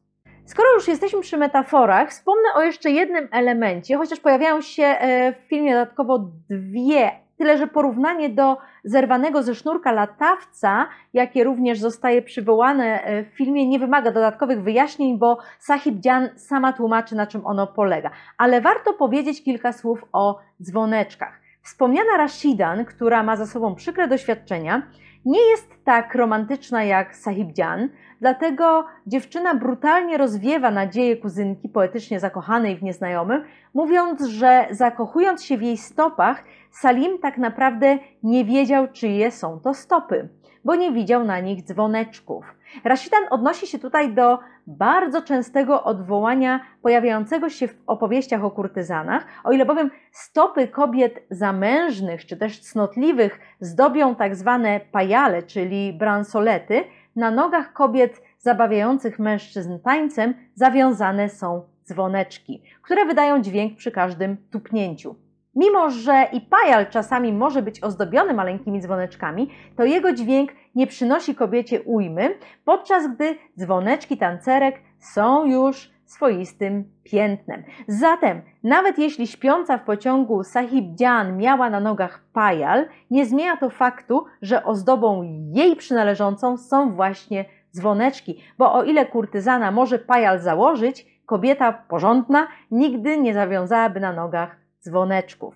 Skoro 0.51 0.69
już 0.75 0.89
jesteśmy 0.89 1.21
przy 1.21 1.37
metaforach, 1.37 2.11
wspomnę 2.11 2.49
o 2.55 2.63
jeszcze 2.63 2.91
jednym 2.91 3.29
elemencie, 3.33 3.97
chociaż 3.97 4.21
pojawiają 4.21 4.61
się 4.61 4.83
e, 4.83 5.33
w 5.33 5.37
filmie 5.37 5.73
dodatkowo 5.73 6.19
dwie, 6.51 7.11
tyle 7.39 7.59
że 7.59 7.67
porównanie 7.67 8.29
do 8.29 8.57
zerwanego 8.85 9.43
ze 9.43 9.55
sznurka 9.55 9.93
latawca, 9.93 10.89
jakie 11.13 11.45
również 11.45 11.79
zostaje 11.79 12.23
przywołane 12.23 13.03
e, 13.03 13.25
w 13.25 13.29
filmie, 13.29 13.69
nie 13.69 13.79
wymaga 13.79 14.13
dodatkowych 14.13 14.63
wyjaśnień, 14.63 15.19
bo 15.19 15.39
Sahib 15.59 15.95
Dzian 16.01 16.29
sama 16.37 16.73
tłumaczy, 16.73 17.17
na 17.17 17.27
czym 17.27 17.47
ono 17.47 17.67
polega. 17.67 18.11
Ale 18.39 18.61
warto 18.61 18.93
powiedzieć 18.93 19.45
kilka 19.45 19.73
słów 19.73 20.05
o 20.13 20.39
dzwoneczkach. 20.63 21.40
Wspomniana 21.71 22.17
Rashidan, 22.17 22.85
która 22.85 23.23
ma 23.23 23.37
za 23.37 23.47
sobą 23.47 23.75
przykre 23.75 24.09
doświadczenia, 24.09 24.83
nie 25.25 25.41
jest 25.41 25.85
tak 25.85 26.15
romantyczna 26.15 26.85
jak 26.85 27.17
Sahib 27.17 27.53
Dzian, 27.53 27.89
Dlatego 28.21 28.85
dziewczyna 29.07 29.55
brutalnie 29.55 30.19
rozwiewa 30.19 30.71
nadzieję 30.71 31.17
kuzynki 31.17 31.69
poetycznie 31.69 32.21
zakochanej 32.21 32.77
w 32.77 32.83
nieznajomym, 32.83 33.45
mówiąc, 33.75 34.27
że 34.27 34.67
zakochując 34.71 35.45
się 35.45 35.57
w 35.59 35.63
jej 35.63 35.77
stopach, 35.77 36.45
Salim 36.71 37.19
tak 37.19 37.39
naprawdę 37.39 37.99
nie 38.23 38.45
wiedział, 38.45 38.89
czyje 38.93 39.31
są 39.31 39.61
to 39.61 39.75
stopy, 39.75 40.29
bo 40.65 40.75
nie 40.75 40.93
widział 40.93 41.25
na 41.25 41.41
nich 41.41 41.63
dzwoneczków. 41.65 42.45
Rashidan 42.85 43.23
odnosi 43.31 43.67
się 43.67 43.79
tutaj 43.79 44.15
do 44.15 44.39
bardzo 44.67 45.23
częstego 45.23 45.85
odwołania 45.85 46.61
pojawiającego 46.83 47.49
się 47.49 47.69
w 47.69 47.75
opowieściach 47.87 48.45
o 48.45 48.51
kurtyzanach, 48.51 49.27
o 49.45 49.53
ile 49.53 49.67
bowiem 49.67 49.91
stopy 50.13 50.69
kobiet 50.69 51.27
zamężnych 51.31 52.27
czy 52.27 52.37
też 52.37 52.61
cnotliwych 52.61 53.39
zdobią 53.61 54.15
tak 54.15 54.37
zwane 54.37 54.81
pajale, 54.93 55.43
czyli 55.43 55.93
bransolety, 55.93 56.85
na 57.17 57.31
nogach 57.31 57.73
kobiet 57.73 58.23
zabawiających 58.39 59.19
mężczyzn 59.19 59.79
tańcem 59.79 60.35
zawiązane 60.55 61.29
są 61.29 61.63
dzwoneczki, 61.85 62.63
które 62.83 63.07
wydają 63.07 63.43
dźwięk 63.43 63.77
przy 63.77 63.91
każdym 63.91 64.37
tupnięciu. 64.51 65.30
Mimo, 65.55 65.91
że 65.91 66.27
i 66.33 66.41
pajal 66.41 66.87
czasami 66.91 67.33
może 67.33 67.63
być 67.63 67.83
ozdobiony 67.83 68.35
maleńkimi 68.35 68.81
dzwoneczkami, 68.81 69.51
to 69.77 69.85
jego 69.85 70.13
dźwięk 70.13 70.51
nie 70.75 70.87
przynosi 70.87 71.35
kobiecie 71.35 71.83
ujmy, 71.83 72.39
podczas 72.65 73.15
gdy 73.15 73.37
dzwoneczki 73.59 74.17
tancerek 74.17 74.81
są 74.99 75.45
już 75.45 75.91
swoistym 76.05 76.85
piętnem. 77.05 77.63
Zatem, 77.89 78.43
nawet 78.63 78.99
jeśli 78.99 79.27
śpiąca 79.27 79.79
w 79.79 79.85
pociągu 79.85 80.45
Sahib 80.45 80.95
Dzian 80.95 81.37
miała 81.37 81.71
na 81.71 81.81
nogach 81.81 82.25
pajal, 82.33 82.89
nie 83.11 83.27
zmienia 83.27 83.57
to 83.57 83.71
faktu, 83.71 84.25
że 84.43 84.65
ozdobą 84.65 85.23
jej 85.55 85.77
przynależącą 85.77 86.57
są 86.57 86.95
właśnie 86.95 87.45
dzwoneczki, 87.73 88.43
bo 88.59 88.75
o 88.75 88.85
ile 88.85 89.07
kurtyzana 89.07 89.71
może 89.71 89.99
pajal 89.99 90.41
założyć, 90.41 91.07
kobieta 91.27 91.73
porządna 91.73 92.49
nigdy 92.71 93.21
nie 93.21 93.35
zawiązałaby 93.35 94.01
na 94.01 94.13
nogach 94.13 94.60
dzwoneczków. 94.85 95.55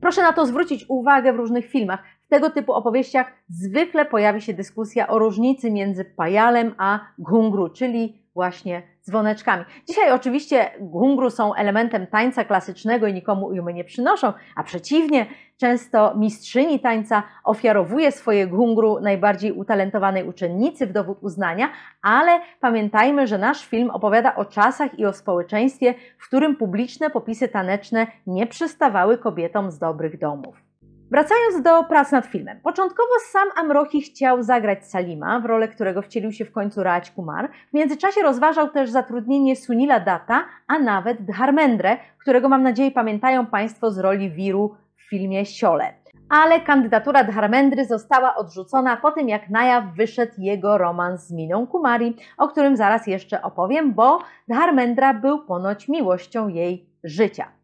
Proszę 0.00 0.22
na 0.22 0.32
to 0.32 0.46
zwrócić 0.46 0.84
uwagę 0.88 1.32
w 1.32 1.36
różnych 1.36 1.66
filmach. 1.66 2.02
W 2.26 2.28
tego 2.28 2.50
typu 2.50 2.72
opowieściach 2.72 3.32
zwykle 3.48 4.04
pojawi 4.04 4.40
się 4.40 4.54
dyskusja 4.54 5.08
o 5.08 5.18
różnicy 5.18 5.70
między 5.70 6.04
pajalem 6.04 6.74
a 6.78 7.00
gungru, 7.18 7.68
czyli 7.68 8.22
właśnie 8.34 8.82
dzwoneczkami. 9.08 9.64
Dzisiaj 9.88 10.12
oczywiście 10.12 10.70
gungru 10.80 11.30
są 11.30 11.54
elementem 11.54 12.06
tańca 12.06 12.44
klasycznego 12.44 13.06
i 13.06 13.14
nikomu 13.14 13.46
ujmy 13.46 13.74
nie 13.74 13.84
przynoszą, 13.84 14.32
a 14.56 14.62
przeciwnie, 14.62 15.26
często 15.56 16.14
mistrzyni 16.16 16.80
tańca 16.80 17.22
ofiarowuje 17.44 18.12
swoje 18.12 18.46
gungru 18.46 19.00
najbardziej 19.00 19.52
utalentowanej 19.52 20.24
uczennicy 20.24 20.86
w 20.86 20.92
dowód 20.92 21.18
uznania, 21.22 21.68
ale 22.02 22.40
pamiętajmy, 22.60 23.26
że 23.26 23.38
nasz 23.38 23.66
film 23.66 23.90
opowiada 23.90 24.34
o 24.36 24.44
czasach 24.44 24.98
i 24.98 25.06
o 25.06 25.12
społeczeństwie, 25.12 25.94
w 26.18 26.26
którym 26.26 26.56
publiczne 26.56 27.10
popisy 27.10 27.48
taneczne 27.48 28.06
nie 28.26 28.46
przystawały 28.46 29.18
kobietom 29.18 29.70
z 29.70 29.78
dobrych 29.78 30.18
domów. 30.18 30.67
Wracając 31.10 31.62
do 31.62 31.84
prac 31.84 32.12
nad 32.12 32.26
filmem. 32.26 32.60
Początkowo 32.60 33.12
sam 33.30 33.48
Amrohi 33.56 34.02
chciał 34.02 34.42
zagrać 34.42 34.86
Salima, 34.86 35.40
w 35.40 35.44
rolę 35.44 35.68
którego 35.68 36.02
wcielił 36.02 36.32
się 36.32 36.44
w 36.44 36.52
końcu 36.52 36.82
Raj 36.82 37.02
Kumar. 37.14 37.48
W 37.70 37.74
międzyczasie 37.74 38.22
rozważał 38.22 38.70
też 38.70 38.90
zatrudnienie 38.90 39.56
Sunila 39.56 40.00
Data, 40.00 40.44
a 40.66 40.78
nawet 40.78 41.24
Dharmendre, 41.24 41.96
którego 42.18 42.48
mam 42.48 42.62
nadzieję 42.62 42.90
pamiętają 42.90 43.46
Państwo 43.46 43.90
z 43.90 43.98
roli 43.98 44.30
Wiru 44.30 44.74
w 44.96 45.08
filmie 45.10 45.46
Siole. 45.46 45.94
Ale 46.28 46.60
kandydatura 46.60 47.24
Dharmendry 47.24 47.84
została 47.84 48.34
odrzucona 48.34 48.96
po 48.96 49.12
tym, 49.12 49.28
jak 49.28 49.50
na 49.50 49.64
jaw 49.64 49.84
wyszedł 49.96 50.32
jego 50.38 50.78
romans 50.78 51.26
z 51.26 51.32
Miną 51.32 51.66
Kumari, 51.66 52.16
o 52.38 52.48
którym 52.48 52.76
zaraz 52.76 53.06
jeszcze 53.06 53.42
opowiem, 53.42 53.94
bo 53.94 54.18
Dharmendra 54.48 55.14
był 55.14 55.44
ponoć 55.44 55.88
miłością 55.88 56.48
jej 56.48 56.86
życia. 57.04 57.57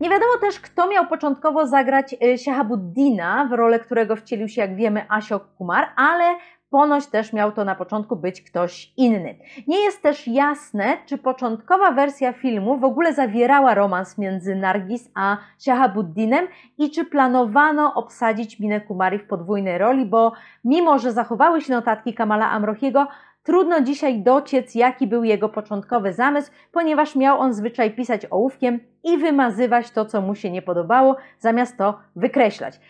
Nie 0.00 0.10
wiadomo 0.10 0.32
też, 0.40 0.60
kto 0.60 0.88
miał 0.88 1.06
początkowo 1.06 1.66
zagrać 1.66 2.14
y, 2.22 2.38
Shahabuddina, 2.38 3.44
w 3.44 3.52
rolę 3.52 3.78
którego 3.78 4.16
wcielił 4.16 4.48
się, 4.48 4.60
jak 4.60 4.76
wiemy, 4.76 5.06
Ashok 5.08 5.54
Kumar, 5.54 5.88
ale 5.96 6.24
ponoć 6.70 7.06
też 7.06 7.32
miał 7.32 7.52
to 7.52 7.64
na 7.64 7.74
początku 7.74 8.16
być 8.16 8.42
ktoś 8.42 8.92
inny. 8.96 9.38
Nie 9.66 9.80
jest 9.84 10.02
też 10.02 10.28
jasne, 10.28 10.96
czy 11.06 11.18
początkowa 11.18 11.90
wersja 11.90 12.32
filmu 12.32 12.78
w 12.78 12.84
ogóle 12.84 13.14
zawierała 13.14 13.74
romans 13.74 14.18
między 14.18 14.56
Nargis 14.56 15.10
a 15.14 15.36
Shahabuddinem 15.58 16.48
i 16.78 16.90
czy 16.90 17.04
planowano 17.04 17.94
obsadzić 17.94 18.60
Minę 18.60 18.80
Kumari 18.80 19.18
w 19.18 19.26
podwójnej 19.26 19.78
roli, 19.78 20.06
bo 20.06 20.32
mimo, 20.64 20.98
że 20.98 21.12
zachowały 21.12 21.60
się 21.60 21.72
notatki 21.72 22.14
Kamala 22.14 22.50
Amrochiego, 22.50 23.06
Trudno 23.48 23.80
dzisiaj 23.80 24.20
dociec, 24.22 24.74
jaki 24.74 25.06
był 25.06 25.24
jego 25.24 25.48
początkowy 25.48 26.12
zamysł, 26.12 26.50
ponieważ 26.72 27.16
miał 27.16 27.40
on 27.40 27.54
zwyczaj 27.54 27.90
pisać 27.90 28.26
ołówkiem 28.30 28.80
i 29.04 29.18
wymazywać 29.18 29.90
to, 29.90 30.04
co 30.04 30.20
mu 30.20 30.34
się 30.34 30.50
nie 30.50 30.62
podobało, 30.62 31.16
zamiast 31.38 31.76
to 31.76 31.98
wykreślać. 32.16 32.80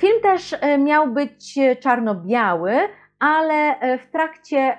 Film 0.00 0.22
też 0.22 0.56
e, 0.60 0.78
miał 0.78 1.08
być 1.08 1.58
e, 1.58 1.76
czarno-biały, 1.76 2.72
ale 3.18 3.54
e, 3.80 3.98
w 3.98 4.06
trakcie 4.06 4.78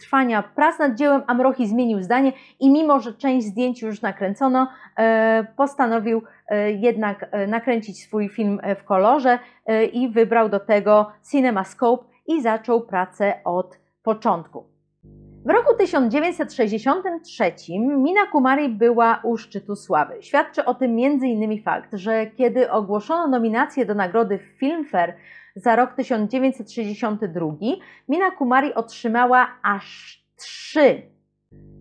trwania 0.00 0.42
prac 0.42 0.78
nad 0.78 0.94
dziełem 0.94 1.22
Amrochi 1.26 1.66
zmienił 1.66 2.02
zdanie 2.02 2.32
i 2.60 2.70
mimo, 2.70 3.00
że 3.00 3.14
część 3.14 3.46
zdjęć 3.46 3.82
już 3.82 4.02
nakręcono, 4.02 4.68
postanowił 5.56 6.22
jednak 6.78 7.30
nakręcić 7.48 8.02
swój 8.02 8.28
film 8.28 8.60
w 8.78 8.84
kolorze 8.84 9.38
i 9.92 10.08
wybrał 10.08 10.48
do 10.48 10.60
tego 10.60 11.12
CinemaScope 11.30 12.04
i 12.26 12.42
zaczął 12.42 12.80
pracę 12.80 13.34
od 13.44 13.87
początku. 14.08 14.64
W 15.46 15.50
roku 15.50 15.74
1963 15.78 17.52
Mina 17.78 18.26
Kumari 18.26 18.68
była 18.68 19.20
u 19.24 19.36
szczytu 19.36 19.76
sławy. 19.76 20.14
Świadczy 20.20 20.64
o 20.64 20.74
tym 20.74 20.90
m.in. 20.90 21.62
fakt, 21.62 21.94
że 21.94 22.26
kiedy 22.26 22.70
ogłoszono 22.70 23.28
nominację 23.28 23.86
do 23.86 23.94
nagrody 23.94 24.38
Filmfare 24.38 25.14
za 25.56 25.76
rok 25.76 25.94
1962, 25.94 27.46
Mina 28.08 28.30
Kumari 28.30 28.74
otrzymała 28.74 29.48
aż 29.62 30.18
trzy 30.36 31.02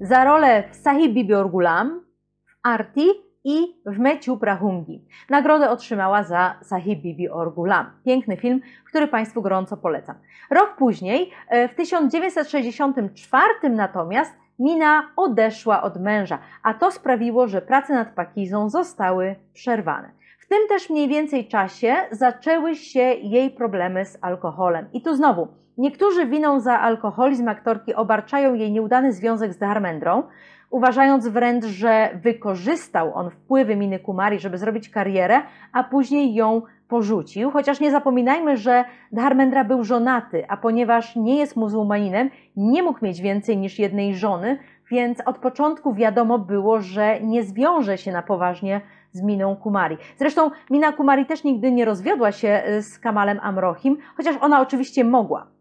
za 0.01 0.23
rolę 0.23 0.63
w 0.71 0.75
Sahib 0.75 1.13
Bibi 1.13 1.33
w 1.33 2.55
Arti 2.63 3.07
i 3.47 3.75
w 3.85 3.99
Meciu 3.99 4.37
Prahungi. 4.37 5.01
Nagrodę 5.29 5.69
otrzymała 5.69 6.23
za 6.23 6.55
Sahib 6.61 7.01
Bibi 7.01 7.29
Orgulam. 7.29 7.85
Piękny 8.05 8.37
film, 8.37 8.61
który 8.85 9.07
Państwu 9.07 9.41
gorąco 9.41 9.77
polecam. 9.77 10.15
Rok 10.49 10.75
później, 10.77 11.31
e, 11.47 11.67
w 11.67 11.75
1964 11.75 13.69
natomiast, 13.69 14.33
Mina 14.59 15.03
odeszła 15.15 15.81
od 15.81 16.01
męża, 16.01 16.39
a 16.63 16.73
to 16.73 16.91
sprawiło, 16.91 17.47
że 17.47 17.61
prace 17.61 17.93
nad 17.93 18.13
Pakizą 18.13 18.69
zostały 18.69 19.35
przerwane. 19.53 20.11
W 20.39 20.47
tym 20.47 20.67
też 20.69 20.89
mniej 20.89 21.07
więcej 21.07 21.47
czasie 21.47 21.95
zaczęły 22.11 22.75
się 22.75 22.99
jej 23.01 23.51
problemy 23.51 24.05
z 24.05 24.17
alkoholem. 24.21 24.87
I 24.93 25.01
tu 25.01 25.15
znowu, 25.15 25.47
niektórzy 25.77 26.25
winą 26.25 26.59
za 26.59 26.79
alkoholizm 26.79 27.47
aktorki 27.47 27.93
obarczają 27.93 28.53
jej 28.53 28.71
nieudany 28.71 29.13
związek 29.13 29.53
z 29.53 29.57
Dharmendrą, 29.57 30.23
uważając 30.69 31.27
wręcz, 31.27 31.65
że 31.65 32.09
wykorzystał 32.23 33.13
on 33.13 33.29
wpływy 33.29 33.75
Miny 33.75 33.99
Kumari, 33.99 34.39
żeby 34.39 34.57
zrobić 34.57 34.89
karierę, 34.89 35.41
a 35.73 35.83
później 35.83 36.33
ją 36.33 36.61
porzucił. 36.87 37.51
Chociaż 37.51 37.79
nie 37.79 37.91
zapominajmy, 37.91 38.57
że 38.57 38.85
Dharmendra 39.11 39.63
był 39.63 39.83
żonaty, 39.83 40.45
a 40.47 40.57
ponieważ 40.57 41.15
nie 41.15 41.37
jest 41.37 41.55
muzułmaninem, 41.55 42.29
nie 42.55 42.83
mógł 42.83 43.05
mieć 43.05 43.21
więcej 43.21 43.57
niż 43.57 43.79
jednej 43.79 44.15
żony, 44.15 44.57
więc 44.91 45.21
od 45.25 45.37
początku 45.37 45.93
wiadomo 45.93 46.39
było, 46.39 46.81
że 46.81 47.21
nie 47.21 47.43
zwiąże 47.43 47.97
się 47.97 48.11
na 48.11 48.21
poważnie 48.21 48.81
z 49.11 49.21
Miną 49.21 49.55
Kumari. 49.55 49.97
Zresztą 50.17 50.51
Mina 50.69 50.91
Kumari 50.91 51.25
też 51.25 51.43
nigdy 51.43 51.71
nie 51.71 51.85
rozwiodła 51.85 52.31
się 52.31 52.63
y, 52.69 52.81
z 52.81 52.99
Kamalem 52.99 53.39
Amrohim, 53.41 53.97
chociaż 54.17 54.35
ona 54.41 54.61
oczywiście 54.61 55.03
mogła. 55.03 55.56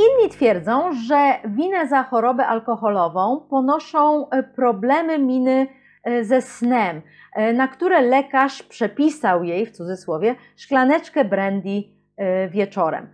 Inni 0.00 0.30
twierdzą, 0.30 0.92
że 0.92 1.34
winę 1.44 1.88
za 1.88 2.02
chorobę 2.02 2.46
alkoholową 2.46 3.46
ponoszą 3.50 4.28
y, 4.30 4.42
problemy 4.42 5.18
Miny 5.18 5.66
y, 6.08 6.24
ze 6.24 6.42
snem, 6.42 7.02
na 7.54 7.68
które 7.68 8.00
lekarz 8.00 8.62
przepisał 8.62 9.44
jej, 9.44 9.66
w 9.66 9.70
cudzysłowie, 9.70 10.34
szklaneczkę 10.56 11.24
brandy 11.24 11.82
wieczorem. 12.50 13.08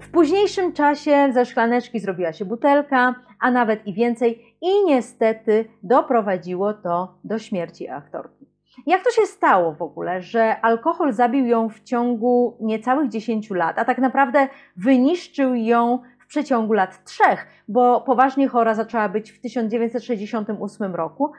W 0.00 0.10
późniejszym 0.10 0.72
czasie 0.72 1.28
ze 1.32 1.44
szklaneczki 1.44 2.00
zrobiła 2.00 2.32
się 2.32 2.44
butelka, 2.44 3.14
a 3.40 3.50
nawet 3.50 3.86
i 3.86 3.94
więcej, 3.94 4.56
i 4.60 4.84
niestety 4.86 5.64
doprowadziło 5.82 6.74
to 6.74 7.18
do 7.24 7.38
śmierci 7.38 7.88
aktorki. 7.88 8.46
Jak 8.86 9.04
to 9.04 9.10
się 9.10 9.26
stało 9.26 9.72
w 9.72 9.82
ogóle, 9.82 10.22
że 10.22 10.60
alkohol 10.60 11.12
zabił 11.12 11.46
ją 11.46 11.68
w 11.68 11.82
ciągu 11.82 12.56
niecałych 12.60 13.08
10 13.08 13.50
lat, 13.50 13.78
a 13.78 13.84
tak 13.84 13.98
naprawdę 13.98 14.48
wyniszczył 14.76 15.54
ją 15.54 15.98
w 16.26 16.28
przeciągu 16.28 16.72
lat 16.72 17.04
trzech, 17.04 17.46
bo 17.68 18.00
poważnie 18.00 18.48
chora 18.48 18.74
zaczęła 18.74 19.08
być 19.08 19.32
w 19.32 19.40
1968 19.40 20.94
roku. 20.94 21.32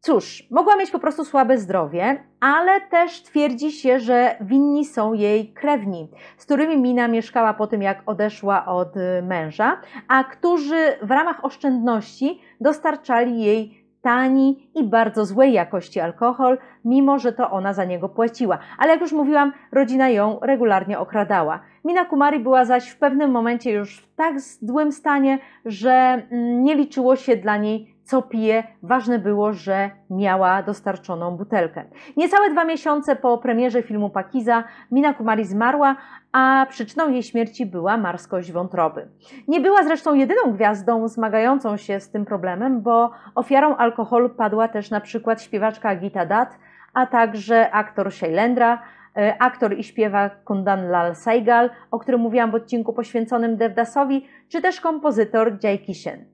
Cóż, 0.00 0.46
mogła 0.50 0.76
mieć 0.76 0.90
po 0.90 0.98
prostu 0.98 1.24
słabe 1.24 1.58
zdrowie, 1.58 2.24
ale 2.40 2.80
też 2.80 3.22
twierdzi 3.22 3.72
się, 3.72 4.00
że 4.00 4.36
winni 4.40 4.84
są 4.84 5.12
jej 5.12 5.52
krewni, 5.52 6.10
z 6.36 6.44
którymi 6.44 6.76
Mina 6.76 7.08
mieszkała 7.08 7.54
po 7.54 7.66
tym, 7.66 7.82
jak 7.82 8.02
odeszła 8.06 8.66
od 8.66 8.94
męża, 9.22 9.80
a 10.08 10.24
którzy 10.24 10.98
w 11.02 11.10
ramach 11.10 11.44
oszczędności 11.44 12.40
dostarczali 12.60 13.42
jej 13.42 13.83
tani 14.04 14.68
i 14.74 14.84
bardzo 14.84 15.24
złej 15.24 15.52
jakości 15.52 16.00
alkohol, 16.00 16.58
mimo 16.84 17.18
że 17.18 17.32
to 17.32 17.50
ona 17.50 17.72
za 17.72 17.84
niego 17.84 18.08
płaciła. 18.08 18.58
Ale 18.78 18.92
jak 18.92 19.00
już 19.00 19.12
mówiłam, 19.12 19.52
rodzina 19.72 20.08
ją 20.08 20.38
regularnie 20.42 20.98
okradała. 20.98 21.60
Mina 21.84 22.04
Kumari 22.04 22.40
była 22.40 22.64
zaś 22.64 22.88
w 22.88 22.98
pewnym 22.98 23.30
momencie 23.30 23.72
już 23.72 23.96
w 23.98 24.14
tak 24.14 24.40
złym 24.40 24.92
stanie, 24.92 25.38
że 25.64 25.90
mm, 25.90 26.64
nie 26.64 26.74
liczyło 26.74 27.16
się 27.16 27.36
dla 27.36 27.56
niej 27.56 27.93
co 28.04 28.22
pije, 28.22 28.64
ważne 28.82 29.18
było, 29.18 29.52
że 29.52 29.90
miała 30.10 30.62
dostarczoną 30.62 31.36
butelkę. 31.36 31.84
Niecałe 32.16 32.50
dwa 32.50 32.64
miesiące 32.64 33.16
po 33.16 33.38
premierze 33.38 33.82
filmu 33.82 34.10
Pakiza 34.10 34.64
Mina 34.90 35.14
Kumari 35.14 35.44
zmarła, 35.44 35.96
a 36.32 36.66
przyczyną 36.70 37.10
jej 37.10 37.22
śmierci 37.22 37.66
była 37.66 37.96
marskość 37.96 38.52
wątroby. 38.52 39.08
Nie 39.48 39.60
była 39.60 39.82
zresztą 39.84 40.14
jedyną 40.14 40.52
gwiazdą 40.52 41.08
zmagającą 41.08 41.76
się 41.76 42.00
z 42.00 42.10
tym 42.10 42.24
problemem, 42.24 42.80
bo 42.80 43.10
ofiarą 43.34 43.76
alkoholu 43.76 44.30
padła 44.30 44.68
też 44.68 44.90
na 44.90 45.00
przykład 45.00 45.42
śpiewaczka 45.42 45.96
Gita 45.96 46.26
Dat, 46.26 46.58
a 46.94 47.06
także 47.06 47.70
aktor 47.70 48.12
Shailendra, 48.12 48.82
e, 49.16 49.42
aktor 49.42 49.78
i 49.78 49.84
śpiewak 49.84 50.44
Kundan 50.44 50.88
Lal 50.90 51.14
Saigal, 51.14 51.70
o 51.90 51.98
którym 51.98 52.20
mówiłam 52.20 52.50
w 52.50 52.54
odcinku 52.54 52.92
poświęconym 52.92 53.56
Devdasowi, 53.56 54.26
czy 54.48 54.62
też 54.62 54.80
kompozytor 54.80 55.58
Jai 55.62 55.78
Kishen. 55.78 56.33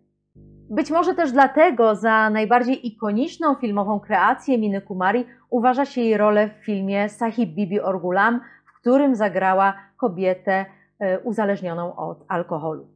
Być 0.70 0.90
może 0.90 1.14
też 1.14 1.32
dlatego 1.32 1.94
za 1.94 2.30
najbardziej 2.30 2.86
ikoniczną 2.86 3.54
filmową 3.54 4.00
kreację 4.00 4.58
Miny 4.58 4.80
Kumari 4.80 5.26
uważa 5.50 5.84
się 5.84 6.00
jej 6.00 6.16
rolę 6.16 6.48
w 6.48 6.64
filmie 6.64 7.08
Sahib 7.08 7.50
Bibi 7.50 7.80
Orgulam, 7.80 8.40
w 8.64 8.80
którym 8.80 9.14
zagrała 9.14 9.74
kobietę 9.96 10.66
e, 10.98 11.18
uzależnioną 11.20 11.96
od 11.96 12.24
alkoholu. 12.28 12.86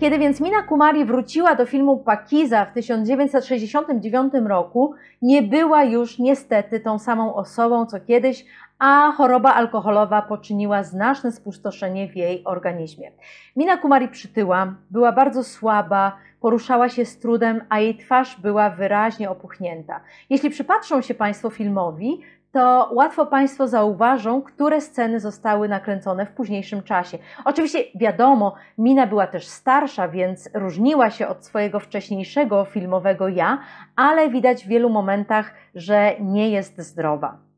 Kiedy 0.00 0.18
więc 0.18 0.40
Mina 0.40 0.62
Kumari 0.62 1.04
wróciła 1.04 1.54
do 1.54 1.66
filmu 1.66 1.96
Pakiza 1.96 2.64
w 2.64 2.72
1969 2.72 4.32
roku, 4.46 4.94
nie 5.22 5.42
była 5.42 5.84
już 5.84 6.18
niestety 6.18 6.80
tą 6.80 6.98
samą 6.98 7.34
osobą 7.34 7.86
co 7.86 8.00
kiedyś, 8.00 8.44
a 8.78 9.12
choroba 9.16 9.54
alkoholowa 9.54 10.22
poczyniła 10.22 10.82
znaczne 10.82 11.32
spustoszenie 11.32 12.08
w 12.08 12.16
jej 12.16 12.44
organizmie. 12.44 13.10
Mina 13.56 13.76
Kumari 13.76 14.08
przytyła, 14.08 14.74
była 14.90 15.12
bardzo 15.12 15.44
słaba, 15.44 16.16
poruszała 16.42 16.88
się 16.88 17.04
z 17.04 17.18
trudem, 17.18 17.64
a 17.68 17.80
jej 17.80 17.96
twarz 17.96 18.40
była 18.40 18.70
wyraźnie 18.70 19.30
opuchnięta. 19.30 20.00
Jeśli 20.30 20.50
przypatrzą 20.50 21.02
się 21.02 21.14
Państwo 21.14 21.50
filmowi, 21.50 22.20
to 22.52 22.90
łatwo 22.92 23.26
Państwo 23.26 23.68
zauważą, 23.68 24.42
które 24.42 24.80
sceny 24.80 25.20
zostały 25.20 25.68
nakręcone 25.68 26.26
w 26.26 26.32
późniejszym 26.32 26.82
czasie. 26.82 27.18
Oczywiście 27.44 27.78
wiadomo, 27.94 28.54
Mina 28.78 29.06
była 29.06 29.26
też 29.26 29.46
starsza, 29.46 30.08
więc 30.08 30.50
różniła 30.54 31.10
się 31.10 31.28
od 31.28 31.44
swojego 31.44 31.80
wcześniejszego 31.80 32.64
filmowego 32.64 33.28
ja, 33.28 33.58
ale 33.96 34.30
widać 34.30 34.64
w 34.64 34.68
wielu 34.68 34.90
momentach, 34.90 35.54
że 35.74 36.16
nie 36.20 36.50
jest 36.50 36.80
zdrowa. 36.80 37.51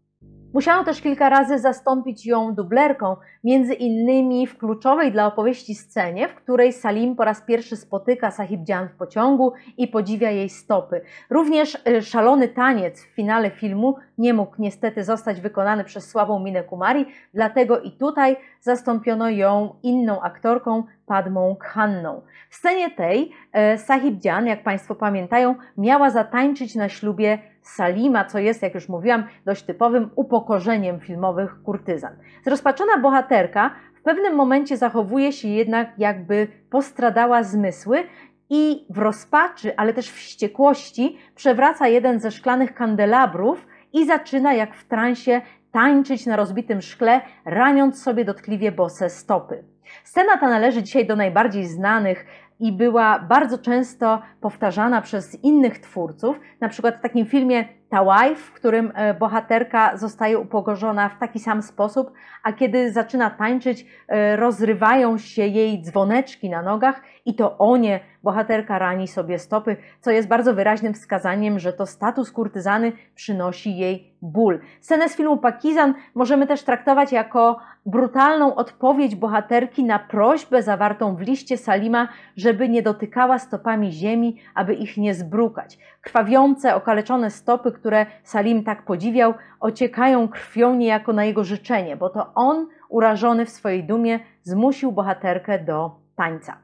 Musiano 0.54 0.84
też 0.84 1.00
kilka 1.00 1.28
razy 1.28 1.58
zastąpić 1.58 2.26
ją 2.26 2.54
dublerką, 2.54 3.16
między 3.44 3.74
innymi 3.74 4.46
w 4.46 4.58
kluczowej 4.58 5.12
dla 5.12 5.26
opowieści 5.26 5.74
scenie, 5.74 6.28
w 6.28 6.34
której 6.34 6.72
Salim 6.72 7.16
po 7.16 7.24
raz 7.24 7.42
pierwszy 7.42 7.76
spotyka 7.76 8.30
Sahib 8.30 8.68
Jan 8.68 8.88
w 8.88 8.92
pociągu 8.92 9.52
i 9.78 9.88
podziwia 9.88 10.30
jej 10.30 10.48
stopy. 10.48 11.00
Również 11.30 11.78
y, 11.88 12.02
szalony 12.02 12.48
taniec 12.48 13.04
w 13.04 13.14
finale 13.14 13.50
filmu 13.50 13.96
nie 14.18 14.34
mógł 14.34 14.54
niestety 14.58 15.04
zostać 15.04 15.40
wykonany 15.40 15.84
przez 15.84 16.08
słabą 16.08 16.38
Minę 16.38 16.62
Kumari, 16.62 17.06
dlatego 17.34 17.80
i 17.80 17.92
tutaj 17.92 18.36
zastąpiono 18.60 19.30
ją 19.30 19.74
inną 19.82 20.20
aktorką, 20.20 20.84
Padmą 21.06 21.56
Khanną. 21.60 22.22
W 22.50 22.54
scenie 22.54 22.90
tej 22.90 23.30
y, 23.74 23.78
Sahib 23.78 24.24
Jan, 24.24 24.46
jak 24.46 24.62
Państwo 24.62 24.94
pamiętają, 24.94 25.54
miała 25.78 26.10
zatańczyć 26.10 26.74
na 26.74 26.88
ślubie 26.88 27.38
Salima, 27.62 28.24
co 28.24 28.38
jest, 28.38 28.62
jak 28.62 28.74
już 28.74 28.88
mówiłam, 28.88 29.24
dość 29.44 29.62
typowym 29.62 30.10
upokorzeniem 30.16 31.00
filmowych 31.00 31.62
kurtyzan. 31.62 32.12
Zrozpaczona 32.44 32.98
bohaterka 32.98 33.70
w 33.94 34.02
pewnym 34.02 34.34
momencie 34.34 34.76
zachowuje 34.76 35.32
się 35.32 35.48
jednak, 35.48 35.88
jakby 35.98 36.48
postradała 36.70 37.42
zmysły 37.42 38.04
i 38.50 38.86
w 38.90 38.98
rozpaczy, 38.98 39.76
ale 39.76 39.92
też 39.94 40.10
wściekłości 40.10 41.18
przewraca 41.34 41.88
jeden 41.88 42.20
ze 42.20 42.30
szklanych 42.30 42.74
kandelabrów 42.74 43.66
i 43.92 44.06
zaczyna 44.06 44.54
jak 44.54 44.74
w 44.74 44.88
transie 44.88 45.40
tańczyć 45.72 46.26
na 46.26 46.36
rozbitym 46.36 46.82
szkle, 46.82 47.20
raniąc 47.44 48.02
sobie 48.02 48.24
dotkliwie 48.24 48.72
bose 48.72 49.10
stopy. 49.10 49.73
Scena 50.04 50.36
ta 50.36 50.48
należy 50.48 50.82
dzisiaj 50.82 51.06
do 51.06 51.16
najbardziej 51.16 51.66
znanych 51.66 52.26
i 52.60 52.72
była 52.72 53.18
bardzo 53.18 53.58
często 53.58 54.22
powtarzana 54.40 55.02
przez 55.02 55.44
innych 55.44 55.78
twórców, 55.78 56.40
na 56.60 56.68
przykład 56.68 56.96
w 56.96 57.00
takim 57.00 57.26
filmie 57.26 57.64
Tawaj, 57.88 58.36
w 58.36 58.52
którym 58.52 58.92
e, 58.94 59.14
bohaterka 59.14 59.96
zostaje 59.96 60.38
upogorzona 60.38 61.08
w 61.08 61.18
taki 61.18 61.38
sam 61.38 61.62
sposób, 61.62 62.12
a 62.42 62.52
kiedy 62.52 62.92
zaczyna 62.92 63.30
tańczyć, 63.30 63.86
e, 64.08 64.36
rozrywają 64.36 65.18
się 65.18 65.46
jej 65.46 65.82
dzwoneczki 65.82 66.50
na 66.50 66.62
nogach 66.62 67.02
i 67.24 67.34
to 67.34 67.58
o 67.58 67.76
nie 67.76 68.00
bohaterka 68.22 68.78
rani 68.78 69.08
sobie 69.08 69.38
stopy, 69.38 69.76
co 70.00 70.10
jest 70.10 70.28
bardzo 70.28 70.54
wyraźnym 70.54 70.94
wskazaniem, 70.94 71.58
że 71.58 71.72
to 71.72 71.86
status 71.86 72.30
kurtyzany 72.30 72.92
przynosi 73.14 73.76
jej 73.76 74.14
ból. 74.22 74.60
Scenę 74.80 75.08
z 75.08 75.16
filmu 75.16 75.36
Pakizan 75.36 75.94
możemy 76.14 76.46
też 76.46 76.62
traktować 76.62 77.12
jako 77.12 77.58
brutalną 77.86 78.54
odpowiedź 78.54 79.14
bohaterki 79.14 79.84
na 79.84 79.98
prośbę 79.98 80.62
zawartą 80.62 81.16
w 81.16 81.20
liście 81.20 81.56
Salima, 81.56 82.08
żeby 82.36 82.68
nie 82.68 82.82
dotykała 82.82 83.38
stopami 83.38 83.92
ziemi, 83.92 84.36
aby 84.54 84.74
ich 84.74 84.96
nie 84.96 85.14
zbrukać. 85.14 85.78
Krwawiące, 86.00 86.74
okaleczone 86.74 87.30
stopy, 87.30 87.72
które 87.72 88.06
Salim 88.22 88.64
tak 88.64 88.84
podziwiał, 88.84 89.34
ociekają 89.60 90.28
krwią 90.28 90.74
niejako 90.74 91.12
na 91.12 91.24
jego 91.24 91.44
życzenie, 91.44 91.96
bo 91.96 92.10
to 92.10 92.34
on, 92.34 92.66
urażony 92.88 93.46
w 93.46 93.50
swojej 93.50 93.84
dumie, 93.84 94.20
zmusił 94.42 94.92
bohaterkę 94.92 95.58
do 95.58 95.90
tańca. 96.16 96.63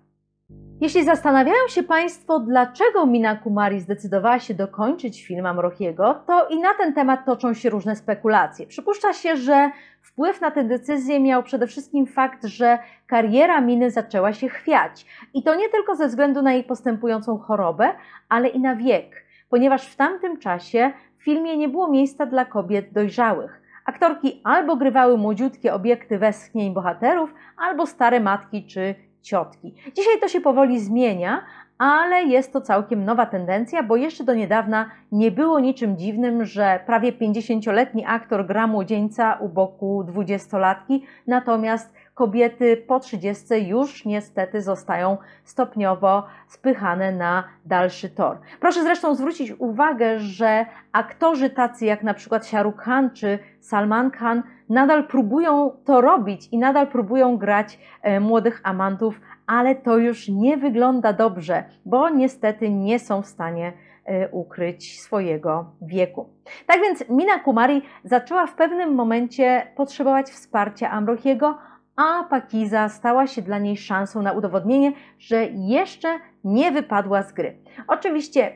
Jeśli 0.80 1.04
zastanawiają 1.04 1.68
się 1.68 1.82
Państwo, 1.82 2.40
dlaczego 2.40 3.06
Mina 3.06 3.36
Kumari 3.36 3.80
zdecydowała 3.80 4.38
się 4.38 4.54
dokończyć 4.54 5.24
film 5.24 5.46
Amrochiego, 5.46 6.22
to 6.26 6.48
i 6.48 6.60
na 6.60 6.74
ten 6.74 6.94
temat 6.94 7.24
toczą 7.26 7.54
się 7.54 7.70
różne 7.70 7.96
spekulacje. 7.96 8.66
Przypuszcza 8.66 9.12
się, 9.12 9.36
że 9.36 9.70
wpływ 10.02 10.40
na 10.40 10.50
tę 10.50 10.64
decyzję 10.64 11.20
miał 11.20 11.42
przede 11.42 11.66
wszystkim 11.66 12.06
fakt, 12.06 12.44
że 12.44 12.78
kariera 13.06 13.60
Miny 13.60 13.90
zaczęła 13.90 14.32
się 14.32 14.48
chwiać. 14.48 15.06
I 15.34 15.42
to 15.42 15.54
nie 15.54 15.68
tylko 15.68 15.96
ze 15.96 16.08
względu 16.08 16.42
na 16.42 16.52
jej 16.52 16.64
postępującą 16.64 17.38
chorobę, 17.38 17.94
ale 18.28 18.48
i 18.48 18.60
na 18.60 18.76
wiek, 18.76 19.24
ponieważ 19.50 19.86
w 19.86 19.96
tamtym 19.96 20.38
czasie 20.38 20.92
w 21.18 21.24
filmie 21.24 21.56
nie 21.56 21.68
było 21.68 21.90
miejsca 21.90 22.26
dla 22.26 22.44
kobiet 22.44 22.92
dojrzałych 22.92 23.60
Aktorki 23.84 24.40
albo 24.44 24.76
grywały 24.76 25.18
młodziutkie 25.18 25.74
obiekty 25.74 26.18
westchnień 26.18 26.74
bohaterów, 26.74 27.34
albo 27.56 27.86
stare 27.86 28.20
matki 28.20 28.66
czy 28.66 28.94
ciotki. 29.22 29.74
Dzisiaj 29.96 30.20
to 30.20 30.28
się 30.28 30.40
powoli 30.40 30.80
zmienia, 30.80 31.44
ale 31.78 32.22
jest 32.22 32.52
to 32.52 32.60
całkiem 32.60 33.04
nowa 33.04 33.26
tendencja, 33.26 33.82
bo 33.82 33.96
jeszcze 33.96 34.24
do 34.24 34.34
niedawna 34.34 34.90
nie 35.12 35.30
było 35.30 35.60
niczym 35.60 35.96
dziwnym, 35.96 36.44
że 36.44 36.80
prawie 36.86 37.12
50-letni 37.12 38.04
aktor 38.06 38.46
gra 38.46 38.66
młodzieńca 38.66 39.34
u 39.34 39.48
boku 39.48 40.04
dwudziestolatki, 40.04 41.04
natomiast 41.26 41.92
kobiety 42.20 42.76
po 42.76 43.00
30 43.00 43.68
już 43.68 44.04
niestety 44.04 44.62
zostają 44.62 45.18
stopniowo 45.44 46.26
spychane 46.46 47.12
na 47.12 47.44
dalszy 47.64 48.08
tor. 48.08 48.38
Proszę 48.60 48.82
zresztą 48.82 49.14
zwrócić 49.14 49.52
uwagę, 49.58 50.18
że 50.18 50.66
aktorzy 50.92 51.50
tacy 51.50 51.84
jak 51.84 52.02
na 52.02 52.14
przykład 52.14 52.46
Shahrukh 52.46 52.82
Khan 52.82 53.10
czy 53.10 53.38
Salman 53.60 54.10
Khan 54.10 54.42
nadal 54.68 55.06
próbują 55.06 55.70
to 55.84 56.00
robić 56.00 56.48
i 56.52 56.58
nadal 56.58 56.86
próbują 56.86 57.36
grać 57.36 57.78
e, 58.02 58.20
młodych 58.20 58.60
amantów, 58.64 59.20
ale 59.46 59.74
to 59.74 59.98
już 59.98 60.28
nie 60.28 60.56
wygląda 60.56 61.12
dobrze, 61.12 61.64
bo 61.84 62.08
niestety 62.08 62.70
nie 62.70 62.98
są 62.98 63.22
w 63.22 63.26
stanie 63.26 63.72
e, 64.04 64.28
ukryć 64.28 65.00
swojego 65.00 65.72
wieku. 65.82 66.28
Tak 66.66 66.80
więc 66.80 67.08
Mina 67.08 67.38
Kumari 67.38 67.82
zaczęła 68.04 68.46
w 68.46 68.54
pewnym 68.54 68.94
momencie 68.94 69.66
potrzebować 69.76 70.26
wsparcia 70.26 70.90
Amrochiego, 70.90 71.58
a 72.00 72.24
Pakiza 72.24 72.88
stała 72.88 73.26
się 73.26 73.42
dla 73.42 73.58
niej 73.58 73.76
szansą 73.76 74.22
na 74.22 74.32
udowodnienie, 74.32 74.92
że 75.18 75.44
jeszcze 75.44 76.18
nie 76.44 76.72
wypadła 76.72 77.22
z 77.22 77.32
gry. 77.32 77.56
Oczywiście 77.88 78.52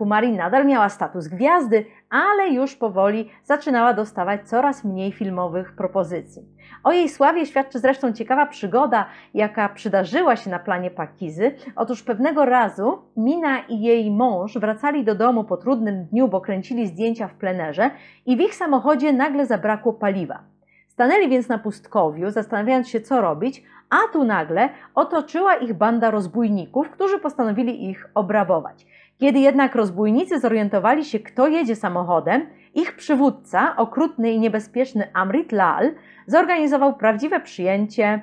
Mina 0.00 0.36
nadal 0.36 0.66
miała 0.66 0.88
status 0.88 1.28
gwiazdy, 1.28 1.84
ale 2.10 2.48
już 2.48 2.76
powoli 2.76 3.30
zaczynała 3.44 3.94
dostawać 3.94 4.48
coraz 4.48 4.84
mniej 4.84 5.12
filmowych 5.12 5.76
propozycji. 5.76 6.42
O 6.84 6.92
jej 6.92 7.08
sławie 7.08 7.46
świadczy 7.46 7.78
zresztą 7.78 8.12
ciekawa 8.12 8.46
przygoda, 8.46 9.06
jaka 9.34 9.68
przydarzyła 9.68 10.36
się 10.36 10.50
na 10.50 10.58
planie 10.58 10.90
Pakizy. 10.90 11.54
Otóż 11.76 12.02
pewnego 12.02 12.44
razu 12.44 12.98
Mina 13.16 13.58
i 13.58 13.80
jej 13.80 14.10
mąż 14.10 14.58
wracali 14.58 15.04
do 15.04 15.14
domu 15.14 15.44
po 15.44 15.56
trudnym 15.56 16.04
dniu, 16.04 16.28
bo 16.28 16.40
kręcili 16.40 16.86
zdjęcia 16.86 17.28
w 17.28 17.34
plenerze 17.34 17.90
i 18.26 18.36
w 18.36 18.40
ich 18.40 18.54
samochodzie 18.54 19.12
nagle 19.12 19.46
zabrakło 19.46 19.92
paliwa. 19.92 20.51
Stanęli 20.92 21.28
więc 21.28 21.48
na 21.48 21.58
pustkowiu, 21.58 22.30
zastanawiając 22.30 22.88
się, 22.88 23.00
co 23.00 23.20
robić, 23.20 23.62
a 23.90 24.12
tu 24.12 24.24
nagle 24.24 24.68
otoczyła 24.94 25.54
ich 25.54 25.74
banda 25.74 26.10
rozbójników, 26.10 26.90
którzy 26.90 27.18
postanowili 27.18 27.90
ich 27.90 28.10
obrabować. 28.14 28.86
Kiedy 29.18 29.38
jednak 29.38 29.74
rozbójnicy 29.74 30.40
zorientowali 30.40 31.04
się, 31.04 31.18
kto 31.18 31.48
jedzie 31.48 31.76
samochodem, 31.76 32.46
ich 32.74 32.96
przywódca, 32.96 33.76
okrutny 33.76 34.32
i 34.32 34.40
niebezpieczny 34.40 35.10
Amrit 35.14 35.52
Lal, 35.52 35.94
zorganizował 36.26 36.96
prawdziwe 36.96 37.40
przyjęcie, 37.40 38.20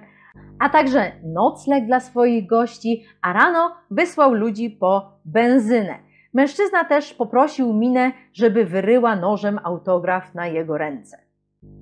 a 0.59 0.69
także 0.69 1.11
nocleg 1.23 1.85
dla 1.85 1.99
swoich 1.99 2.47
gości, 2.47 3.05
a 3.21 3.33
rano 3.33 3.75
wysłał 3.91 4.33
ludzi 4.33 4.69
po 4.69 5.11
benzynę. 5.25 5.95
Mężczyzna 6.33 6.83
też 6.83 7.13
poprosił 7.13 7.73
Minę, 7.73 8.11
żeby 8.33 8.65
wyryła 8.65 9.15
nożem 9.15 9.59
autograf 9.63 10.35
na 10.35 10.47
jego 10.47 10.77
ręce. 10.77 11.28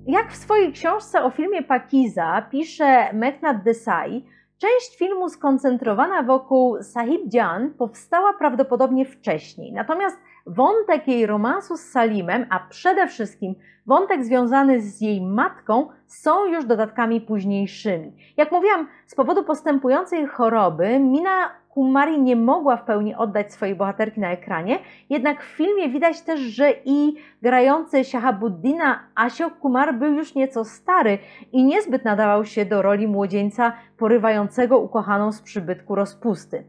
Jak 0.06 0.32
w 0.32 0.36
swojej 0.36 0.72
książce 0.72 1.24
o 1.24 1.30
filmie 1.30 1.62
Pakiza 1.62 2.42
pisze 2.50 3.12
Meknat 3.12 3.62
Desai, 3.62 4.24
część 4.58 4.98
filmu 4.98 5.28
skoncentrowana 5.28 6.22
wokół 6.22 6.82
Sahib 6.82 7.34
Jan 7.34 7.74
powstała 7.74 8.32
prawdopodobnie 8.32 9.04
wcześniej. 9.04 9.72
Natomiast 9.72 10.18
wątek 10.46 11.08
jej 11.08 11.26
romansu 11.26 11.76
z 11.76 11.80
Salimem, 11.80 12.46
a 12.50 12.60
przede 12.60 13.06
wszystkim 13.06 13.54
wątek 13.86 14.24
związany 14.24 14.80
z 14.80 15.00
jej 15.00 15.20
matką, 15.20 15.88
są 16.06 16.46
już 16.46 16.64
dodatkami 16.64 17.20
późniejszymi. 17.20 18.12
Jak 18.36 18.52
mówiłam, 18.52 18.88
z 19.06 19.14
powodu 19.14 19.44
postępującej 19.44 20.26
choroby 20.26 20.98
Mina 21.00 21.50
Kumari 21.78 22.20
nie 22.20 22.36
mogła 22.36 22.76
w 22.76 22.84
pełni 22.84 23.14
oddać 23.14 23.52
swojej 23.52 23.74
bohaterki 23.74 24.20
na 24.20 24.30
ekranie, 24.30 24.78
jednak 25.10 25.42
w 25.42 25.46
filmie 25.46 25.88
widać 25.88 26.20
też, 26.20 26.40
że 26.40 26.72
i 26.84 27.14
grający 27.42 28.04
Shahabuddina 28.04 29.00
Ashok 29.14 29.58
Kumar 29.58 29.94
był 29.94 30.12
już 30.12 30.34
nieco 30.34 30.64
stary 30.64 31.18
i 31.52 31.64
niezbyt 31.64 32.04
nadawał 32.04 32.44
się 32.44 32.64
do 32.64 32.82
roli 32.82 33.08
młodzieńca 33.08 33.72
porywającego 33.98 34.78
ukochaną 34.78 35.32
z 35.32 35.42
przybytku 35.42 35.94
rozpusty. 35.94 36.64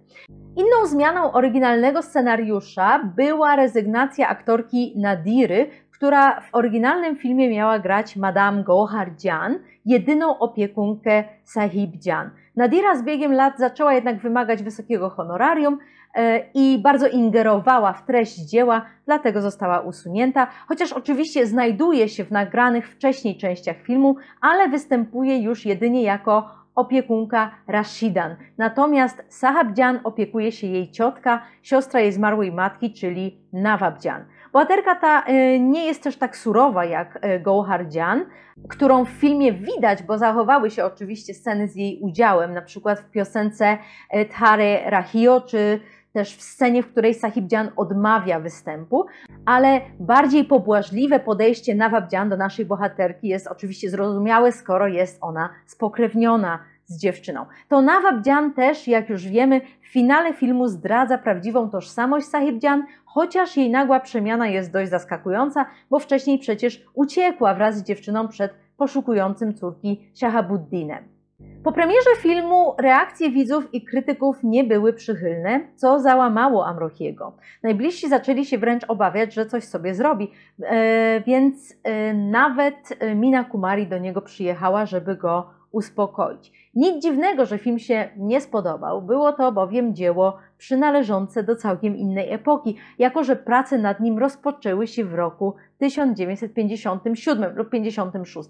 Inną 0.55 0.85
zmianą 0.85 1.31
oryginalnego 1.31 2.01
scenariusza 2.01 3.11
była 3.15 3.55
rezygnacja 3.55 4.27
aktorki 4.27 4.93
Nadiry, 4.97 5.69
która 5.91 6.41
w 6.41 6.55
oryginalnym 6.55 7.15
filmie 7.15 7.49
miała 7.49 7.79
grać 7.79 8.15
Madame 8.15 8.63
Gohar 8.63 9.11
Jan, 9.23 9.59
jedyną 9.85 10.39
opiekunkę 10.39 11.23
Sahib 11.43 12.05
Jan. 12.05 12.29
Nadira 12.59 12.95
z 12.95 13.03
biegiem 13.03 13.33
lat 13.33 13.57
zaczęła 13.57 13.93
jednak 13.93 14.17
wymagać 14.17 14.63
wysokiego 14.63 15.09
honorarium 15.09 15.77
e, 16.15 16.39
i 16.53 16.79
bardzo 16.83 17.07
ingerowała 17.07 17.93
w 17.93 18.05
treść 18.05 18.35
dzieła, 18.35 18.85
dlatego 19.05 19.41
została 19.41 19.79
usunięta, 19.79 20.47
chociaż 20.67 20.93
oczywiście 20.93 21.47
znajduje 21.47 22.09
się 22.09 22.23
w 22.23 22.31
nagranych 22.31 22.89
wcześniej 22.89 23.37
częściach 23.37 23.77
filmu, 23.77 24.15
ale 24.41 24.69
występuje 24.69 25.37
już 25.37 25.65
jedynie 25.65 26.03
jako 26.03 26.49
opiekunka 26.75 27.51
Rashidan. 27.67 28.35
Natomiast 28.57 29.23
Sahabdzian 29.29 29.99
opiekuje 30.03 30.51
się 30.51 30.67
jej 30.67 30.91
ciotka, 30.91 31.41
siostra 31.61 31.99
jej 31.99 32.11
zmarłej 32.11 32.51
matki, 32.51 32.93
czyli 32.93 33.37
Nawabdzian. 33.53 34.25
Bohaterka 34.53 34.95
ta 34.95 35.23
y, 35.29 35.59
nie 35.59 35.85
jest 35.85 36.03
też 36.03 36.17
tak 36.17 36.37
surowa 36.37 36.85
jak 36.85 37.25
y, 37.25 37.39
Gohar 37.39 37.85
Jan, 37.91 38.25
którą 38.69 39.05
w 39.05 39.09
filmie 39.09 39.53
widać, 39.53 40.03
bo 40.03 40.17
zachowały 40.17 40.71
się 40.71 40.85
oczywiście 40.85 41.33
sceny 41.33 41.67
z 41.67 41.75
jej 41.75 41.99
udziałem, 42.01 42.53
na 42.53 42.61
przykład 42.61 42.99
w 42.99 43.09
piosence 43.11 43.77
y, 44.15 44.25
Thare 44.25 44.89
Rahio, 44.89 45.41
czy 45.41 45.79
też 46.13 46.35
w 46.35 46.41
scenie, 46.41 46.83
w 46.83 46.91
której 46.91 47.13
Sahibdzian 47.13 47.71
odmawia 47.75 48.39
występu, 48.39 49.05
ale 49.45 49.81
bardziej 49.99 50.45
pobłażliwe 50.45 51.19
podejście 51.19 51.75
Nawabdzian 51.75 52.29
do 52.29 52.37
naszej 52.37 52.65
bohaterki 52.65 53.27
jest 53.27 53.47
oczywiście 53.47 53.89
zrozumiałe, 53.89 54.51
skoro 54.51 54.87
jest 54.87 55.17
ona 55.21 55.49
spokrewniona 55.65 56.59
z 56.89 56.97
dziewczyną. 57.01 57.45
To 57.67 57.81
Nawabdzian 57.81 58.53
też, 58.53 58.87
jak 58.87 59.09
już 59.09 59.27
wiemy, 59.27 59.61
w 59.81 59.87
finale 59.87 60.33
filmu 60.33 60.67
zdradza 60.67 61.17
prawdziwą 61.17 61.69
tożsamość 61.69 62.27
Sahibdzian, 62.27 62.83
chociaż 63.05 63.57
jej 63.57 63.69
nagła 63.69 63.99
przemiana 63.99 64.47
jest 64.47 64.71
dość 64.71 64.89
zaskakująca, 64.89 65.65
bo 65.89 65.99
wcześniej 65.99 66.39
przecież 66.39 66.85
uciekła 66.93 67.53
wraz 67.53 67.77
z 67.77 67.83
dziewczyną 67.83 68.27
przed 68.27 68.53
poszukującym 68.77 69.53
córki 69.53 70.09
Shahabuddinem. 70.13 71.19
Po 71.63 71.71
premierze 71.71 72.09
filmu 72.17 72.75
reakcje 72.79 73.31
widzów 73.31 73.73
i 73.73 73.85
krytyków 73.85 74.43
nie 74.43 74.63
były 74.63 74.93
przychylne, 74.93 75.59
co 75.75 75.99
załamało 75.99 76.67
Amrochiego. 76.67 77.37
Najbliżsi 77.63 78.09
zaczęli 78.09 78.45
się 78.45 78.57
wręcz 78.57 78.83
obawiać, 78.87 79.33
że 79.33 79.45
coś 79.45 79.63
sobie 79.63 79.95
zrobi, 79.95 80.31
e, 80.63 81.21
więc 81.27 81.73
e, 81.83 82.13
nawet 82.13 82.75
Mina 83.15 83.43
Kumari 83.43 83.87
do 83.87 83.97
niego 83.97 84.21
przyjechała, 84.21 84.85
żeby 84.85 85.15
go 85.15 85.58
uspokoić. 85.71 86.69
Nic 86.75 87.03
dziwnego, 87.03 87.45
że 87.45 87.57
film 87.57 87.79
się 87.79 88.09
nie 88.17 88.41
spodobał, 88.41 89.01
było 89.01 89.33
to 89.33 89.51
bowiem 89.51 89.95
dzieło 89.95 90.37
przynależące 90.57 91.43
do 91.43 91.55
całkiem 91.55 91.97
innej 91.97 92.33
epoki, 92.33 92.77
jako 92.99 93.23
że 93.23 93.35
prace 93.35 93.77
nad 93.77 93.99
nim 93.99 94.17
rozpoczęły 94.17 94.87
się 94.87 95.05
w 95.05 95.13
roku 95.13 95.55
1957 95.77 97.55
lub 97.55 97.69
56. 97.69 98.49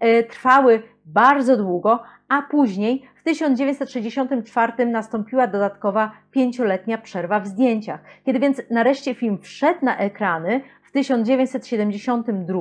E, 0.00 0.22
trwały 0.22 0.82
bardzo 1.04 1.56
długo, 1.56 2.02
a 2.28 2.42
później 2.42 3.08
w 3.16 3.22
1964 3.22 4.86
nastąpiła 4.86 5.46
dodatkowa 5.46 6.12
pięcioletnia 6.30 6.98
przerwa 6.98 7.40
w 7.40 7.46
zdjęciach. 7.46 8.00
Kiedy 8.24 8.38
więc 8.38 8.62
nareszcie 8.70 9.14
film 9.14 9.38
wszedł 9.38 9.84
na 9.84 9.98
ekrany, 9.98 10.60
w 10.82 10.92
1972 10.92 12.60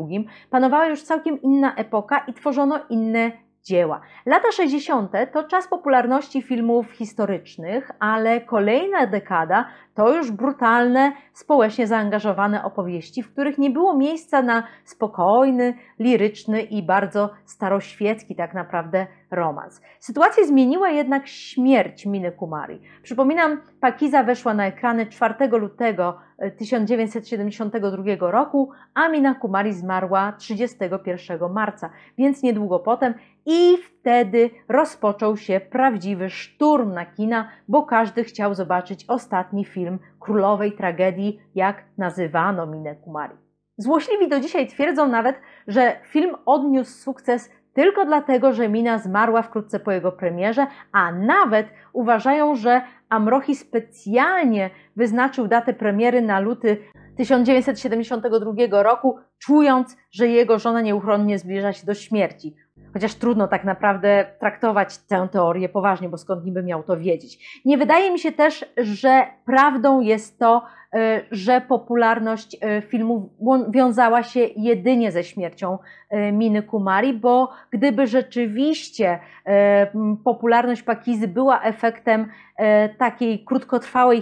panowała 0.50 0.88
już 0.88 1.04
całkiem 1.04 1.42
inna 1.42 1.76
epoka 1.76 2.20
i 2.20 2.34
tworzono 2.34 2.80
inne 2.90 3.32
dzieła. 3.68 4.02
Lata 4.26 4.52
60. 4.52 5.12
to 5.34 5.44
czas 5.44 5.68
popularności 5.68 6.42
filmów 6.42 6.92
historycznych, 6.92 7.92
ale 8.00 8.42
kolejna 8.42 9.08
dekada 9.08 9.66
to 9.96 10.16
już 10.16 10.32
brutalne, 10.32 11.12
społecznie 11.34 11.88
zaangażowane 11.88 12.64
opowieści, 12.64 13.24
w 13.24 13.32
których 13.32 13.58
nie 13.58 13.70
było 13.70 13.98
miejsca 13.98 14.42
na 14.42 14.64
spokojny, 14.84 15.74
liryczny 16.00 16.62
i 16.62 16.84
bardzo 16.84 17.30
staroświecki 17.46 18.36
tak 18.36 18.54
naprawdę 18.54 19.08
romans. 19.32 19.82
Sytuację 20.00 20.46
zmieniła 20.46 20.90
jednak 20.90 21.28
śmierć 21.28 22.06
Miny 22.06 22.32
Kumari. 22.32 22.82
Przypominam, 23.04 23.62
Pakiza 23.80 24.24
weszła 24.24 24.54
na 24.54 24.66
ekrany 24.66 25.06
4 25.06 25.48
lutego 25.48 26.20
1972 26.58 28.04
e, 28.04 28.32
roku, 28.32 28.72
a 28.94 29.10
Mina 29.10 29.36
Kumari 29.36 29.74
zmarła 29.74 30.32
31 30.32 31.52
marca, 31.52 31.90
więc 32.18 32.44
niedługo 32.44 32.80
potem 32.80 33.14
i 33.46 33.78
wtedy 33.78 34.50
rozpoczął 34.70 35.38
się 35.38 35.60
prawdziwy 35.60 36.30
szturm 36.30 36.94
na 36.94 37.06
kina, 37.06 37.50
bo 37.68 37.84
każdy 37.84 38.24
chciał 38.24 38.54
zobaczyć 38.54 39.06
ostatni 39.08 39.66
film 39.66 40.00
królowej 40.20 40.72
tragedii, 40.72 41.40
jak 41.56 41.84
nazywano 41.98 42.66
Minę 42.66 42.96
Kumari. 42.96 43.36
Złośliwi 43.78 44.28
do 44.28 44.40
dzisiaj 44.40 44.68
twierdzą 44.68 45.08
nawet, 45.08 45.36
że 45.68 46.00
film 46.04 46.36
odniósł 46.46 46.92
sukces 46.92 47.52
tylko 47.78 48.06
dlatego, 48.06 48.54
że 48.54 48.70
Mina 48.70 48.98
zmarła 48.98 49.42
wkrótce 49.42 49.80
po 49.80 49.92
jego 49.92 50.12
premierze, 50.12 50.68
a 50.92 51.12
nawet 51.12 51.68
uważają, 51.94 52.56
że 52.56 52.82
Amrochi 53.10 53.56
specjalnie 53.56 54.70
wyznaczył 54.96 55.48
datę 55.48 55.74
premiery 55.74 56.22
na 56.22 56.40
luty 56.40 56.78
1972 57.18 58.84
roku, 58.84 59.18
czując, 59.40 59.98
że 60.12 60.28
jego 60.28 60.60
żona 60.60 60.82
nieuchronnie 60.82 61.40
zbliża 61.40 61.74
się 61.74 61.86
do 61.86 61.94
śmierci. 61.94 62.56
Chociaż 62.94 63.16
trudno 63.16 63.48
tak 63.48 63.64
naprawdę 63.64 64.26
traktować 64.40 64.98
tę 64.98 65.28
teorię 65.32 65.70
poważnie, 65.70 66.10
bo 66.10 66.18
skąd 66.18 66.46
niby 66.46 66.64
miał 66.64 66.84
to 66.84 66.98
wiedzieć. 66.98 67.62
Nie 67.66 67.78
wydaje 67.78 68.12
mi 68.12 68.20
się 68.20 68.32
też, 68.32 68.66
że 68.78 69.28
prawdą 69.46 70.02
jest 70.02 70.40
to, 70.40 70.66
e, 70.94 71.22
że 71.32 71.62
popularność 71.62 72.58
e, 72.62 72.82
filmu 72.82 73.30
wiązała 73.70 74.24
się 74.24 74.40
jedynie 74.40 75.12
ze 75.12 75.24
śmiercią 75.24 75.78
e, 76.10 76.32
Miny 76.32 76.64
Kumari, 76.64 77.14
bo 77.14 77.50
gdyby 77.72 78.08
rzeczywiście 78.08 79.20
popularność 80.24 80.84
Pakizy 80.84 81.28
była 81.28 81.62
efektem 81.62 82.28
takiej 82.98 83.46
krótkotrwałej 83.46 84.22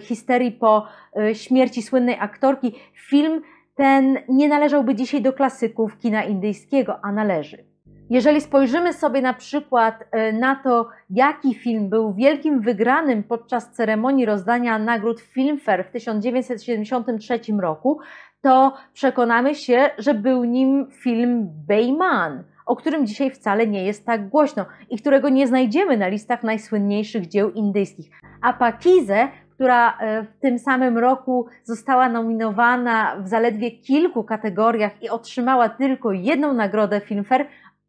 histerii 0.00 0.52
po 0.52 0.86
śmierci 1.32 1.82
słynnej 1.82 2.16
aktorki, 2.20 2.74
film 2.94 3.42
ten 3.74 4.18
nie 4.28 4.48
należałby 4.48 4.94
dzisiaj 4.94 5.22
do 5.22 5.32
klasyków 5.32 5.98
kina 5.98 6.24
indyjskiego, 6.24 6.98
a 7.02 7.12
należy. 7.12 7.75
Jeżeli 8.10 8.40
spojrzymy 8.40 8.92
sobie 8.92 9.22
na 9.22 9.34
przykład 9.34 10.04
e, 10.10 10.32
na 10.32 10.56
to, 10.56 10.88
jaki 11.10 11.54
film 11.54 11.88
był 11.88 12.14
wielkim 12.14 12.60
wygranym 12.60 13.22
podczas 13.22 13.72
ceremonii 13.72 14.26
rozdania 14.26 14.78
nagród 14.78 15.20
Filmfare 15.20 15.84
w 15.84 15.90
1973 15.90 17.40
roku, 17.60 17.98
to 18.40 18.74
przekonamy 18.92 19.54
się, 19.54 19.90
że 19.98 20.14
był 20.14 20.44
nim 20.44 20.86
film 20.90 21.48
Bayman, 21.68 22.44
o 22.66 22.76
którym 22.76 23.06
dzisiaj 23.06 23.30
wcale 23.30 23.66
nie 23.66 23.84
jest 23.84 24.06
tak 24.06 24.28
głośno 24.28 24.66
i 24.90 24.98
którego 24.98 25.28
nie 25.28 25.46
znajdziemy 25.46 25.96
na 25.96 26.08
listach 26.08 26.42
najsłynniejszych 26.42 27.26
dzieł 27.26 27.50
indyjskich. 27.50 28.10
A 28.42 28.52
Pakize 28.52 29.28
która 29.56 29.98
e, 29.98 30.22
w 30.22 30.38
tym 30.40 30.58
samym 30.58 30.98
roku 30.98 31.46
została 31.64 32.08
nominowana 32.08 33.16
w 33.20 33.28
zaledwie 33.28 33.70
kilku 33.70 34.24
kategoriach 34.24 35.02
i 35.02 35.08
otrzymała 35.08 35.68
tylko 35.68 36.12
jedną 36.12 36.52
nagrodę 36.52 37.00
Filmfare, 37.00 37.46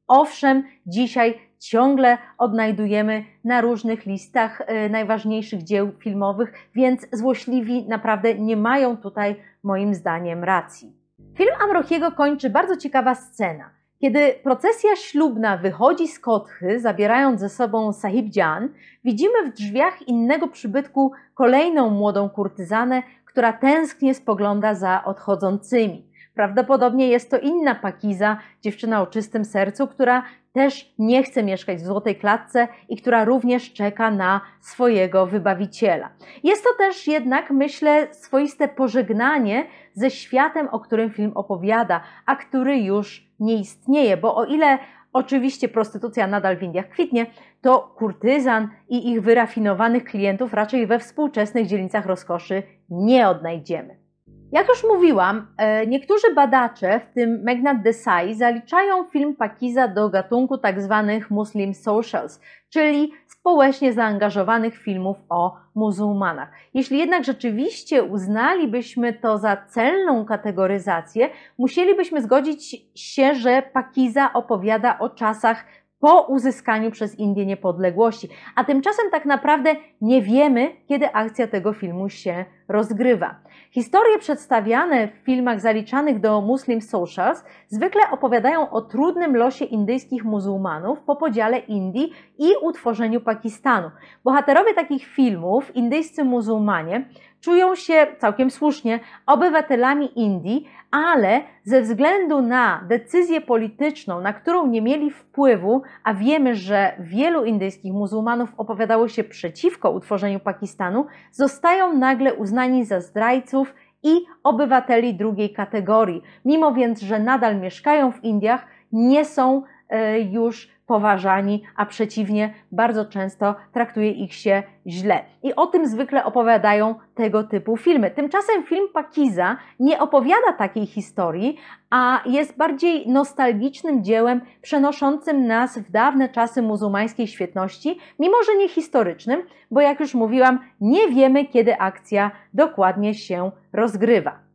Owszem, 0.08 0.64
dzisiaj 0.86 1.40
ciągle 1.60 2.18
odnajdujemy 2.38 3.24
na 3.44 3.62
różnych 3.62 4.06
listach 4.06 4.62
e, 4.62 4.90
najważniejszych 4.90 5.64
dzieł 5.64 5.92
filmowych, 6.00 6.54
więc 6.76 7.08
złośliwi 7.14 7.88
naprawdę 7.88 8.36
nie 8.36 8.58
mają 8.58 8.98
tutaj 8.98 9.36
moim 9.64 9.94
zdaniem 9.94 10.44
racji. 10.44 10.94
Film 11.36 11.52
Amrochiego 11.64 12.12
kończy 12.12 12.50
bardzo 12.50 12.78
ciekawa 12.78 13.16
scena. 13.16 13.70
Kiedy 14.02 14.34
procesja 14.44 14.96
ślubna 14.96 15.58
wychodzi 15.58 16.08
z 16.08 16.20
kotchy, 16.20 16.80
zabierając 16.80 17.40
ze 17.40 17.50
sobą 17.50 17.94
Sahib 17.94 18.36
Jan, 18.36 18.70
widzimy 19.04 19.52
w 19.52 19.54
drzwiach 19.54 20.08
innego 20.08 20.48
przybytku 20.48 21.12
kolejną 21.34 21.90
młodą 21.90 22.30
kurtyzanę, 22.30 23.04
która 23.26 23.54
tęsknie 23.54 24.14
spogląda 24.14 24.76
za 24.76 25.04
odchodzącymi. 25.04 26.08
Prawdopodobnie 26.38 27.08
jest 27.08 27.32
to 27.32 27.40
inna 27.40 27.76
Pakiza, 27.76 28.38
dziewczyna 28.62 29.02
o 29.02 29.08
czystym 29.08 29.46
sercu, 29.46 29.88
która 29.88 30.24
też 30.54 30.94
nie 31.00 31.24
chce 31.24 31.44
mieszkać 31.44 31.78
w 31.78 31.86
złotej 31.86 32.16
klatce 32.16 32.68
i 32.90 32.98
która 32.98 33.26
również 33.26 33.74
czeka 33.74 34.12
na 34.12 34.42
swojego 34.62 35.26
wybawiciela. 35.26 36.10
Jest 36.44 36.64
to 36.64 36.70
też 36.78 37.08
jednak, 37.08 37.52
myślę, 37.52 38.14
swoiste 38.14 38.68
pożegnanie 38.68 39.66
ze 39.94 40.12
światem, 40.12 40.68
o 40.72 40.80
którym 40.80 41.10
film 41.10 41.32
opowiada, 41.36 42.02
a 42.26 42.36
który 42.36 42.78
już 42.78 43.28
nie 43.40 43.56
istnieje, 43.56 44.18
bo 44.18 44.36
o 44.36 44.46
ile 44.46 44.78
oczywiście 45.14 45.70
prostytucja 45.70 46.28
nadal 46.28 46.58
w 46.58 46.64
Indiach 46.64 46.90
kwitnie, 46.90 47.26
to 47.62 47.94
kurtyzan 47.98 48.70
i 48.90 49.12
ich 49.12 49.22
wyrafinowanych 49.22 50.04
klientów 50.04 50.54
raczej 50.54 50.88
we 50.88 51.00
współczesnych 51.00 51.68
dzielnicach 51.68 52.06
rozkoszy 52.06 52.64
nie 52.90 53.30
odnajdziemy. 53.30 54.07
Jak 54.52 54.68
już 54.70 54.84
mówiłam, 54.84 55.48
e, 55.58 55.88
niektórzy 55.88 56.34
badacze, 56.34 57.00
w 57.00 57.14
tym 57.14 57.42
Megnat 57.44 57.82
Desai, 57.82 58.36
zaliczają 58.36 59.04
film 59.04 59.36
Pakiza 59.36 59.88
do 59.88 60.10
gatunku 60.10 60.58
tzw. 60.58 61.06
Tak 61.08 61.32
Muslim 61.32 61.74
Socials, 61.74 62.42
czyli 62.70 63.12
społecznie 63.28 63.94
zaangażowanych 63.94 64.78
filmów 64.78 65.18
o 65.30 65.56
muzułmanach. 65.76 66.52
Jeśli 66.74 66.98
jednak 66.98 67.24
rzeczywiście 67.24 68.04
uznalibyśmy 68.04 69.14
to 69.14 69.38
za 69.38 69.58
celną 69.58 70.26
kategoryzację, 70.26 71.30
musielibyśmy 71.58 72.22
zgodzić 72.22 72.76
się, 72.96 73.36
że 73.36 73.64
Pakiza 73.74 74.34
opowiada 74.34 75.00
o 75.00 75.10
czasach 75.10 75.66
po 76.00 76.22
uzyskaniu 76.22 76.92
przez 76.92 77.20
Indię 77.20 77.46
niepodległości. 77.46 78.30
A 78.56 78.64
tymczasem 78.64 79.06
tak 79.12 79.26
naprawdę 79.26 79.76
nie 80.02 80.22
wiemy, 80.22 80.72
kiedy 80.88 81.14
akcja 81.14 81.48
tego 81.48 81.74
filmu 81.74 82.10
się 82.10 82.46
rozgrywa. 82.68 83.36
Historie 83.72 84.20
przedstawiane 84.20 85.08
w 85.08 85.12
filmach 85.26 85.60
zaliczanych 85.60 86.20
do 86.20 86.42
Muslim 86.42 86.82
Socials 86.82 87.44
zwykle 87.68 88.02
opowiadają 88.12 88.70
o 88.70 88.82
trudnym 88.82 89.36
losie 89.36 89.66
indyjskich 89.66 90.24
muzułmanów 90.24 91.00
po 91.02 91.16
podziale 91.16 91.58
Indii 91.60 92.12
i 92.38 92.48
utworzeniu 92.62 93.22
Pakistanu. 93.22 93.92
Bohaterowie 94.24 94.74
takich 94.74 95.06
filmów, 95.06 95.76
indyjscy 95.76 96.24
muzułmanie, 96.24 97.10
czują 97.42 97.76
się 97.76 98.08
całkiem 98.18 98.52
słusznie 98.52 99.00
obywatelami 99.26 100.20
Indii, 100.20 100.68
ale 100.92 101.42
ze 101.64 101.82
względu 101.82 102.42
na 102.42 102.86
decyzję 102.88 103.42
polityczną, 103.42 104.22
na 104.22 104.34
którą 104.34 104.68
nie 104.68 104.82
mieli 104.82 105.12
wpływu, 105.12 105.82
a 106.04 106.14
wiemy, 106.14 106.56
że 106.56 106.94
wielu 107.00 107.46
indyjskich 107.46 107.94
muzułmanów 107.94 108.50
opowiadało 108.58 109.08
się 109.08 109.24
przeciwko 109.24 109.92
utworzeniu 109.92 110.40
Pakistanu, 110.40 111.06
zostają 111.32 111.94
nagle 111.98 112.34
uznani 112.34 112.86
za 112.86 113.02
zdrajców 113.02 113.74
i 114.04 114.26
obywateli 114.44 115.14
drugiej 115.14 115.54
kategorii. 115.54 116.22
Mimo 116.46 116.74
więc, 116.74 117.02
że 117.02 117.20
nadal 117.20 117.60
mieszkają 117.60 118.12
w 118.12 118.24
Indiach, 118.24 118.66
nie 118.92 119.26
są 119.26 119.64
e, 119.90 120.20
już 120.20 120.77
poważani, 120.88 121.64
a 121.76 121.86
przeciwnie, 121.86 122.54
bardzo 122.72 123.06
często 123.06 123.56
traktuje 123.74 124.12
ich 124.12 124.34
się 124.34 124.64
źle. 124.88 125.20
I 125.44 125.56
o 125.56 125.68
tym 125.68 125.88
zwykle 125.88 126.26
opowiadają 126.26 126.96
tego 127.16 127.44
typu 127.44 127.78
filmy. 127.78 128.12
Tymczasem 128.12 128.64
film 128.64 128.88
Pakiza 128.94 129.58
nie 129.80 130.00
opowiada 130.00 130.54
takiej 130.58 130.86
historii, 130.86 131.58
a 131.90 132.22
jest 132.26 132.58
bardziej 132.58 133.10
nostalgicznym 133.10 134.04
dziełem 134.04 134.42
przenoszącym 134.62 135.48
nas 135.48 135.78
w 135.78 135.92
dawne 135.92 136.30
czasy 136.30 136.62
muzułmańskiej 136.62 137.28
świetności, 137.28 138.00
mimo 138.20 138.36
że 138.46 138.56
nie 138.56 138.70
historycznym, 138.70 139.44
bo 139.72 139.82
jak 139.82 140.00
już 140.00 140.14
mówiłam, 140.14 140.60
nie 140.82 141.08
wiemy, 141.08 141.46
kiedy 141.46 141.78
akcja 141.78 142.32
dokładnie 142.54 143.14
się 143.14 143.52
rozgrywa. 143.74 144.47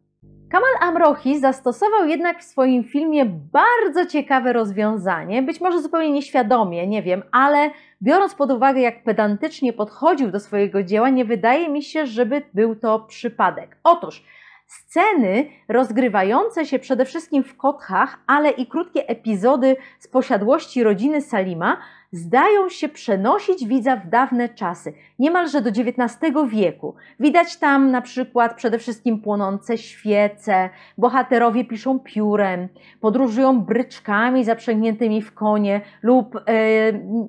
Kamal 0.52 0.74
Amrohi 0.80 1.38
zastosował 1.38 2.06
jednak 2.06 2.40
w 2.40 2.44
swoim 2.44 2.84
filmie 2.84 3.24
bardzo 3.52 4.06
ciekawe 4.06 4.52
rozwiązanie, 4.52 5.42
być 5.42 5.60
może 5.60 5.82
zupełnie 5.82 6.10
nieświadomie, 6.10 6.86
nie 6.86 7.02
wiem, 7.02 7.22
ale 7.30 7.70
biorąc 8.02 8.34
pod 8.34 8.50
uwagę, 8.50 8.80
jak 8.80 9.04
pedantycznie 9.04 9.72
podchodził 9.72 10.30
do 10.30 10.40
swojego 10.40 10.82
dzieła, 10.82 11.10
nie 11.10 11.24
wydaje 11.24 11.68
mi 11.68 11.82
się, 11.82 12.06
żeby 12.06 12.42
był 12.54 12.76
to 12.76 13.00
przypadek. 13.00 13.76
Otóż 13.84 14.24
sceny 14.66 15.48
rozgrywające 15.68 16.66
się 16.66 16.78
przede 16.78 17.04
wszystkim 17.04 17.44
w 17.44 17.56
Kothach, 17.56 18.18
ale 18.26 18.50
i 18.50 18.66
krótkie 18.66 19.08
epizody 19.08 19.76
z 19.98 20.08
posiadłości 20.08 20.82
rodziny 20.82 21.20
Salima 21.20 21.76
zdają 22.12 22.68
się 22.68 22.88
przenosić 22.88 23.66
widza 23.66 23.96
w 23.96 24.08
dawne 24.08 24.48
czasy, 24.48 24.92
niemalże 25.18 25.60
do 25.60 25.70
XIX 25.70 26.32
wieku. 26.48 26.94
Widać 27.20 27.56
tam 27.56 27.90
na 27.90 28.00
przykład 28.00 28.54
przede 28.54 28.78
wszystkim 28.78 29.20
płonące 29.20 29.78
świece, 29.78 30.70
bohaterowie 30.98 31.64
piszą 31.64 31.98
piórem, 32.00 32.68
podróżują 33.00 33.60
bryczkami 33.60 34.44
zaprzęgniętymi 34.44 35.22
w 35.22 35.34
konie 35.34 35.80
lub 36.02 36.36
e, 36.36 36.42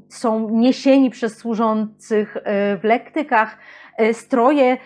są 0.10 0.50
niesieni 0.50 1.10
przez 1.10 1.38
służących 1.38 2.38
e, 2.38 2.78
w 2.78 2.84
lektykach. 2.84 3.58
E, 3.98 4.14
stroje 4.14 4.78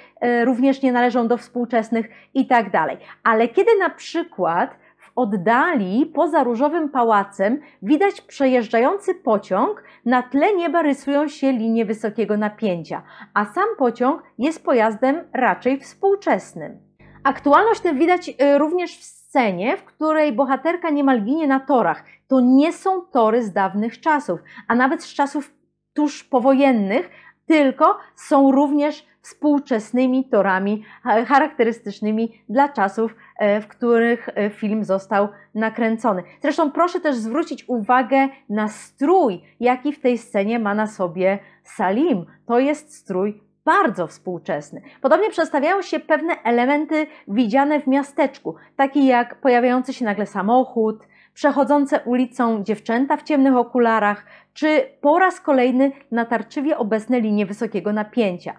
również 0.45 0.81
nie 0.81 0.91
należą 0.91 1.27
do 1.27 1.37
współczesnych 1.37 2.09
i 2.33 2.47
tak 2.47 2.71
dalej. 2.71 2.97
Ale 3.23 3.47
kiedy 3.47 3.71
na 3.79 3.89
przykład 3.89 4.77
oddali, 5.17 6.05
poza 6.05 6.43
różowym 6.43 6.89
pałacem, 6.89 7.59
widać 7.81 8.21
przejeżdżający 8.21 9.15
pociąg, 9.15 9.83
na 10.05 10.23
tle 10.23 10.55
nieba 10.55 10.81
rysują 10.81 11.27
się 11.27 11.51
linie 11.51 11.85
wysokiego 11.85 12.37
napięcia, 12.37 13.03
a 13.33 13.45
sam 13.45 13.67
pociąg 13.77 14.23
jest 14.37 14.65
pojazdem 14.65 15.23
raczej 15.33 15.79
współczesnym. 15.79 16.79
Aktualność 17.23 17.81
tę 17.81 17.93
widać 17.93 18.29
y, 18.29 18.57
również 18.57 18.97
w 18.97 19.03
scenie, 19.03 19.77
w 19.77 19.83
której 19.83 20.33
bohaterka 20.33 20.89
niemal 20.89 21.21
ginie 21.21 21.47
na 21.47 21.59
torach. 21.59 22.03
To 22.27 22.39
nie 22.39 22.73
są 22.73 23.01
tory 23.01 23.43
z 23.43 23.53
dawnych 23.53 23.99
czasów, 23.99 24.39
a 24.67 24.75
nawet 24.75 25.03
z 25.03 25.13
czasów 25.13 25.53
tuż 25.93 26.23
powojennych, 26.23 27.09
tylko 27.47 27.97
są 28.15 28.51
również 28.51 29.05
współczesnymi 29.21 30.25
torami 30.25 30.83
charakterystycznymi 31.03 32.41
dla 32.49 32.69
czasów, 32.69 33.15
e, 33.39 33.61
w 33.61 33.67
których 33.67 34.29
e, 34.35 34.49
film 34.49 34.83
został 34.83 35.27
nakręcony. 35.55 36.23
Zresztą 36.41 36.71
proszę 36.71 36.99
też 36.99 37.15
zwrócić 37.15 37.69
uwagę 37.69 38.27
na 38.49 38.67
strój, 38.67 39.41
jaki 39.59 39.93
w 39.93 40.01
tej 40.01 40.17
scenie 40.17 40.59
ma 40.59 40.75
na 40.75 40.87
sobie 40.87 41.39
Salim. 41.63 42.25
To 42.45 42.59
jest 42.59 42.95
strój 42.95 43.41
bardzo 43.65 44.07
współczesny. 44.07 44.81
Podobnie 45.01 45.29
przedstawiają 45.29 45.81
się 45.81 45.99
pewne 45.99 46.43
elementy 46.43 47.07
widziane 47.27 47.79
w 47.79 47.87
miasteczku, 47.87 48.55
takie 48.75 48.99
jak 48.99 49.41
pojawiający 49.41 49.93
się 49.93 50.05
nagle 50.05 50.25
samochód, 50.25 51.03
przechodzące 51.37 51.99
ulicą 52.05 52.63
dziewczęta 52.63 53.17
w 53.17 53.23
ciemnych 53.23 53.55
okularach, 53.55 54.25
czy 54.53 54.89
po 55.01 55.19
raz 55.19 55.41
kolejny 55.41 55.91
natarczywie 56.11 56.77
obecne 56.77 57.19
linie 57.19 57.45
wysokiego 57.45 57.93
napięcia. 57.93 58.53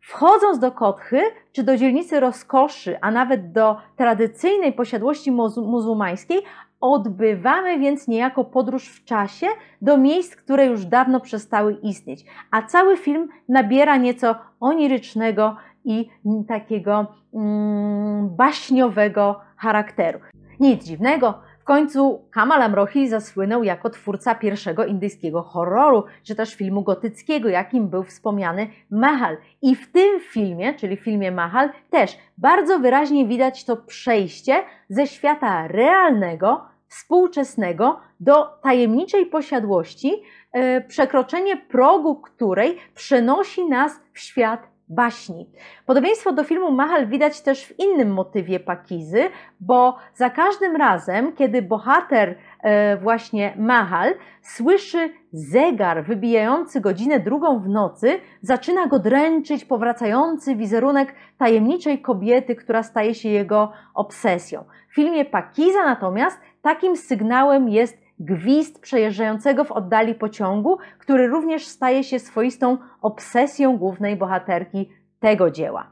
Wchodząc 0.00 0.58
do 0.58 0.72
Kotchy, 0.72 1.20
czy 1.52 1.62
do 1.62 1.76
dzielnicy 1.76 2.20
rozkoszy, 2.20 2.98
a 3.00 3.10
nawet 3.10 3.52
do 3.52 3.76
tradycyjnej 3.96 4.72
posiadłości 4.72 5.32
muzułmańskiej, 5.56 6.42
odbywamy 6.80 7.78
więc 7.78 8.08
niejako 8.08 8.44
podróż 8.44 8.88
w 8.88 9.04
czasie 9.04 9.46
do 9.80 9.96
miejsc, 9.96 10.36
które 10.36 10.66
już 10.66 10.84
dawno 10.84 11.20
przestały 11.20 11.72
istnieć, 11.82 12.24
a 12.50 12.62
cały 12.62 12.96
film 12.96 13.28
nabiera 13.48 13.96
nieco 13.96 14.34
onirycznego 14.60 15.56
i 15.84 16.08
takiego 16.48 17.06
mm, 17.34 18.36
baśniowego 18.36 19.40
charakteru. 19.56 20.20
Nic 20.60 20.84
dziwnego, 20.84 21.34
w 21.62 21.64
końcu 21.64 22.24
Kamal 22.30 22.62
Amrohi 22.62 23.08
zasłynął 23.08 23.64
jako 23.64 23.90
twórca 23.90 24.34
pierwszego 24.34 24.84
indyjskiego 24.84 25.42
horroru, 25.42 26.04
czy 26.22 26.34
też 26.34 26.54
filmu 26.54 26.82
gotyckiego, 26.82 27.48
jakim 27.48 27.88
był 27.88 28.02
wspomniany 28.02 28.68
Mahal. 28.90 29.36
I 29.62 29.76
w 29.76 29.92
tym 29.92 30.20
filmie, 30.20 30.74
czyli 30.74 30.96
filmie 30.96 31.32
Mahal, 31.32 31.70
też 31.90 32.18
bardzo 32.38 32.78
wyraźnie 32.78 33.26
widać 33.26 33.64
to 33.64 33.76
przejście 33.76 34.62
ze 34.88 35.06
świata 35.06 35.68
realnego, 35.68 36.64
współczesnego 36.88 38.00
do 38.20 38.44
tajemniczej 38.62 39.26
posiadłości, 39.26 40.22
yy, 40.54 40.80
przekroczenie 40.88 41.56
progu 41.56 42.16
której 42.16 42.78
przenosi 42.94 43.68
nas 43.68 44.00
w 44.12 44.20
świat 44.20 44.71
baśni. 44.94 45.50
Podobieństwo 45.86 46.32
do 46.32 46.44
filmu 46.44 46.72
Mahal 46.72 47.06
widać 47.06 47.40
też 47.40 47.64
w 47.64 47.78
innym 47.78 48.12
motywie 48.12 48.60
Pakizy, 48.60 49.28
bo 49.60 49.96
za 50.14 50.30
każdym 50.30 50.76
razem, 50.76 51.32
kiedy 51.32 51.62
bohater 51.62 52.38
e, 52.62 52.96
właśnie 52.96 53.54
Mahal 53.58 54.14
słyszy 54.42 55.10
zegar 55.32 56.04
wybijający 56.04 56.80
godzinę 56.80 57.20
drugą 57.20 57.60
w 57.60 57.68
nocy, 57.68 58.20
zaczyna 58.40 58.86
go 58.86 58.98
dręczyć 58.98 59.64
powracający 59.64 60.56
wizerunek 60.56 61.14
tajemniczej 61.38 62.02
kobiety, 62.02 62.56
która 62.56 62.82
staje 62.82 63.14
się 63.14 63.28
jego 63.28 63.72
obsesją. 63.94 64.64
W 64.90 64.94
filmie 64.94 65.24
Pakiza 65.24 65.84
natomiast 65.84 66.40
takim 66.62 66.96
sygnałem 66.96 67.68
jest 67.68 68.01
gwizd 68.24 68.80
przejeżdżającego 68.80 69.64
w 69.64 69.72
oddali 69.72 70.14
pociągu, 70.14 70.78
który 70.98 71.26
również 71.26 71.66
staje 71.66 72.04
się 72.04 72.18
swoistą 72.18 72.78
obsesją 73.00 73.76
głównej 73.76 74.16
bohaterki 74.16 74.90
tego 75.20 75.50
dzieła. 75.50 75.90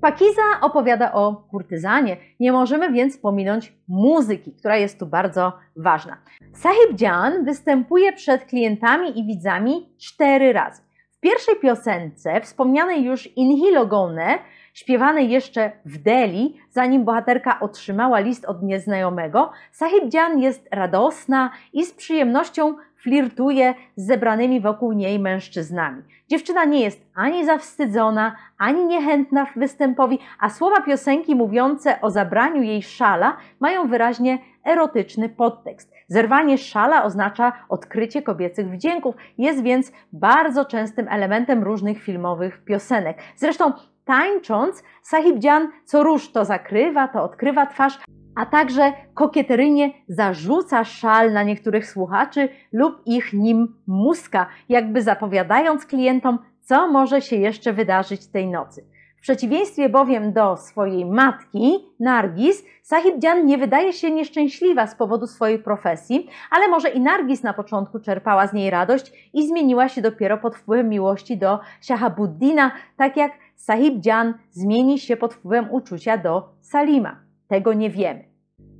Pakiza 0.00 0.42
opowiada 0.60 1.12
o 1.12 1.36
kurtyzanie, 1.50 2.16
nie 2.40 2.52
możemy 2.52 2.92
więc 2.92 3.18
pominąć 3.18 3.72
muzyki, 3.88 4.52
która 4.52 4.76
jest 4.76 4.98
tu 4.98 5.06
bardzo 5.06 5.52
ważna. 5.76 6.16
Sahib 6.52 7.00
Jan 7.00 7.44
występuje 7.44 8.12
przed 8.12 8.44
klientami 8.44 9.18
i 9.18 9.26
widzami 9.26 9.88
cztery 9.98 10.52
razy. 10.52 10.82
W 11.10 11.20
pierwszej 11.20 11.56
piosence, 11.56 12.40
wspomnianej 12.40 13.04
już 13.04 13.36
Inhilogone, 13.36 14.38
śpiewanej 14.74 15.30
jeszcze 15.30 15.72
w 15.84 15.98
Delhi, 15.98 16.60
zanim 16.70 17.04
bohaterka 17.04 17.60
otrzymała 17.60 18.18
list 18.18 18.44
od 18.44 18.62
nieznajomego, 18.62 19.50
Sahib 19.72 20.14
Jan 20.14 20.40
jest 20.40 20.68
radosna 20.70 21.50
i 21.72 21.84
z 21.84 21.92
przyjemnością 21.92 22.76
flirtuje 22.96 23.74
z 23.96 24.06
zebranymi 24.06 24.60
wokół 24.60 24.92
niej 24.92 25.18
mężczyznami. 25.18 26.02
Dziewczyna 26.28 26.64
nie 26.64 26.80
jest 26.80 27.06
ani 27.14 27.46
zawstydzona, 27.46 28.36
ani 28.58 28.86
niechętna 28.86 29.46
występowi, 29.56 30.18
a 30.40 30.50
słowa 30.50 30.80
piosenki 30.80 31.34
mówiące 31.34 32.00
o 32.00 32.10
zabraniu 32.10 32.62
jej 32.62 32.82
szala 32.82 33.36
mają 33.60 33.88
wyraźnie 33.88 34.38
erotyczny 34.64 35.28
podtekst. 35.28 35.92
Zerwanie 36.08 36.58
szala 36.58 37.04
oznacza 37.04 37.52
odkrycie 37.68 38.22
kobiecych 38.22 38.70
wdzięków, 38.70 39.14
jest 39.38 39.62
więc 39.62 39.92
bardzo 40.12 40.64
częstym 40.64 41.08
elementem 41.08 41.62
różnych 41.62 42.02
filmowych 42.02 42.64
piosenek. 42.64 43.18
Zresztą 43.36 43.72
tańcząc, 44.04 44.82
Sahib 45.02 45.38
Dzian 45.38 45.68
co 45.84 46.02
róż 46.02 46.32
to 46.32 46.44
zakrywa, 46.44 47.08
to 47.08 47.22
odkrywa 47.22 47.66
twarz, 47.66 47.98
a 48.36 48.46
także 48.46 48.92
kokieteryjnie 49.14 49.90
zarzuca 50.08 50.84
szal 50.84 51.32
na 51.32 51.42
niektórych 51.42 51.90
słuchaczy 51.90 52.48
lub 52.72 53.02
ich 53.06 53.32
nim 53.32 53.74
muska, 53.86 54.46
jakby 54.68 55.02
zapowiadając 55.02 55.86
klientom, 55.86 56.38
co 56.60 56.88
może 56.88 57.20
się 57.20 57.36
jeszcze 57.36 57.72
wydarzyć 57.72 58.26
tej 58.26 58.46
nocy. 58.46 58.93
Przeciwieństwie 59.24 59.88
bowiem 59.88 60.32
do 60.32 60.56
swojej 60.56 61.06
matki, 61.06 61.74
Nargis, 62.00 62.64
Sahib 62.82 63.18
Dzian 63.18 63.46
nie 63.46 63.58
wydaje 63.58 63.92
się 63.92 64.10
nieszczęśliwa 64.10 64.86
z 64.86 64.94
powodu 64.94 65.26
swojej 65.26 65.58
profesji, 65.58 66.28
ale 66.50 66.68
może 66.68 66.88
i 66.88 67.00
Nargis 67.00 67.42
na 67.42 67.52
początku 67.52 68.00
czerpała 68.00 68.46
z 68.46 68.52
niej 68.52 68.70
radość 68.70 69.30
i 69.32 69.46
zmieniła 69.46 69.88
się 69.88 70.02
dopiero 70.02 70.38
pod 70.38 70.56
wpływem 70.56 70.88
miłości 70.88 71.38
do 71.38 71.60
Shahabuddina, 71.80 72.72
tak 72.96 73.16
jak 73.16 73.32
Sahib 73.56 74.06
Jan 74.06 74.34
zmieni 74.50 74.98
się 74.98 75.16
pod 75.16 75.34
wpływem 75.34 75.68
uczucia 75.70 76.18
do 76.18 76.48
Salima. 76.60 77.20
Tego 77.48 77.72
nie 77.72 77.90
wiemy. 77.90 78.24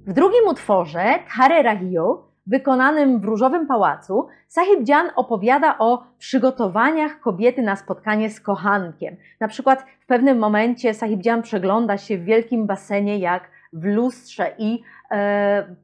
W 0.06 0.12
drugim 0.12 0.48
utworze, 0.48 1.04
Thare 1.36 1.62
Rahio, 1.62 2.33
wykonanym 2.46 3.20
w 3.20 3.24
Różowym 3.24 3.66
Pałacu, 3.66 4.28
Sahib 4.48 4.88
Jan 4.88 5.10
opowiada 5.16 5.78
o 5.78 6.04
przygotowaniach 6.18 7.20
kobiety 7.20 7.62
na 7.62 7.76
spotkanie 7.76 8.30
z 8.30 8.40
kochankiem. 8.40 9.16
Na 9.40 9.48
przykład 9.48 9.86
w 10.00 10.06
pewnym 10.06 10.38
momencie 10.38 10.94
Sahib 10.94 11.24
Jan 11.24 11.42
przegląda 11.42 11.98
się 11.98 12.18
w 12.18 12.24
wielkim 12.24 12.66
basenie 12.66 13.18
jak 13.18 13.53
w 13.74 13.84
lustrze 13.84 14.52
i 14.58 14.82
e, 15.10 15.76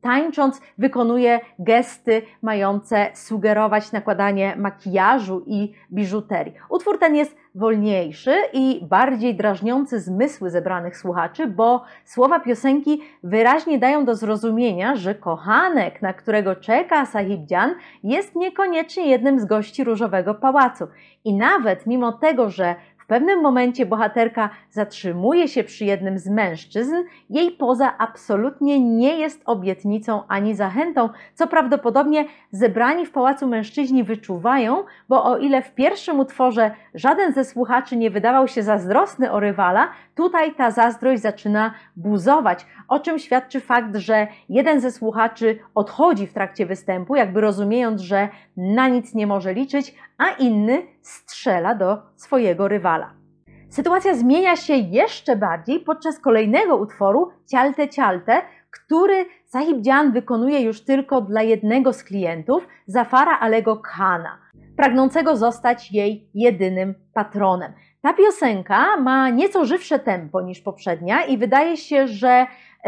tańcząc 0.00 0.60
wykonuje 0.78 1.40
gesty 1.58 2.22
mające 2.42 3.06
sugerować 3.14 3.92
nakładanie 3.92 4.56
makijażu 4.56 5.42
i 5.46 5.72
biżuterii. 5.92 6.54
Utwór 6.68 6.98
ten 6.98 7.16
jest 7.16 7.36
wolniejszy 7.54 8.34
i 8.52 8.80
bardziej 8.88 9.34
drażniący 9.34 10.00
zmysły 10.00 10.50
zebranych 10.50 10.96
słuchaczy, 10.96 11.46
bo 11.46 11.84
słowa 12.04 12.40
piosenki 12.40 13.02
wyraźnie 13.22 13.78
dają 13.78 14.04
do 14.04 14.14
zrozumienia, 14.14 14.96
że 14.96 15.14
kochanek, 15.14 16.02
na 16.02 16.12
którego 16.12 16.56
czeka 16.56 17.06
Sahib 17.06 17.40
Dzian, 17.46 17.74
jest 18.02 18.36
niekoniecznie 18.36 19.06
jednym 19.06 19.40
z 19.40 19.44
gości 19.44 19.84
Różowego 19.84 20.34
Pałacu. 20.34 20.84
I 21.24 21.34
nawet 21.34 21.86
mimo 21.86 22.12
tego, 22.12 22.50
że 22.50 22.74
w 23.06 23.08
pewnym 23.08 23.40
momencie 23.40 23.86
bohaterka 23.86 24.50
zatrzymuje 24.70 25.48
się 25.48 25.64
przy 25.64 25.84
jednym 25.84 26.18
z 26.18 26.28
mężczyzn, 26.28 26.94
jej 27.30 27.50
poza 27.50 27.98
absolutnie 27.98 28.80
nie 28.80 29.18
jest 29.18 29.42
obietnicą 29.44 30.22
ani 30.28 30.54
zachętą, 30.54 31.08
co 31.34 31.46
prawdopodobnie 31.46 32.24
zebrani 32.50 33.06
w 33.06 33.10
pałacu 33.10 33.46
mężczyźni 33.46 34.04
wyczuwają, 34.04 34.84
bo 35.08 35.24
o 35.24 35.38
ile 35.38 35.62
w 35.62 35.74
pierwszym 35.74 36.20
utworze 36.20 36.70
żaden 36.94 37.32
ze 37.32 37.44
słuchaczy 37.44 37.96
nie 37.96 38.10
wydawał 38.10 38.48
się 38.48 38.62
zazdrosny 38.62 39.32
o 39.32 39.40
rywala, 39.40 39.88
tutaj 40.14 40.54
ta 40.54 40.70
zazdrość 40.70 41.22
zaczyna 41.22 41.74
buzować, 41.96 42.66
o 42.88 43.00
czym 43.00 43.18
świadczy 43.18 43.60
fakt, 43.60 43.96
że 43.96 44.26
jeden 44.48 44.80
ze 44.80 44.92
słuchaczy 44.92 45.58
odchodzi 45.74 46.26
w 46.26 46.32
trakcie 46.32 46.66
występu, 46.66 47.16
jakby 47.16 47.40
rozumiejąc, 47.40 48.00
że 48.00 48.28
na 48.56 48.88
nic 48.88 49.14
nie 49.14 49.26
może 49.26 49.54
liczyć, 49.54 49.94
a 50.18 50.30
inny 50.30 50.82
strzela 51.02 51.74
do 51.74 52.02
swojego 52.16 52.68
rywala. 52.68 53.14
Sytuacja 53.70 54.14
zmienia 54.14 54.56
się 54.56 54.74
jeszcze 54.74 55.36
bardziej 55.36 55.80
podczas 55.80 56.20
kolejnego 56.20 56.76
utworu 56.76 57.30
Cialte 57.46 57.88
Cialte, 57.88 58.42
który 58.70 59.26
Sahib 59.44 59.80
Dzian 59.80 60.12
wykonuje 60.12 60.60
już 60.60 60.80
tylko 60.84 61.20
dla 61.20 61.42
jednego 61.42 61.92
z 61.92 62.04
klientów, 62.04 62.66
Zafara 62.86 63.38
Alego 63.38 63.76
Khana, 63.76 64.38
pragnącego 64.76 65.36
zostać 65.36 65.92
jej 65.92 66.30
jedynym 66.34 66.94
patronem. 67.14 67.72
Ta 68.02 68.12
piosenka 68.12 68.96
ma 68.96 69.30
nieco 69.30 69.64
żywsze 69.64 69.98
tempo 69.98 70.40
niż 70.40 70.60
poprzednia 70.60 71.24
i 71.24 71.38
wydaje 71.38 71.76
się, 71.76 72.08
że 72.08 72.46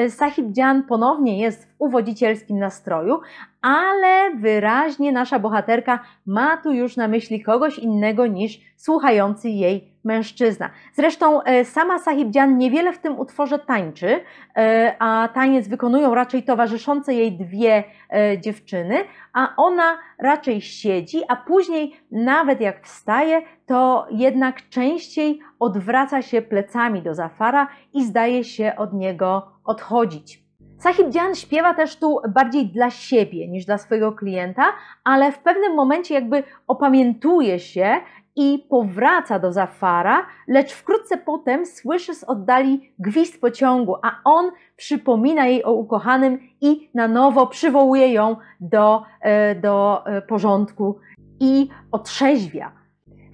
Sahib 0.08 0.52
Dzian 0.52 0.82
ponownie 0.82 1.40
jest 1.40 1.64
w 1.64 1.74
uwodzicielskim 1.78 2.58
nastroju, 2.58 3.20
ale 3.62 4.36
wyraźnie 4.36 5.12
nasza 5.12 5.38
bohaterka 5.38 6.00
ma 6.26 6.56
tu 6.56 6.72
już 6.72 6.96
na 6.96 7.08
myśli 7.08 7.42
kogoś 7.42 7.78
innego 7.78 8.26
niż 8.26 8.60
słuchający 8.76 9.48
jej 9.48 9.92
mężczyzna. 10.08 10.70
Zresztą 10.92 11.42
e, 11.42 11.64
sama 11.64 11.98
Sahibdzian 11.98 12.58
niewiele 12.58 12.92
w 12.92 12.98
tym 12.98 13.18
utworze 13.18 13.58
tańczy, 13.58 14.20
e, 14.56 14.96
a 14.98 15.28
taniec 15.34 15.68
wykonują 15.68 16.14
raczej 16.14 16.42
towarzyszące 16.42 17.14
jej 17.14 17.32
dwie 17.32 17.84
e, 18.10 18.38
dziewczyny, 18.40 18.96
a 19.32 19.54
ona 19.56 19.98
raczej 20.18 20.60
siedzi, 20.60 21.22
a 21.28 21.36
później 21.36 21.96
nawet 22.10 22.60
jak 22.60 22.84
wstaje, 22.86 23.42
to 23.66 24.06
jednak 24.10 24.68
częściej 24.68 25.40
odwraca 25.58 26.22
się 26.22 26.42
plecami 26.42 27.02
do 27.02 27.14
Zafara 27.14 27.68
i 27.92 28.04
zdaje 28.04 28.44
się 28.44 28.72
od 28.76 28.92
niego 28.92 29.52
odchodzić. 29.64 30.48
Sahib 30.78 31.08
Dian 31.08 31.34
śpiewa 31.34 31.74
też 31.74 31.96
tu 31.96 32.20
bardziej 32.28 32.66
dla 32.66 32.90
siebie 32.90 33.48
niż 33.48 33.64
dla 33.64 33.78
swojego 33.78 34.12
klienta, 34.12 34.64
ale 35.04 35.32
w 35.32 35.38
pewnym 35.38 35.74
momencie 35.74 36.14
jakby 36.14 36.42
opamiętuje 36.66 37.58
się 37.58 37.96
i 38.38 38.66
powraca 38.70 39.38
do 39.38 39.52
Zafara, 39.52 40.26
lecz 40.48 40.72
wkrótce 40.72 41.16
potem 41.16 41.66
słyszy 41.66 42.14
z 42.14 42.24
oddali 42.24 42.92
gwizd 42.98 43.40
pociągu, 43.40 43.96
a 44.02 44.20
on 44.24 44.50
przypomina 44.76 45.46
jej 45.46 45.64
o 45.64 45.72
ukochanym 45.72 46.38
i 46.60 46.90
na 46.94 47.08
nowo 47.08 47.46
przywołuje 47.46 48.12
ją 48.12 48.36
do, 48.60 49.02
e, 49.20 49.54
do 49.54 50.06
e, 50.06 50.22
porządku 50.22 50.98
i 51.40 51.68
otrzeźwia. 51.92 52.77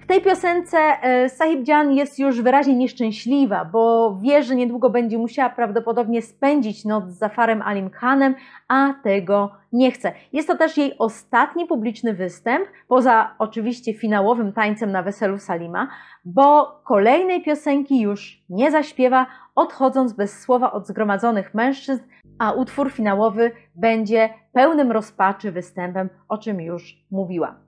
W 0.05 0.07
tej 0.07 0.21
piosence 0.21 0.77
e, 0.77 1.29
Sahib 1.29 1.67
Jan 1.67 1.93
jest 1.93 2.19
już 2.19 2.41
wyraźnie 2.41 2.75
nieszczęśliwa, 2.75 3.65
bo 3.65 4.15
wie, 4.21 4.43
że 4.43 4.55
niedługo 4.55 4.89
będzie 4.89 5.17
musiała 5.17 5.49
prawdopodobnie 5.49 6.21
spędzić 6.21 6.85
noc 6.85 7.09
z 7.09 7.17
Zafarem 7.17 7.61
Alim 7.61 7.89
Khanem, 7.89 8.35
a 8.67 8.93
tego 9.03 9.51
nie 9.73 9.91
chce. 9.91 10.13
Jest 10.33 10.47
to 10.47 10.57
też 10.57 10.77
jej 10.77 10.97
ostatni 10.97 11.65
publiczny 11.65 12.13
występ, 12.13 12.65
poza 12.87 13.35
oczywiście 13.39 13.93
finałowym 13.93 14.53
tańcem 14.53 14.91
na 14.91 15.03
weselu 15.03 15.37
Salima, 15.37 15.87
bo 16.25 16.79
kolejnej 16.83 17.43
piosenki 17.43 18.01
już 18.01 18.43
nie 18.49 18.71
zaśpiewa, 18.71 19.25
odchodząc 19.55 20.13
bez 20.13 20.39
słowa 20.39 20.71
od 20.71 20.87
zgromadzonych 20.87 21.53
mężczyzn, 21.53 22.03
a 22.39 22.51
utwór 22.51 22.91
finałowy 22.91 23.51
będzie 23.75 24.29
pełnym 24.53 24.91
rozpaczy 24.91 25.51
występem, 25.51 26.09
o 26.29 26.37
czym 26.37 26.61
już 26.61 26.97
mówiłam. 27.11 27.64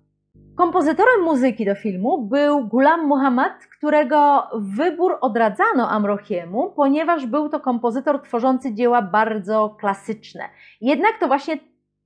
Kompozytorem 0.58 1.22
muzyki 1.24 1.66
do 1.66 1.76
filmu 1.76 2.22
był 2.22 2.68
Gulam 2.68 3.08
Muhammad, 3.08 3.53
którego 3.78 4.47
wybór 4.55 5.18
odradzano 5.22 5.89
Amrochiemu, 5.89 6.74
ponieważ 6.76 7.26
był 7.26 7.49
to 7.49 7.60
kompozytor 7.60 8.22
tworzący 8.22 8.74
dzieła 8.74 9.01
bardzo 9.01 9.76
klasyczne. 9.80 10.49
Jednak 10.82 11.20
to 11.20 11.28
właśnie 11.28 11.58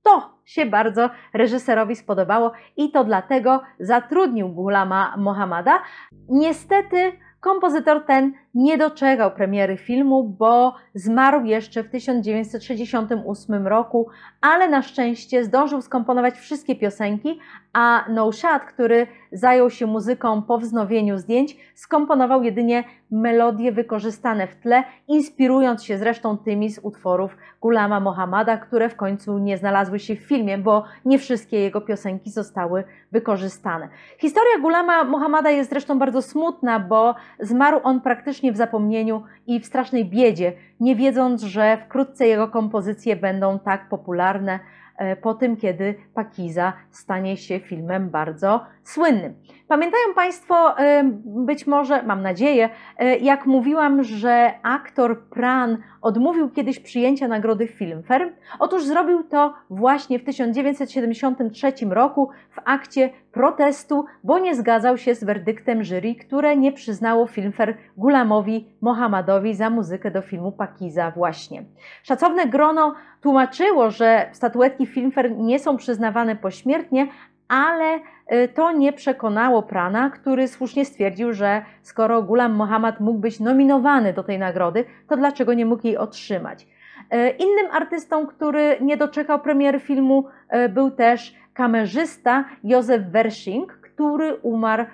to 0.02 0.30
się 0.44 0.66
bardzo 0.66 1.10
reżyserowi 1.34 1.96
spodobało 1.96 2.52
i 2.76 2.90
to 2.90 3.04
dlatego 3.04 3.60
zatrudnił 3.80 4.48
Gulama 4.48 5.14
Mohammada. 5.18 5.82
Niestety 6.28 7.12
kompozytor 7.40 8.04
ten 8.06 8.32
nie 8.54 8.78
doczekał 8.78 9.30
premiery 9.30 9.76
filmu, 9.76 10.24
bo 10.24 10.74
zmarł 10.94 11.44
jeszcze 11.44 11.82
w 11.82 11.90
1968 11.90 13.66
roku, 13.66 14.08
ale 14.40 14.68
na 14.68 14.82
szczęście 14.82 15.44
zdążył 15.44 15.82
skomponować 15.82 16.34
wszystkie 16.34 16.76
piosenki, 16.76 17.38
a 17.72 18.04
Noushad, 18.08 18.64
który 18.64 19.06
zajął 19.32 19.70
się 19.70 19.86
muzyką 19.86 20.42
po 20.42 20.58
wznowieniu 20.58 21.18
zdjęć, 21.18 21.56
skomponował 21.74 22.42
jedynie 22.42 22.84
melodie 23.10 23.72
wykorzystane 23.72 24.46
w 24.46 24.56
tle, 24.56 24.84
inspirując 25.08 25.84
się 25.84 25.98
zresztą 25.98 26.38
tymi 26.38 26.70
z 26.70 26.78
utworów 26.82 27.36
Gulama 27.60 28.00
Mohammada, 28.00 28.56
które 28.56 28.88
w 28.88 28.96
końcu 28.96 29.38
nie 29.38 29.58
znalazły 29.58 29.98
się 29.98 30.16
w 30.16 30.20
filmie, 30.20 30.58
bo 30.58 30.84
nie 31.04 31.18
wszystkie 31.18 31.60
jego 31.60 31.80
piosenki 31.80 32.30
zostały 32.30 32.84
wykorzystane. 33.12 33.88
Historia 34.18 34.58
Gulama 34.60 35.04
Mohammada 35.04 35.50
jest 35.50 35.70
zresztą 35.70 35.98
bardzo 35.98 36.22
smutna, 36.22 36.80
bo 36.80 37.14
zmarł 37.40 37.80
on 37.82 38.00
praktycznie 38.00 38.41
w 38.50 38.56
zapomnieniu 38.56 39.22
i 39.46 39.60
w 39.60 39.66
strasznej 39.66 40.04
biedzie, 40.04 40.52
nie 40.80 40.96
wiedząc, 40.96 41.42
że 41.42 41.78
wkrótce 41.86 42.26
jego 42.26 42.48
kompozycje 42.48 43.16
będą 43.16 43.58
tak 43.58 43.88
popularne, 43.88 44.60
po 45.22 45.34
tym, 45.34 45.56
kiedy 45.56 45.94
Pakiza 46.14 46.72
stanie 46.90 47.36
się 47.36 47.60
filmem 47.60 48.10
bardzo 48.10 48.60
słynnym. 48.84 49.34
Pamiętają 49.68 50.14
Państwo, 50.14 50.78
e, 50.78 51.02
być 51.24 51.66
może, 51.66 52.02
mam 52.02 52.22
nadzieję, 52.22 52.70
e, 52.98 53.16
jak 53.16 53.46
mówiłam, 53.46 54.02
że 54.02 54.52
aktor 54.62 55.22
Pran 55.22 55.78
odmówił 56.02 56.50
kiedyś 56.50 56.80
przyjęcia 56.80 57.28
nagrody 57.28 57.66
Filmfare? 57.66 58.32
Otóż 58.58 58.84
zrobił 58.84 59.24
to 59.24 59.54
właśnie 59.70 60.18
w 60.18 60.24
1973 60.24 61.72
roku 61.90 62.28
w 62.50 62.58
akcie 62.64 63.10
protestu, 63.32 64.04
bo 64.24 64.38
nie 64.38 64.54
zgadzał 64.54 64.98
się 64.98 65.14
z 65.14 65.24
werdyktem 65.24 65.84
jury, 65.84 66.14
które 66.14 66.56
nie 66.56 66.72
przyznało 66.72 67.26
Filmfare 67.26 67.76
Gulamowi 67.96 68.68
Mohammadowi 68.80 69.54
za 69.54 69.70
muzykę 69.70 70.10
do 70.10 70.22
filmu 70.22 70.52
Pakiza 70.52 71.10
właśnie. 71.10 71.64
Szacowne 72.02 72.46
grono 72.46 72.94
tłumaczyło, 73.20 73.90
że 73.90 74.28
statuetki 74.32 74.86
Filmfare 74.92 75.36
nie 75.38 75.58
są 75.58 75.76
przyznawane 75.76 76.36
pośmiertnie, 76.36 77.08
ale 77.48 77.96
y, 77.96 78.48
to 78.48 78.72
nie 78.72 78.92
przekonało 78.92 79.62
Prana, 79.62 80.10
który 80.10 80.48
słusznie 80.48 80.84
stwierdził, 80.84 81.32
że 81.32 81.64
skoro 81.82 82.22
Gulam 82.22 82.52
Mohammad 82.52 83.00
mógł 83.00 83.18
być 83.18 83.40
nominowany 83.40 84.12
do 84.12 84.22
tej 84.22 84.38
nagrody, 84.38 84.84
to 85.08 85.16
dlaczego 85.16 85.54
nie 85.54 85.66
mógł 85.66 85.86
jej 85.86 85.96
otrzymać? 85.96 86.66
Y, 87.14 87.30
innym 87.30 87.66
artystą, 87.72 88.26
który 88.26 88.76
nie 88.80 88.96
doczekał 88.96 89.40
premiery 89.40 89.80
filmu, 89.80 90.24
y, 90.54 90.68
był 90.68 90.90
też 90.90 91.34
kamerzysta 91.54 92.44
Józef 92.64 93.02
Wershing, 93.02 93.72
który 93.72 94.34
umarł 94.34 94.84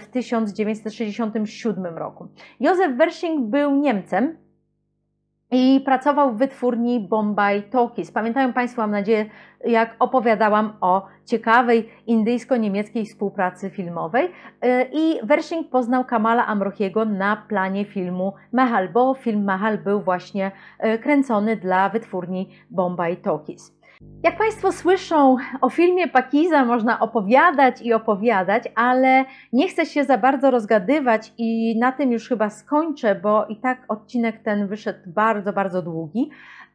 w 0.00 0.06
1967 0.12 1.98
roku. 1.98 2.28
Józef 2.60 2.96
Wershing 2.96 3.40
był 3.40 3.76
Niemcem, 3.76 4.36
i 5.50 5.80
pracował 5.84 6.32
w 6.32 6.38
wytwórni 6.38 7.00
Bombay 7.00 7.62
Talkies. 7.62 8.10
Pamiętają 8.10 8.52
Państwo, 8.52 8.82
mam 8.82 8.90
nadzieję, 8.90 9.26
jak 9.64 9.96
opowiadałam 9.98 10.72
o 10.80 11.06
ciekawej 11.24 11.88
indyjsko-niemieckiej 12.06 13.06
współpracy 13.06 13.70
filmowej. 13.70 14.24
Y, 14.24 14.30
I 14.92 15.20
Wershing 15.22 15.70
poznał 15.70 16.04
Kamala 16.04 16.46
Amrochiego 16.46 17.04
na 17.04 17.36
planie 17.36 17.84
filmu 17.84 18.32
Mahal, 18.52 18.88
bo 18.88 19.14
film 19.14 19.44
Mahal 19.44 19.78
był 19.78 20.00
właśnie 20.00 20.52
y, 20.84 20.98
kręcony 20.98 21.56
dla 21.56 21.88
wytwórni 21.88 22.50
Bombay 22.70 23.16
Talkies. 23.16 23.79
Jak 24.22 24.38
Państwo 24.38 24.72
słyszą, 24.72 25.36
o 25.60 25.70
filmie 25.70 26.08
Pakiza 26.08 26.64
można 26.64 27.00
opowiadać 27.00 27.82
i 27.82 27.92
opowiadać, 27.92 28.64
ale 28.74 29.24
nie 29.52 29.68
chcę 29.68 29.86
się 29.86 30.04
za 30.04 30.18
bardzo 30.18 30.50
rozgadywać 30.50 31.32
i 31.38 31.78
na 31.78 31.92
tym 31.92 32.12
już 32.12 32.28
chyba 32.28 32.50
skończę, 32.50 33.14
bo 33.14 33.46
i 33.46 33.56
tak 33.56 33.84
odcinek 33.88 34.42
ten 34.42 34.66
wyszedł 34.66 34.98
bardzo, 35.06 35.52
bardzo 35.52 35.82
długi. 35.82 36.30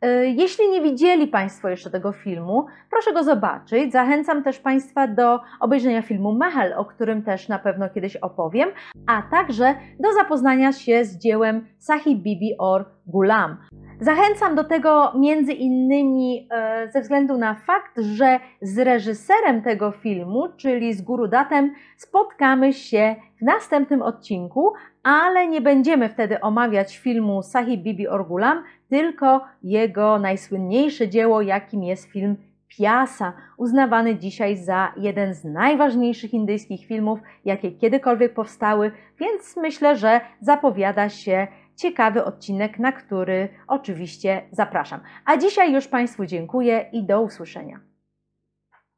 E, 0.05 0.25
jeśli 0.25 0.69
nie 0.69 0.81
widzieli 0.81 1.27
Państwo 1.27 1.69
jeszcze 1.69 1.89
tego 1.89 2.11
filmu, 2.11 2.65
proszę 2.89 3.13
go 3.13 3.23
zobaczyć. 3.23 3.91
Zachęcam 3.91 4.43
też 4.43 4.59
Państwa 4.59 5.07
do 5.07 5.39
obejrzenia 5.59 6.01
filmu 6.01 6.33
Mahal, 6.33 6.73
o 6.73 6.85
którym 6.85 7.23
też 7.23 7.49
na 7.49 7.59
pewno 7.59 7.89
kiedyś 7.89 8.15
opowiem, 8.15 8.69
a 9.07 9.21
także 9.21 9.75
do 9.99 10.13
zapoznania 10.13 10.71
się 10.71 11.05
z 11.05 11.17
dziełem 11.17 11.67
Sahib 11.77 12.19
Bibi 12.19 12.51
or 12.59 12.85
Gulam. 13.07 13.57
Zachęcam 13.99 14.55
do 14.55 14.63
tego 14.63 15.13
między 15.19 15.53
innymi 15.53 16.47
e, 16.51 16.91
ze 16.91 17.01
względu 17.01 17.37
na 17.37 17.55
fakt, 17.55 17.99
że 17.99 18.39
z 18.61 18.79
reżyserem 18.79 19.61
tego 19.61 19.91
filmu, 19.91 20.47
czyli 20.57 20.93
z 20.93 21.01
Gurudatem, 21.01 21.73
spotkamy 21.97 22.73
się 22.73 23.15
w 23.41 23.41
następnym 23.41 24.01
odcinku, 24.01 24.73
ale 25.05 25.47
nie 25.47 25.61
będziemy 25.61 26.09
wtedy 26.09 26.41
omawiać 26.41 26.97
filmu 26.97 27.43
Sahib 27.43 27.81
Bibi 27.81 28.07
Orgulam, 28.07 28.63
tylko 28.89 29.41
jego 29.63 30.19
najsłynniejsze 30.19 31.09
dzieło, 31.09 31.41
jakim 31.41 31.83
jest 31.83 32.11
film 32.11 32.37
Piasa, 32.67 33.33
uznawany 33.57 34.15
dzisiaj 34.15 34.57
za 34.57 34.93
jeden 34.97 35.33
z 35.33 35.43
najważniejszych 35.43 36.33
indyjskich 36.33 36.85
filmów, 36.85 37.19
jakie 37.45 37.71
kiedykolwiek 37.71 38.33
powstały, 38.33 38.91
więc 39.19 39.57
myślę, 39.57 39.95
że 39.95 40.21
zapowiada 40.41 41.09
się 41.09 41.47
ciekawy 41.75 42.23
odcinek, 42.23 42.79
na 42.79 42.91
który 42.91 43.49
oczywiście 43.67 44.41
zapraszam. 44.51 44.99
A 45.25 45.37
dzisiaj 45.37 45.73
już 45.73 45.87
Państwu 45.87 46.25
dziękuję 46.25 46.85
i 46.91 47.03
do 47.03 47.21
usłyszenia. 47.21 47.94